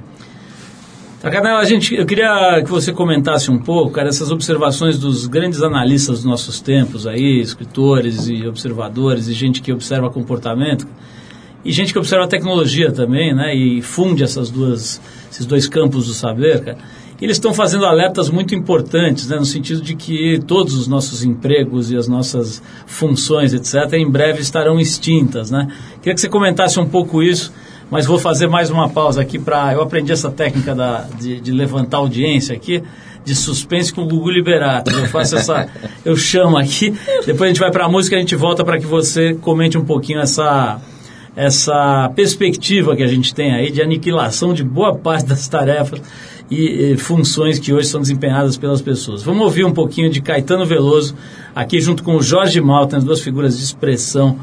Tacanela, 1.20 1.58
a 1.58 1.64
gente, 1.64 1.94
eu 1.94 2.06
queria 2.06 2.62
que 2.64 2.70
você 2.70 2.92
comentasse 2.92 3.50
um 3.50 3.58
pouco, 3.58 3.90
cara, 3.90 4.08
essas 4.08 4.30
observações 4.30 4.98
dos 4.98 5.26
grandes 5.26 5.60
analistas 5.60 6.18
dos 6.18 6.24
nossos 6.24 6.60
tempos 6.60 7.06
aí, 7.06 7.40
escritores 7.40 8.28
e 8.28 8.46
observadores, 8.46 9.26
e 9.26 9.32
gente 9.32 9.60
que 9.60 9.72
observa 9.72 10.08
comportamento, 10.08 10.86
e 11.62 11.72
gente 11.72 11.92
que 11.92 11.98
observa 11.98 12.26
tecnologia 12.26 12.90
também, 12.90 13.34
né, 13.34 13.54
e 13.54 13.82
funde 13.82 14.22
essas 14.22 14.50
duas, 14.50 14.98
esses 15.30 15.44
dois 15.44 15.68
campos 15.68 16.06
do 16.06 16.14
saber, 16.14 16.64
cara 16.64 16.78
eles 17.20 17.36
estão 17.36 17.52
fazendo 17.52 17.84
alertas 17.84 18.30
muito 18.30 18.54
importantes, 18.54 19.28
né, 19.28 19.36
no 19.36 19.44
sentido 19.44 19.80
de 19.82 19.94
que 19.94 20.40
todos 20.46 20.74
os 20.74 20.88
nossos 20.88 21.22
empregos 21.22 21.90
e 21.90 21.96
as 21.96 22.08
nossas 22.08 22.62
funções, 22.86 23.52
etc., 23.52 23.92
em 23.94 24.10
breve 24.10 24.40
estarão 24.40 24.80
extintas. 24.80 25.50
Né? 25.50 25.68
Queria 26.00 26.14
que 26.14 26.20
você 26.20 26.28
comentasse 26.28 26.80
um 26.80 26.88
pouco 26.88 27.22
isso, 27.22 27.52
mas 27.90 28.06
vou 28.06 28.18
fazer 28.18 28.46
mais 28.46 28.70
uma 28.70 28.88
pausa 28.88 29.20
aqui 29.20 29.38
para. 29.38 29.72
Eu 29.74 29.82
aprendi 29.82 30.12
essa 30.12 30.30
técnica 30.30 30.74
da, 30.74 31.06
de, 31.18 31.40
de 31.40 31.52
levantar 31.52 31.98
audiência 31.98 32.54
aqui 32.54 32.82
de 33.24 33.34
suspense 33.34 33.92
com 33.92 34.02
o 34.02 34.06
Gugu 34.06 34.30
Liberato. 34.30 34.90
Eu 34.90 35.06
faço 35.06 35.36
essa, 35.36 35.68
eu 36.04 36.16
chamo 36.16 36.56
aqui, 36.56 36.94
depois 37.26 37.42
a 37.42 37.46
gente 37.48 37.60
vai 37.60 37.70
para 37.70 37.84
a 37.84 37.88
música 37.88 38.16
e 38.16 38.18
a 38.18 38.20
gente 38.20 38.34
volta 38.34 38.64
para 38.64 38.78
que 38.78 38.86
você 38.86 39.34
comente 39.34 39.76
um 39.76 39.84
pouquinho 39.84 40.20
essa 40.20 40.80
essa 41.36 42.10
perspectiva 42.14 42.96
que 42.96 43.04
a 43.04 43.06
gente 43.06 43.32
tem 43.32 43.54
aí 43.54 43.70
de 43.70 43.80
aniquilação 43.80 44.52
de 44.52 44.64
boa 44.64 44.96
parte 44.96 45.26
das 45.26 45.46
tarefas 45.46 46.00
e, 46.50 46.92
e, 46.92 46.96
funções 46.96 47.58
que 47.58 47.72
hoje 47.72 47.86
são 47.86 48.00
desempenhadas 48.00 48.56
pelas 48.56 48.82
pessoas. 48.82 49.22
Vamos 49.22 49.42
ouvir 49.42 49.64
um 49.64 49.72
pouquinho 49.72 50.10
de 50.10 50.20
Caetano 50.20 50.66
Veloso, 50.66 51.14
aqui 51.54 51.80
junto 51.80 52.02
com 52.02 52.16
o 52.16 52.22
Jorge 52.22 52.60
Malta, 52.60 52.96
as 52.96 53.04
duas 53.04 53.20
figuras 53.20 53.56
de 53.56 53.64
expressão 53.64 54.38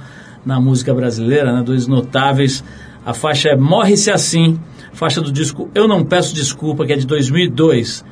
na 0.45 0.59
música 0.59 0.93
brasileira, 0.93 1.53
né, 1.53 1.61
dois 1.63 1.85
notáveis. 1.85 2.63
A 3.05 3.13
faixa 3.13 3.49
é 3.49 3.55
Morre-se 3.55 4.09
Assim, 4.09 4.57
faixa 4.93 5.19
do 5.19 5.31
disco 5.31 5.69
Eu 5.75 5.87
Não 5.87 6.03
Peço 6.03 6.33
Desculpa, 6.33 6.85
que 6.85 6.93
é 6.93 6.95
de 6.95 7.05
2002. 7.05 8.05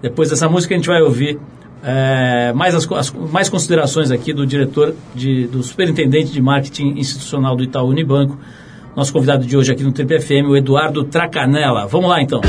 Depois 0.00 0.30
dessa 0.30 0.48
música 0.48 0.74
a 0.74 0.78
gente 0.78 0.88
vai 0.88 1.02
ouvir 1.02 1.38
é, 1.84 2.52
mais, 2.54 2.74
as, 2.74 2.90
as, 2.90 3.10
mais 3.10 3.48
considerações 3.48 4.10
aqui 4.10 4.32
do 4.32 4.46
diretor, 4.46 4.94
de, 5.14 5.46
do 5.46 5.62
superintendente 5.62 6.32
de 6.32 6.40
marketing 6.40 6.94
institucional 6.96 7.54
do 7.54 7.62
Itaú 7.62 7.88
Unibanco, 7.88 8.38
nosso 8.96 9.12
convidado 9.12 9.44
de 9.44 9.56
hoje 9.56 9.72
aqui 9.72 9.82
no 9.82 9.92
Triple 9.92 10.20
FM, 10.20 10.48
o 10.48 10.56
Eduardo 10.56 11.04
Tracanella. 11.04 11.86
Vamos 11.86 12.08
lá 12.08 12.22
então 12.22 12.40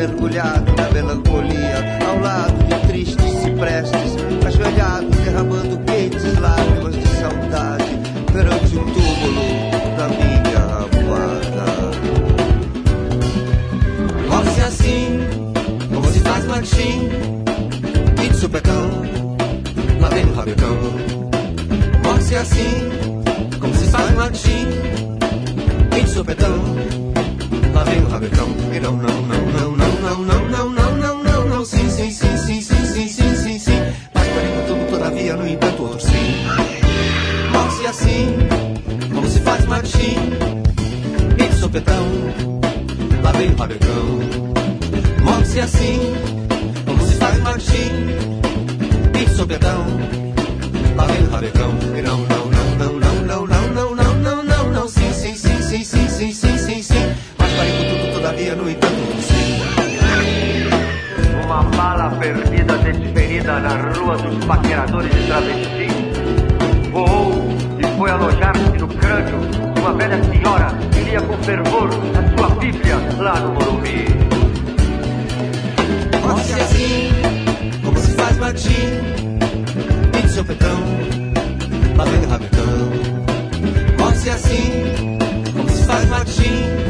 mergulhado 0.00 0.72
na 0.76 0.90
melancolia, 0.90 1.98
ao 2.08 2.18
lado 2.20 2.64
de 2.64 2.88
tristes 2.88 3.32
ciprestes, 3.42 4.16
ajoelhado, 4.46 5.06
derramando 5.24 5.78
quentes 5.84 6.38
lágrimas 6.38 6.94
de 6.94 7.06
saudade, 7.06 7.84
perante 8.32 8.76
o 8.76 8.84
túmulo 8.84 9.44
da 9.98 10.08
minha 10.08 10.62
amada. 10.88 11.66
Morre-se 14.26 14.60
assim, 14.62 15.20
como 15.92 16.10
se 16.10 16.20
faz 16.20 16.46
marchim, 16.46 17.10
e 18.24 18.28
de 18.28 18.36
supetão, 18.36 19.02
lá 20.00 20.08
vem 20.08 20.24
o 20.24 20.32
rabecão. 20.32 20.76
Morre-se 22.02 22.36
assim, 22.36 22.88
como 23.60 23.74
se 23.74 23.86
faz 23.90 24.14
marchim, 24.14 24.66
e 25.94 26.02
de 26.02 26.10
supetão, 26.10 26.54
não, 28.80 28.96
não, 28.96 29.22
não, 29.22 29.46
não, 29.46 29.76
não 29.76 29.90
não, 30.00 30.18
não, 30.24 30.44
não, 30.44 30.70
não, 30.70 30.94
não, 30.96 31.22
não, 31.22 31.48
não, 31.48 31.64
sim, 31.64 31.88
sim, 31.90 32.10
sim, 32.10 32.36
sim, 32.36 32.60
sim, 32.62 32.84
sim, 32.84 33.08
sim, 33.08 33.34
sim, 33.36 33.58
sim. 33.58 33.78
Mas 34.14 34.26
porém, 34.28 34.66
tudo, 34.66 34.90
todavia, 34.90 35.36
no 35.36 35.46
entanto, 35.46 35.82
outro 35.82 36.00
sim. 36.00 36.46
Morse 37.52 37.86
assim, 37.86 38.36
como 39.12 39.28
se 39.28 39.38
faz 39.40 39.66
marchim, 39.66 40.16
e 41.38 41.48
de 41.48 41.54
sopetão, 41.56 42.06
lá 43.22 43.32
vem 43.32 43.50
o 43.52 43.56
rabecão. 43.56 44.20
Morse 45.22 45.60
assim, 45.60 46.14
como 46.86 47.06
se 47.06 47.16
faz 47.16 47.38
marchim, 47.40 47.90
e 49.14 49.24
de 49.24 49.34
sopetão, 49.34 49.84
lá 50.96 51.04
vem 51.04 51.22
o 51.22 51.30
rabecão. 51.30 51.74
E 51.96 52.02
não, 52.02 52.29
desferida 63.50 63.60
na 63.60 63.92
rua 63.92 64.16
dos 64.16 64.44
paqueradores 64.44 65.10
de 65.12 65.26
travesti. 65.26 65.88
Voou 66.92 67.48
e 67.78 67.98
foi 67.98 68.10
alojar-se 68.10 68.78
no 68.78 68.88
crânio 68.88 69.40
de 69.74 69.80
uma 69.80 69.92
velha 69.94 70.22
senhora 70.24 70.72
que 70.92 71.00
lia 71.00 71.20
com 71.20 71.36
fervor 71.38 71.88
a 71.88 72.38
sua 72.38 72.54
Bíblia 72.56 72.96
lá 73.18 73.40
no 73.40 73.52
Morumbi. 73.54 74.06
Morre 76.22 76.60
assim, 76.60 77.10
como 77.84 77.98
se 77.98 78.12
faz 78.12 78.36
batim, 78.36 78.70
e 80.16 80.22
de 80.22 80.28
sopetão, 80.28 80.78
lá 81.96 82.04
vem 82.04 82.30
rabetão. 82.30 82.90
Morre 83.98 84.30
assim, 84.30 85.18
como 85.56 85.68
se 85.70 85.84
faz 85.84 86.04
batim, 86.06 86.89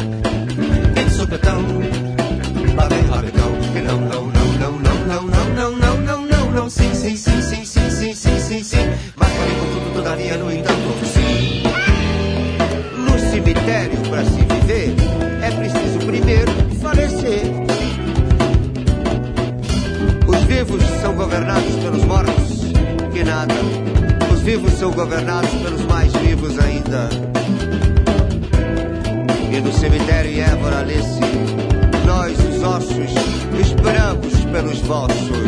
governados 21.31 21.77
pelos 21.77 22.05
mortos, 22.07 22.73
que 23.13 23.23
nada. 23.23 23.55
Os 24.33 24.41
vivos 24.41 24.73
são 24.73 24.91
governados 24.91 25.49
pelos 25.63 25.85
mais 25.85 26.13
vivos 26.15 26.59
ainda. 26.59 27.09
E 29.53 29.61
no 29.61 29.73
cemitério 29.73 30.33
em 30.33 30.41
Évora 30.41 30.81
lê-se 30.81 31.21
nós, 32.05 32.37
os 32.37 32.63
ossos, 32.65 33.13
esperamos 33.61 34.41
pelos 34.47 34.79
vossos. 34.81 35.40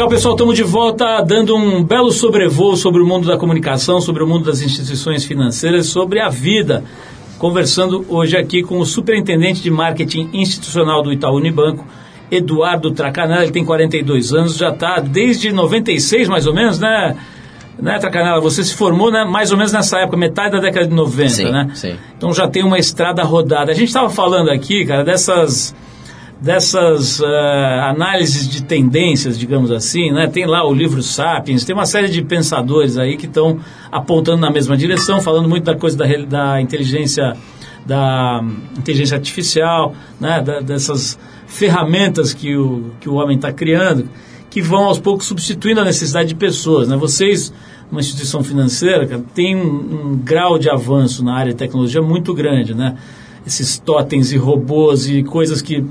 Legal, 0.00 0.08
pessoal, 0.08 0.34
estamos 0.34 0.56
de 0.56 0.62
volta 0.62 1.20
dando 1.20 1.54
um 1.54 1.84
belo 1.84 2.10
sobrevoo 2.10 2.74
sobre 2.74 3.02
o 3.02 3.06
mundo 3.06 3.28
da 3.28 3.36
comunicação, 3.36 4.00
sobre 4.00 4.22
o 4.22 4.26
mundo 4.26 4.46
das 4.46 4.62
instituições 4.62 5.26
financeiras, 5.26 5.88
sobre 5.88 6.20
a 6.20 6.30
vida. 6.30 6.82
Conversando 7.38 8.06
hoje 8.08 8.34
aqui 8.34 8.62
com 8.62 8.78
o 8.78 8.86
superintendente 8.86 9.60
de 9.60 9.70
marketing 9.70 10.30
institucional 10.32 11.02
do 11.02 11.12
Itaú 11.12 11.36
Unibanco, 11.36 11.86
Eduardo 12.30 12.92
Tracanella. 12.92 13.42
Ele 13.42 13.52
tem 13.52 13.62
42 13.62 14.32
anos, 14.32 14.56
já 14.56 14.70
está 14.70 15.00
desde 15.00 15.52
96 15.52 16.28
mais 16.28 16.46
ou 16.46 16.54
menos, 16.54 16.78
né? 16.78 17.14
Né, 17.78 17.98
Tracanella? 17.98 18.40
Você 18.40 18.64
se 18.64 18.74
formou 18.74 19.12
né, 19.12 19.26
mais 19.26 19.52
ou 19.52 19.58
menos 19.58 19.70
nessa 19.70 19.98
época, 19.98 20.16
metade 20.16 20.52
da 20.52 20.60
década 20.60 20.86
de 20.86 20.94
90, 20.94 21.28
Sim, 21.28 21.44
né? 21.44 21.68
sim. 21.74 21.94
Então 22.16 22.32
já 22.32 22.48
tem 22.48 22.64
uma 22.64 22.78
estrada 22.78 23.22
rodada. 23.22 23.70
A 23.70 23.74
gente 23.74 23.88
estava 23.88 24.08
falando 24.08 24.48
aqui, 24.48 24.86
cara, 24.86 25.04
dessas 25.04 25.74
dessas 26.40 27.20
eh, 27.20 27.80
análises 27.82 28.48
de 28.48 28.62
tendências, 28.62 29.38
digamos 29.38 29.70
assim, 29.70 30.10
né? 30.10 30.26
Tem 30.26 30.46
lá 30.46 30.66
o 30.66 30.72
livro 30.72 31.02
Sapiens, 31.02 31.64
tem 31.64 31.74
uma 31.74 31.84
série 31.84 32.08
de 32.08 32.22
pensadores 32.22 32.96
aí 32.96 33.16
que 33.16 33.26
estão 33.26 33.58
apontando 33.92 34.40
na 34.40 34.50
mesma 34.50 34.76
direção, 34.76 35.20
falando 35.20 35.48
muito 35.48 35.64
da 35.64 35.76
coisa 35.76 35.96
da, 35.96 36.06
da 36.26 36.60
inteligência 36.60 37.34
da 37.84 38.40
hum, 38.42 38.56
inteligência 38.78 39.16
artificial, 39.16 39.94
né? 40.18 40.40
Da- 40.40 40.60
dessas 40.60 41.18
ferramentas 41.46 42.32
que 42.32 42.56
o, 42.56 42.92
que 43.00 43.08
o 43.08 43.14
homem 43.14 43.36
está 43.36 43.52
criando, 43.52 44.08
que 44.48 44.62
vão 44.62 44.84
aos 44.84 44.98
poucos 44.98 45.26
substituindo 45.26 45.80
a 45.80 45.84
necessidade 45.84 46.30
de 46.30 46.34
pessoas, 46.36 46.88
né? 46.88 46.96
Vocês 46.96 47.52
uma 47.90 48.00
instituição 48.00 48.42
financeira, 48.42 49.04
cara, 49.04 49.22
tem 49.34 49.56
um, 49.56 50.12
um 50.12 50.16
grau 50.16 50.58
de 50.58 50.70
avanço 50.70 51.24
na 51.24 51.34
área 51.34 51.52
de 51.52 51.58
tecnologia 51.58 52.00
muito 52.00 52.32
grande, 52.32 52.72
né? 52.72 52.96
Esses 53.44 53.78
totens 53.78 54.32
e 54.32 54.36
robôs 54.36 55.08
e 55.08 55.22
coisas 55.24 55.60
que 55.60 55.84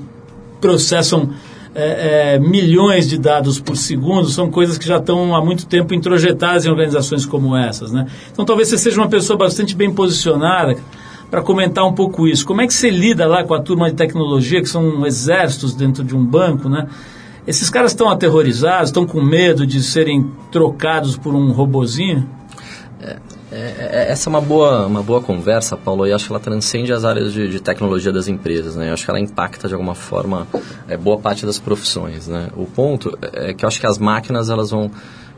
processam 0.60 1.30
é, 1.74 2.34
é, 2.36 2.40
milhões 2.40 3.08
de 3.08 3.18
dados 3.18 3.60
por 3.60 3.78
segundo, 3.78 4.28
são 4.28 4.50
coisas 4.50 4.78
que 4.78 4.88
já 4.88 4.98
estão 4.98 5.36
há 5.36 5.44
muito 5.44 5.66
tempo 5.66 5.94
introjetadas 5.94 6.66
em 6.66 6.70
organizações 6.70 7.26
como 7.26 7.56
essas. 7.56 7.92
Né? 7.92 8.08
Então 8.32 8.44
talvez 8.44 8.70
você 8.70 8.78
seja 8.78 9.00
uma 9.00 9.08
pessoa 9.08 9.38
bastante 9.38 9.76
bem 9.76 9.94
posicionada 9.94 10.76
para 11.30 11.42
comentar 11.42 11.86
um 11.86 11.94
pouco 11.94 12.28
isso. 12.28 12.46
Como 12.46 12.62
é 12.62 12.68
que 12.68 12.74
você 12.74 12.90
lida 12.90 13.28
lá 13.28 13.44
com 13.44 13.54
a 13.54 13.62
turma 13.62 13.90
de 13.90 13.96
tecnologia, 13.96 14.62
que 14.62 14.70
são 14.70 15.06
exércitos 15.06 15.76
dentro 15.76 16.04
de 16.04 16.16
um 16.16 16.26
banco, 16.26 16.68
né? 16.68 16.88
Esses 17.46 17.70
caras 17.70 17.92
estão 17.92 18.10
aterrorizados, 18.10 18.90
estão 18.90 19.06
com 19.06 19.22
medo 19.22 19.66
de 19.66 19.82
serem 19.82 20.30
trocados 20.52 21.18
por 21.18 21.34
um 21.34 21.52
robozinho? 21.52 22.28
É, 23.02 23.18
é, 23.52 24.08
essa 24.10 24.30
é 24.30 24.32
uma 24.32 24.42
boa, 24.42 24.86
uma 24.86 25.02
boa 25.02 25.22
conversa, 25.22 25.76
Paulo, 25.76 26.06
e 26.06 26.14
acho 26.14 26.28
que 26.28 26.32
ela 26.32 26.40
transcende 26.40 26.94
as 26.94 27.04
áreas 27.04 27.34
de, 27.34 27.48
de 27.48 27.60
tecnologia 27.60 28.12
das 28.12 28.28
empresas, 28.28 28.76
né? 28.76 28.90
Eu 28.90 28.94
acho 28.94 29.04
que 29.04 29.10
ela 29.10 29.20
impacta 29.20 29.68
de 29.68 29.74
alguma 29.74 29.96
forma 29.96 30.48
é, 30.88 30.96
boa 30.96 31.18
parte 31.18 31.46
das 31.46 31.58
profissões, 31.58 32.28
né? 32.28 32.50
O 32.56 32.66
ponto 32.66 33.18
é 33.34 33.54
que 33.54 33.66
eu 33.66 33.68
acho 33.68 33.80
que 33.80 33.88
as 33.88 33.98
máquinas 33.98 34.50
elas 34.50 34.70
vão 34.70 34.92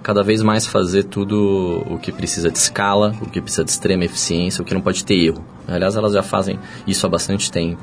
cada 0.03 0.23
vez 0.23 0.41
mais 0.41 0.65
fazer 0.65 1.03
tudo 1.03 1.83
o 1.87 1.97
que 1.97 2.11
precisa 2.11 2.49
de 2.49 2.57
escala, 2.57 3.15
o 3.21 3.29
que 3.29 3.39
precisa 3.39 3.63
de 3.63 3.71
extrema 3.71 4.03
eficiência, 4.03 4.61
o 4.61 4.65
que 4.65 4.73
não 4.73 4.81
pode 4.81 5.05
ter 5.05 5.15
erro. 5.15 5.43
Aliás, 5.67 5.95
elas 5.95 6.13
já 6.13 6.23
fazem 6.23 6.59
isso 6.87 7.05
há 7.05 7.09
bastante 7.09 7.51
tempo. 7.51 7.81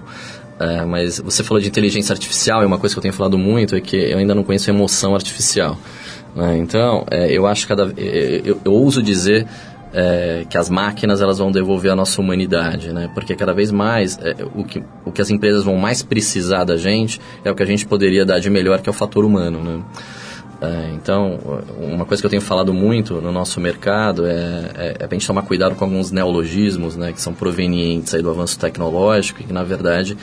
É, 0.58 0.84
mas 0.84 1.20
você 1.20 1.44
falou 1.44 1.60
de 1.62 1.68
inteligência 1.68 2.12
artificial 2.12 2.62
e 2.62 2.66
uma 2.66 2.78
coisa 2.78 2.94
que 2.94 2.98
eu 2.98 3.02
tenho 3.02 3.14
falado 3.14 3.38
muito 3.38 3.76
é 3.76 3.80
que 3.80 3.96
eu 3.96 4.18
ainda 4.18 4.34
não 4.34 4.42
conheço 4.42 4.68
emoção 4.68 5.14
artificial. 5.14 5.78
né? 6.34 6.58
Então, 6.58 7.06
é, 7.10 7.30
eu 7.30 7.46
acho 7.46 7.66
cada, 7.68 7.92
é, 7.96 8.42
eu, 8.44 8.60
eu 8.64 8.72
ouso 8.72 9.00
dizer 9.00 9.46
é, 9.92 10.44
que 10.48 10.58
as 10.58 10.68
máquinas 10.68 11.20
elas 11.20 11.38
vão 11.38 11.50
devolver 11.50 11.90
a 11.90 11.96
nossa 11.96 12.20
humanidade, 12.20 12.92
né? 12.92 13.10
Porque 13.14 13.34
cada 13.34 13.52
vez 13.52 13.70
mais 13.70 14.18
é, 14.18 14.36
o, 14.54 14.64
que, 14.64 14.82
o 15.04 15.12
que 15.12 15.20
as 15.20 15.30
empresas 15.30 15.64
vão 15.64 15.76
mais 15.76 16.02
precisar 16.02 16.64
da 16.64 16.76
gente 16.76 17.20
é 17.44 17.50
o 17.50 17.54
que 17.54 17.62
a 17.62 17.66
gente 17.66 17.86
poderia 17.86 18.24
dar 18.24 18.38
de 18.38 18.50
melhor, 18.50 18.80
que 18.80 18.88
é 18.88 18.92
o 18.92 18.94
fator 18.94 19.24
humano, 19.24 19.62
né? 19.62 19.82
É, 20.60 20.90
então, 20.92 21.38
uma 21.78 22.04
coisa 22.04 22.20
que 22.20 22.26
eu 22.26 22.30
tenho 22.30 22.42
falado 22.42 22.74
muito 22.74 23.20
no 23.20 23.30
nosso 23.30 23.60
mercado 23.60 24.26
é, 24.26 24.70
é, 24.74 24.96
é 24.98 25.04
a 25.04 25.14
gente 25.14 25.24
tomar 25.24 25.42
cuidado 25.42 25.76
com 25.76 25.84
alguns 25.84 26.10
neologismos, 26.10 26.96
né, 26.96 27.12
que 27.12 27.20
são 27.20 27.32
provenientes 27.32 28.12
aí 28.12 28.20
do 28.20 28.28
avanço 28.28 28.58
tecnológico 28.58 29.40
e 29.40 29.44
que, 29.44 29.52
na 29.52 29.62
verdade, 29.62 30.16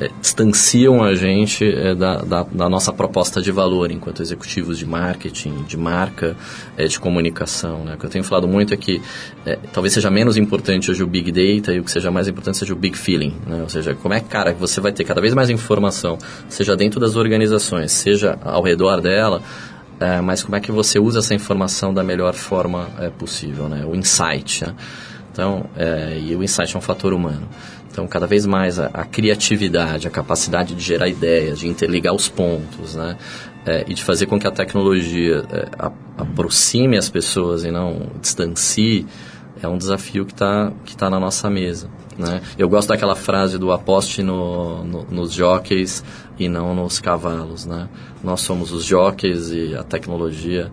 é, 0.00 0.08
distanciam 0.20 1.04
a 1.04 1.14
gente 1.14 1.64
é, 1.64 1.94
da, 1.94 2.22
da, 2.22 2.42
da, 2.42 2.68
nossa 2.70 2.90
proposta 2.90 3.42
de 3.42 3.52
valor 3.52 3.90
enquanto 3.90 4.22
executivos 4.22 4.78
de 4.78 4.86
marketing, 4.86 5.62
de 5.64 5.76
marca, 5.76 6.34
é, 6.76 6.86
de 6.86 6.98
comunicação. 6.98 7.84
Né? 7.84 7.94
O 7.94 7.98
que 7.98 8.06
eu 8.06 8.10
tenho 8.10 8.24
falado 8.24 8.48
muito 8.48 8.72
é 8.72 8.76
que 8.78 9.02
é, 9.44 9.58
talvez 9.74 9.92
seja 9.92 10.10
menos 10.10 10.38
importante 10.38 10.90
hoje 10.90 11.02
o 11.02 11.06
Big 11.06 11.30
Data 11.30 11.70
e 11.70 11.80
o 11.80 11.84
que 11.84 11.90
seja 11.90 12.10
mais 12.10 12.28
importante 12.28 12.56
seja 12.56 12.72
o 12.72 12.76
Big 12.76 12.96
Feeling. 12.96 13.34
Né? 13.46 13.60
Ou 13.62 13.68
seja, 13.68 13.94
como 13.94 14.14
é 14.14 14.20
que, 14.20 14.28
cara, 14.28 14.54
você 14.54 14.80
vai 14.80 14.92
ter 14.92 15.04
cada 15.04 15.20
vez 15.20 15.34
mais 15.34 15.50
informação, 15.50 16.16
seja 16.48 16.74
dentro 16.74 16.98
das 16.98 17.14
organizações, 17.14 17.92
seja 17.92 18.38
ao 18.42 18.62
redor 18.62 19.02
dela, 19.02 19.42
é, 20.02 20.20
mas 20.20 20.42
como 20.42 20.56
é 20.56 20.60
que 20.60 20.72
você 20.72 20.98
usa 20.98 21.20
essa 21.20 21.32
informação 21.32 21.94
da 21.94 22.02
melhor 22.02 22.34
forma 22.34 22.88
é, 22.98 23.08
possível, 23.08 23.68
né? 23.68 23.84
O 23.86 23.94
insight. 23.94 24.64
Né? 24.66 24.74
Então, 25.30 25.64
é, 25.76 26.18
e 26.20 26.34
o 26.34 26.42
insight 26.42 26.74
é 26.74 26.78
um 26.78 26.82
fator 26.82 27.12
humano. 27.12 27.48
Então, 27.88 28.08
cada 28.08 28.26
vez 28.26 28.44
mais 28.44 28.80
a, 28.80 28.86
a 28.86 29.04
criatividade, 29.04 30.08
a 30.08 30.10
capacidade 30.10 30.74
de 30.74 30.82
gerar 30.82 31.08
ideias, 31.08 31.60
de 31.60 31.68
interligar 31.68 32.12
os 32.12 32.28
pontos, 32.28 32.96
né? 32.96 33.16
É, 33.64 33.84
e 33.86 33.94
de 33.94 34.02
fazer 34.02 34.26
com 34.26 34.40
que 34.40 34.46
a 34.46 34.50
tecnologia 34.50 35.44
é, 35.52 35.68
a, 35.78 35.92
aproxime 36.18 36.98
as 36.98 37.08
pessoas 37.08 37.62
e 37.62 37.70
não 37.70 38.08
distancie, 38.20 39.06
é 39.62 39.68
um 39.68 39.78
desafio 39.78 40.26
que 40.26 40.32
está 40.32 40.72
que 40.84 40.96
tá 40.96 41.08
na 41.08 41.20
nossa 41.20 41.48
mesa. 41.48 41.88
Né? 42.18 42.40
Eu 42.58 42.68
gosto 42.68 42.88
daquela 42.88 43.14
frase 43.14 43.56
do 43.56 43.70
aposte 43.70 44.22
no, 44.22 44.84
no, 44.84 45.04
nos 45.04 45.32
jockeys 45.32 46.02
e 46.38 46.48
não 46.48 46.74
nos 46.74 47.00
cavalos. 47.00 47.66
Né? 47.66 47.88
Nós 48.22 48.40
somos 48.40 48.72
os 48.72 48.84
jockeys 48.84 49.50
e 49.50 49.74
a 49.74 49.82
tecnologia 49.82 50.70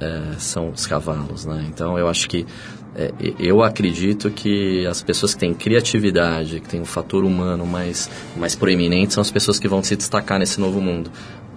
é, 0.00 0.34
são 0.38 0.70
os 0.70 0.86
cavalos. 0.86 1.44
Né? 1.44 1.66
Então 1.68 1.98
eu 1.98 2.08
acho 2.08 2.28
que 2.28 2.46
é, 2.94 3.12
eu 3.38 3.62
acredito 3.62 4.30
que 4.30 4.86
as 4.86 5.02
pessoas 5.02 5.34
que 5.34 5.40
têm 5.40 5.54
criatividade, 5.54 6.60
que 6.60 6.68
têm 6.68 6.80
um 6.80 6.86
fator 6.86 7.24
humano 7.24 7.66
mais, 7.66 8.10
mais 8.36 8.54
proeminente, 8.54 9.14
são 9.14 9.20
as 9.20 9.30
pessoas 9.30 9.58
que 9.58 9.68
vão 9.68 9.82
se 9.82 9.94
destacar 9.94 10.38
nesse 10.38 10.60
novo 10.60 10.80
mundo, 10.80 11.10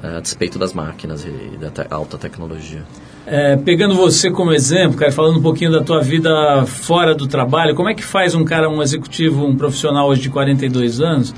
é, 0.03 0.17
a 0.17 0.19
despeito 0.19 0.59
das 0.59 0.73
máquinas 0.73 1.25
e 1.25 1.57
da 1.57 1.69
te 1.69 1.85
alta 1.89 2.17
tecnologia. 2.17 2.83
É, 3.25 3.55
pegando 3.55 3.95
você 3.95 4.29
como 4.29 4.51
exemplo, 4.51 4.97
cara, 4.97 5.11
falando 5.11 5.39
um 5.39 5.41
pouquinho 5.41 5.71
da 5.71 5.83
tua 5.83 6.01
vida 6.01 6.65
fora 6.65 7.15
do 7.15 7.27
trabalho, 7.27 7.75
como 7.75 7.89
é 7.89 7.93
que 7.93 8.03
faz 8.03 8.35
um 8.35 8.43
cara, 8.43 8.69
um 8.69 8.81
executivo, 8.81 9.45
um 9.45 9.55
profissional 9.55 10.09
hoje 10.09 10.21
de 10.21 10.29
42 10.29 11.01
anos, 11.01 11.33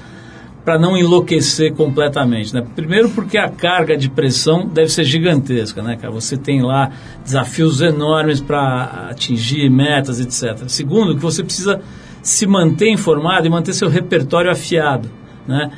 para 0.64 0.80
não 0.80 0.98
enlouquecer 0.98 1.74
completamente, 1.74 2.54
né? 2.54 2.66
Primeiro 2.76 3.10
porque 3.10 3.38
a 3.38 3.50
carga 3.50 3.98
de 3.98 4.10
pressão 4.10 4.66
deve 4.66 4.90
ser 4.90 5.04
gigantesca, 5.04 5.82
né, 5.82 5.98
cara? 5.98 6.14
Você 6.14 6.38
tem 6.38 6.62
lá 6.62 6.92
desafios 7.24 7.82
enormes 7.82 8.40
para 8.40 9.10
atingir 9.10 9.70
metas, 9.70 10.22
etc. 10.22 10.68
Segundo, 10.68 11.16
que 11.16 11.22
você 11.22 11.44
precisa 11.44 11.82
se 12.22 12.48
manter 12.48 12.90
informado 12.90 13.46
e 13.46 13.50
manter 13.50 13.74
seu 13.74 13.90
repertório 13.90 14.50
afiado, 14.50 15.10
né? 15.46 15.70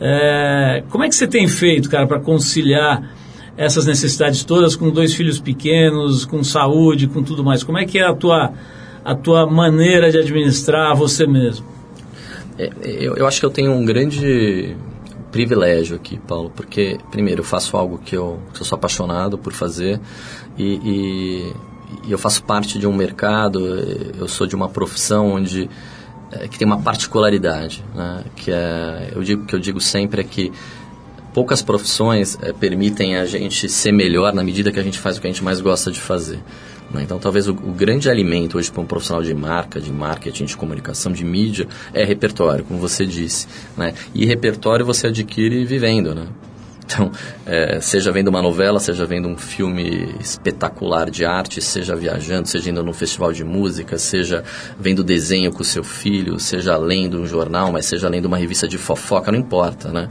É, 0.00 0.82
como 0.88 1.04
é 1.04 1.08
que 1.08 1.14
você 1.14 1.28
tem 1.28 1.46
feito, 1.46 1.88
cara, 1.88 2.08
para 2.08 2.18
conciliar 2.18 3.14
essas 3.56 3.86
necessidades 3.86 4.42
todas 4.42 4.74
com 4.74 4.90
dois 4.90 5.14
filhos 5.14 5.38
pequenos, 5.38 6.24
com 6.24 6.42
saúde, 6.42 7.06
com 7.06 7.22
tudo 7.22 7.44
mais? 7.44 7.62
Como 7.62 7.78
é 7.78 7.84
que 7.84 8.00
é 8.00 8.04
a 8.04 8.12
tua, 8.12 8.52
a 9.04 9.14
tua 9.14 9.46
maneira 9.46 10.10
de 10.10 10.18
administrar 10.18 10.96
você 10.96 11.24
mesmo? 11.24 11.71
É, 12.62 12.70
eu, 12.82 13.16
eu 13.16 13.26
acho 13.26 13.40
que 13.40 13.46
eu 13.46 13.50
tenho 13.50 13.72
um 13.72 13.84
grande 13.84 14.76
privilégio 15.30 15.96
aqui, 15.96 16.18
Paulo, 16.18 16.52
porque, 16.54 16.98
primeiro, 17.10 17.40
eu 17.40 17.44
faço 17.44 17.76
algo 17.76 17.98
que 17.98 18.14
eu, 18.14 18.38
que 18.52 18.60
eu 18.60 18.64
sou 18.64 18.76
apaixonado 18.76 19.38
por 19.38 19.52
fazer 19.52 19.98
e, 20.58 20.74
e, 20.74 21.52
e, 22.06 22.12
eu 22.12 22.18
faço 22.18 22.44
parte 22.44 22.78
de 22.78 22.86
um 22.86 22.92
mercado, 22.92 23.60
eu 24.18 24.28
sou 24.28 24.46
de 24.46 24.54
uma 24.54 24.68
profissão 24.68 25.32
onde 25.32 25.70
é, 26.30 26.46
que 26.46 26.58
tem 26.58 26.66
uma 26.66 26.80
particularidade, 26.80 27.82
né? 27.94 28.24
que 28.36 28.52
é, 28.52 29.10
eu 29.14 29.22
digo 29.22 29.46
que 29.46 29.54
eu 29.54 29.58
digo 29.58 29.80
sempre 29.80 30.20
é 30.20 30.24
que 30.24 30.52
poucas 31.32 31.62
profissões 31.62 32.38
é, 32.42 32.52
permitem 32.52 33.16
a 33.16 33.24
gente 33.24 33.68
ser 33.68 33.92
melhor 33.92 34.34
na 34.34 34.44
medida 34.44 34.70
que 34.70 34.78
a 34.78 34.82
gente 34.82 34.98
faz 34.98 35.16
o 35.16 35.20
que 35.20 35.26
a 35.26 35.30
gente 35.30 35.42
mais 35.42 35.60
gosta 35.60 35.90
de 35.90 36.00
fazer. 36.00 36.38
Né? 36.92 37.02
Então, 37.02 37.18
talvez 37.18 37.48
o, 37.48 37.52
o, 37.52 37.72
grande 37.72 38.10
alimento 38.10 38.58
hoje 38.58 38.70
para 38.70 38.82
um 38.82 38.86
profissional 38.86 39.22
de 39.22 39.34
marca, 39.34 39.80
de 39.80 39.92
marketing, 39.92 40.44
de 40.44 40.56
comunicação, 40.56 41.12
de 41.12 41.24
mídia, 41.24 41.66
é 41.92 42.04
repertório, 42.04 42.64
como 42.64 42.78
você 42.78 43.06
disse. 43.06 43.46
Né? 43.76 43.94
E 44.14 44.26
repertório 44.26 44.84
você 44.84 45.06
adquire 45.06 45.64
vivendo, 45.64 46.14
né? 46.14 46.28
Então, 46.84 47.10
é, 47.46 47.80
seja 47.80 48.12
vendo 48.12 48.28
uma 48.28 48.42
novela, 48.42 48.78
seja 48.78 49.06
vendo 49.06 49.26
um 49.26 49.36
filme 49.36 50.14
espetacular 50.20 51.10
de 51.10 51.24
arte, 51.24 51.62
seja 51.62 51.96
viajando, 51.96 52.46
seja 52.46 52.70
indo 52.70 52.82
num 52.82 52.92
festival 52.92 53.32
de 53.32 53.44
música, 53.44 53.96
seja 53.96 54.44
vendo 54.78 55.02
desenho 55.02 55.50
com 55.52 55.62
o 55.62 55.64
seu 55.64 55.82
filho, 55.82 56.38
seja 56.38 56.76
lendo 56.76 57.18
um 57.18 57.26
jornal, 57.26 57.72
mas 57.72 57.86
seja 57.86 58.08
lendo 58.08 58.26
uma 58.26 58.36
revista 58.36 58.68
de 58.68 58.76
fofoca, 58.76 59.32
não 59.32 59.38
importa, 59.38 59.90
né? 59.90 60.08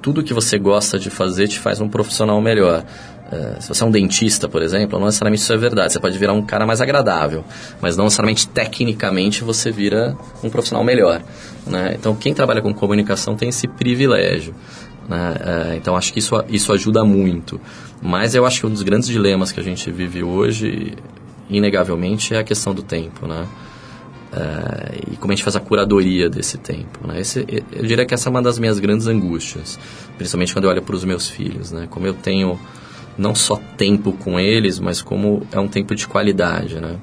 Tudo 0.00 0.22
que 0.22 0.32
você 0.32 0.58
gosta 0.58 0.98
de 0.98 1.10
fazer 1.10 1.48
te 1.48 1.58
faz 1.58 1.80
um 1.80 1.88
profissional 1.88 2.40
melhor. 2.40 2.84
É, 3.32 3.60
se 3.60 3.68
você 3.68 3.82
é 3.82 3.86
um 3.86 3.90
dentista, 3.90 4.48
por 4.48 4.62
exemplo, 4.62 4.98
não 4.98 5.06
necessariamente 5.06 5.42
isso 5.42 5.52
é 5.52 5.56
verdade. 5.56 5.92
Você 5.92 6.00
pode 6.00 6.18
virar 6.18 6.32
um 6.32 6.42
cara 6.42 6.66
mais 6.66 6.80
agradável, 6.80 7.44
mas 7.80 7.96
não 7.96 8.04
necessariamente 8.04 8.46
tecnicamente 8.48 9.42
você 9.42 9.70
vira 9.70 10.16
um 10.42 10.50
profissional 10.50 10.84
melhor. 10.84 11.22
Né? 11.66 11.94
Então, 11.98 12.14
quem 12.14 12.34
trabalha 12.34 12.60
com 12.60 12.72
comunicação 12.74 13.34
tem 13.34 13.48
esse 13.48 13.66
privilégio. 13.66 14.54
Né? 15.08 15.36
É, 15.40 15.76
então 15.76 15.96
acho 15.96 16.12
que 16.12 16.18
isso, 16.18 16.34
isso 16.48 16.72
ajuda 16.72 17.04
muito. 17.04 17.60
Mas 18.02 18.34
eu 18.34 18.44
acho 18.44 18.60
que 18.60 18.66
um 18.66 18.70
dos 18.70 18.82
grandes 18.82 19.08
dilemas 19.08 19.52
que 19.52 19.60
a 19.60 19.62
gente 19.62 19.90
vive 19.90 20.22
hoje, 20.22 20.94
inegavelmente, 21.48 22.34
é 22.34 22.38
a 22.38 22.44
questão 22.44 22.74
do 22.74 22.82
tempo. 22.82 23.26
Né? 23.26 23.46
É, 24.32 25.12
e 25.12 25.16
como 25.16 25.32
a 25.32 25.34
gente 25.34 25.44
faz 25.44 25.56
a 25.56 25.60
curadoria 25.60 26.28
desse 26.28 26.58
tempo. 26.58 27.06
Né? 27.06 27.20
Esse, 27.20 27.46
eu 27.72 27.84
diria 27.84 28.04
que 28.04 28.12
essa 28.12 28.28
é 28.28 28.30
uma 28.30 28.42
das 28.42 28.58
minhas 28.58 28.78
grandes 28.78 29.06
angústias, 29.06 29.78
principalmente 30.18 30.52
quando 30.52 30.64
eu 30.64 30.70
olho 30.70 30.82
para 30.82 30.94
os 30.94 31.04
meus 31.04 31.28
filhos. 31.28 31.72
Né? 31.72 31.86
Como 31.88 32.06
eu 32.06 32.14
tenho 32.14 32.58
não 33.16 33.34
só 33.34 33.60
tempo 33.76 34.12
com 34.12 34.38
eles, 34.38 34.78
mas 34.78 35.02
como 35.02 35.46
é 35.52 35.58
um 35.58 35.68
tempo 35.68 35.94
de 35.94 36.06
qualidade. 36.06 36.80
Né? 36.80 36.96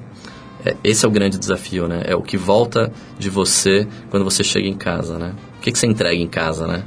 É, 0.64 0.76
esse 0.84 1.04
é 1.04 1.08
o 1.08 1.10
grande 1.10 1.38
desafio, 1.38 1.88
né? 1.88 2.02
É 2.04 2.14
o 2.14 2.22
que 2.22 2.36
volta 2.36 2.92
de 3.18 3.30
você 3.30 3.86
quando 4.10 4.24
você 4.24 4.44
chega 4.44 4.68
em 4.68 4.76
casa, 4.76 5.18
né? 5.18 5.32
O 5.58 5.60
que, 5.60 5.72
que 5.72 5.78
você 5.78 5.86
entrega 5.86 6.20
em 6.20 6.28
casa, 6.28 6.66
né? 6.66 6.84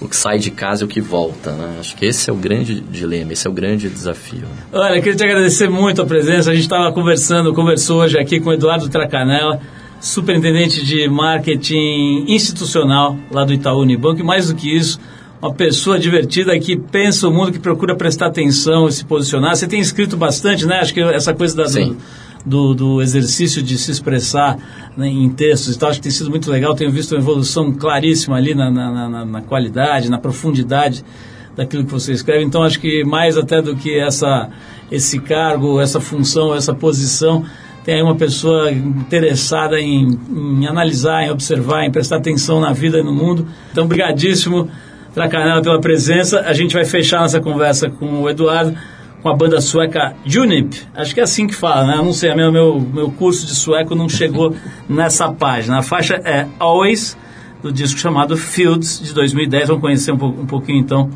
o 0.00 0.08
que 0.08 0.16
sai 0.16 0.38
de 0.38 0.50
casa 0.50 0.82
e 0.82 0.84
o 0.86 0.88
que 0.88 1.00
volta, 1.00 1.52
né? 1.52 1.76
Acho 1.78 1.94
que 1.94 2.06
esse 2.06 2.30
é 2.30 2.32
o 2.32 2.36
grande 2.36 2.80
dilema, 2.80 3.34
esse 3.34 3.46
é 3.46 3.50
o 3.50 3.52
grande 3.52 3.88
desafio. 3.88 4.46
Olha, 4.72 4.94
queria 5.00 5.14
te 5.14 5.24
agradecer 5.24 5.68
muito 5.68 6.00
a 6.00 6.06
presença. 6.06 6.50
A 6.50 6.54
gente 6.54 6.62
estava 6.62 6.90
conversando, 6.90 7.52
conversou 7.52 8.00
hoje 8.00 8.18
aqui 8.18 8.40
com 8.40 8.48
o 8.48 8.52
Eduardo 8.52 8.88
Tracanella, 8.88 9.60
superintendente 10.00 10.84
de 10.84 11.06
marketing 11.06 12.24
institucional 12.28 13.16
lá 13.30 13.44
do 13.44 13.52
Itaú 13.52 13.82
Unibanco, 13.82 14.20
e 14.20 14.24
mais 14.24 14.48
do 14.48 14.54
que 14.54 14.74
isso, 14.74 14.98
uma 15.40 15.54
pessoa 15.54 15.98
divertida 15.98 16.58
que 16.58 16.76
pensa 16.76 17.28
o 17.28 17.32
mundo, 17.32 17.52
que 17.52 17.58
procura 17.58 17.96
prestar 17.96 18.26
atenção 18.26 18.86
e 18.86 18.92
se 18.92 19.04
posicionar. 19.04 19.56
Você 19.56 19.66
tem 19.66 19.80
escrito 19.80 20.16
bastante, 20.16 20.66
né? 20.66 20.80
Acho 20.80 20.92
que 20.92 21.00
essa 21.00 21.32
coisa 21.32 21.56
da, 21.56 21.64
do, 21.64 21.96
do, 22.44 22.74
do 22.74 23.02
exercício 23.02 23.62
de 23.62 23.78
se 23.78 23.90
expressar 23.90 24.58
né, 24.96 25.08
em 25.08 25.30
textos 25.30 25.74
e 25.74 25.78
tal. 25.78 25.88
Acho 25.88 25.98
que 25.98 26.04
tem 26.04 26.12
sido 26.12 26.28
muito 26.28 26.50
legal. 26.50 26.74
Tenho 26.74 26.90
visto 26.90 27.12
uma 27.12 27.20
evolução 27.20 27.72
claríssima 27.72 28.36
ali 28.36 28.54
na, 28.54 28.70
na, 28.70 29.08
na, 29.08 29.24
na 29.24 29.40
qualidade, 29.42 30.10
na 30.10 30.18
profundidade 30.18 31.02
daquilo 31.56 31.84
que 31.84 31.92
você 31.92 32.12
escreve. 32.12 32.44
Então, 32.44 32.62
acho 32.62 32.78
que 32.78 33.02
mais 33.04 33.38
até 33.38 33.62
do 33.62 33.74
que 33.74 33.98
essa, 33.98 34.50
esse 34.90 35.18
cargo, 35.18 35.80
essa 35.80 36.00
função, 36.00 36.54
essa 36.54 36.74
posição, 36.74 37.44
tem 37.82 37.94
aí 37.94 38.02
uma 38.02 38.14
pessoa 38.14 38.70
interessada 38.70 39.80
em, 39.80 40.18
em 40.30 40.66
analisar, 40.66 41.24
em 41.24 41.30
observar, 41.30 41.84
em 41.84 41.90
prestar 41.90 42.16
atenção 42.16 42.60
na 42.60 42.72
vida 42.72 42.98
e 42.98 43.02
no 43.02 43.12
mundo. 43.12 43.46
Então, 43.72 43.86
brigadíssimo, 43.86 44.68
Tracanela, 45.14 45.62
pela 45.62 45.80
presença. 45.80 46.40
A 46.40 46.52
gente 46.52 46.74
vai 46.74 46.84
fechar 46.84 47.20
nossa 47.20 47.40
conversa 47.40 47.90
com 47.90 48.22
o 48.22 48.30
Eduardo 48.30 48.76
com 49.22 49.28
a 49.28 49.34
banda 49.34 49.60
sueca 49.60 50.14
Junip. 50.24 50.82
Acho 50.94 51.14
que 51.14 51.20
é 51.20 51.22
assim 51.22 51.46
que 51.46 51.54
fala, 51.54 51.86
né? 51.86 51.96
Eu 51.96 52.04
não 52.04 52.12
sei, 52.12 52.34
meu, 52.34 52.50
meu, 52.50 52.80
meu 52.80 53.10
curso 53.10 53.46
de 53.46 53.54
sueco 53.54 53.94
não 53.94 54.08
chegou 54.08 54.54
nessa 54.88 55.30
página. 55.30 55.78
A 55.78 55.82
faixa 55.82 56.14
é 56.24 56.46
Always, 56.58 57.16
do 57.62 57.72
disco 57.72 57.98
chamado 57.98 58.36
Fields, 58.36 59.00
de 59.00 59.12
2010. 59.12 59.68
Vamos 59.68 59.82
conhecer 59.82 60.12
um, 60.12 60.24
um 60.24 60.46
pouquinho, 60.46 60.78
então, 60.78 61.10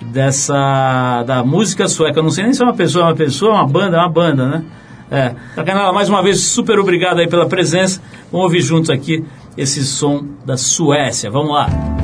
dessa... 0.00 1.22
da 1.26 1.44
música 1.44 1.86
sueca. 1.88 2.18
Eu 2.18 2.22
não 2.22 2.30
sei 2.30 2.44
nem 2.44 2.52
se 2.52 2.62
é 2.62 2.64
uma 2.64 2.74
pessoa, 2.74 3.04
é 3.04 3.08
uma 3.08 3.16
pessoa, 3.16 3.52
é 3.52 3.54
uma 3.56 3.66
banda, 3.66 3.96
é 3.96 4.00
uma 4.00 4.08
banda, 4.08 4.48
né? 4.48 4.64
É. 5.10 5.34
Sacanela, 5.54 5.92
mais 5.92 6.08
uma 6.08 6.22
vez, 6.22 6.40
super 6.40 6.78
obrigado 6.78 7.20
aí 7.20 7.28
pela 7.28 7.46
presença. 7.46 8.00
Vamos 8.32 8.46
ouvir 8.46 8.62
juntos 8.62 8.90
aqui 8.90 9.24
esse 9.56 9.84
som 9.84 10.24
da 10.44 10.56
Suécia. 10.56 11.30
Vamos 11.30 11.52
lá. 11.52 12.03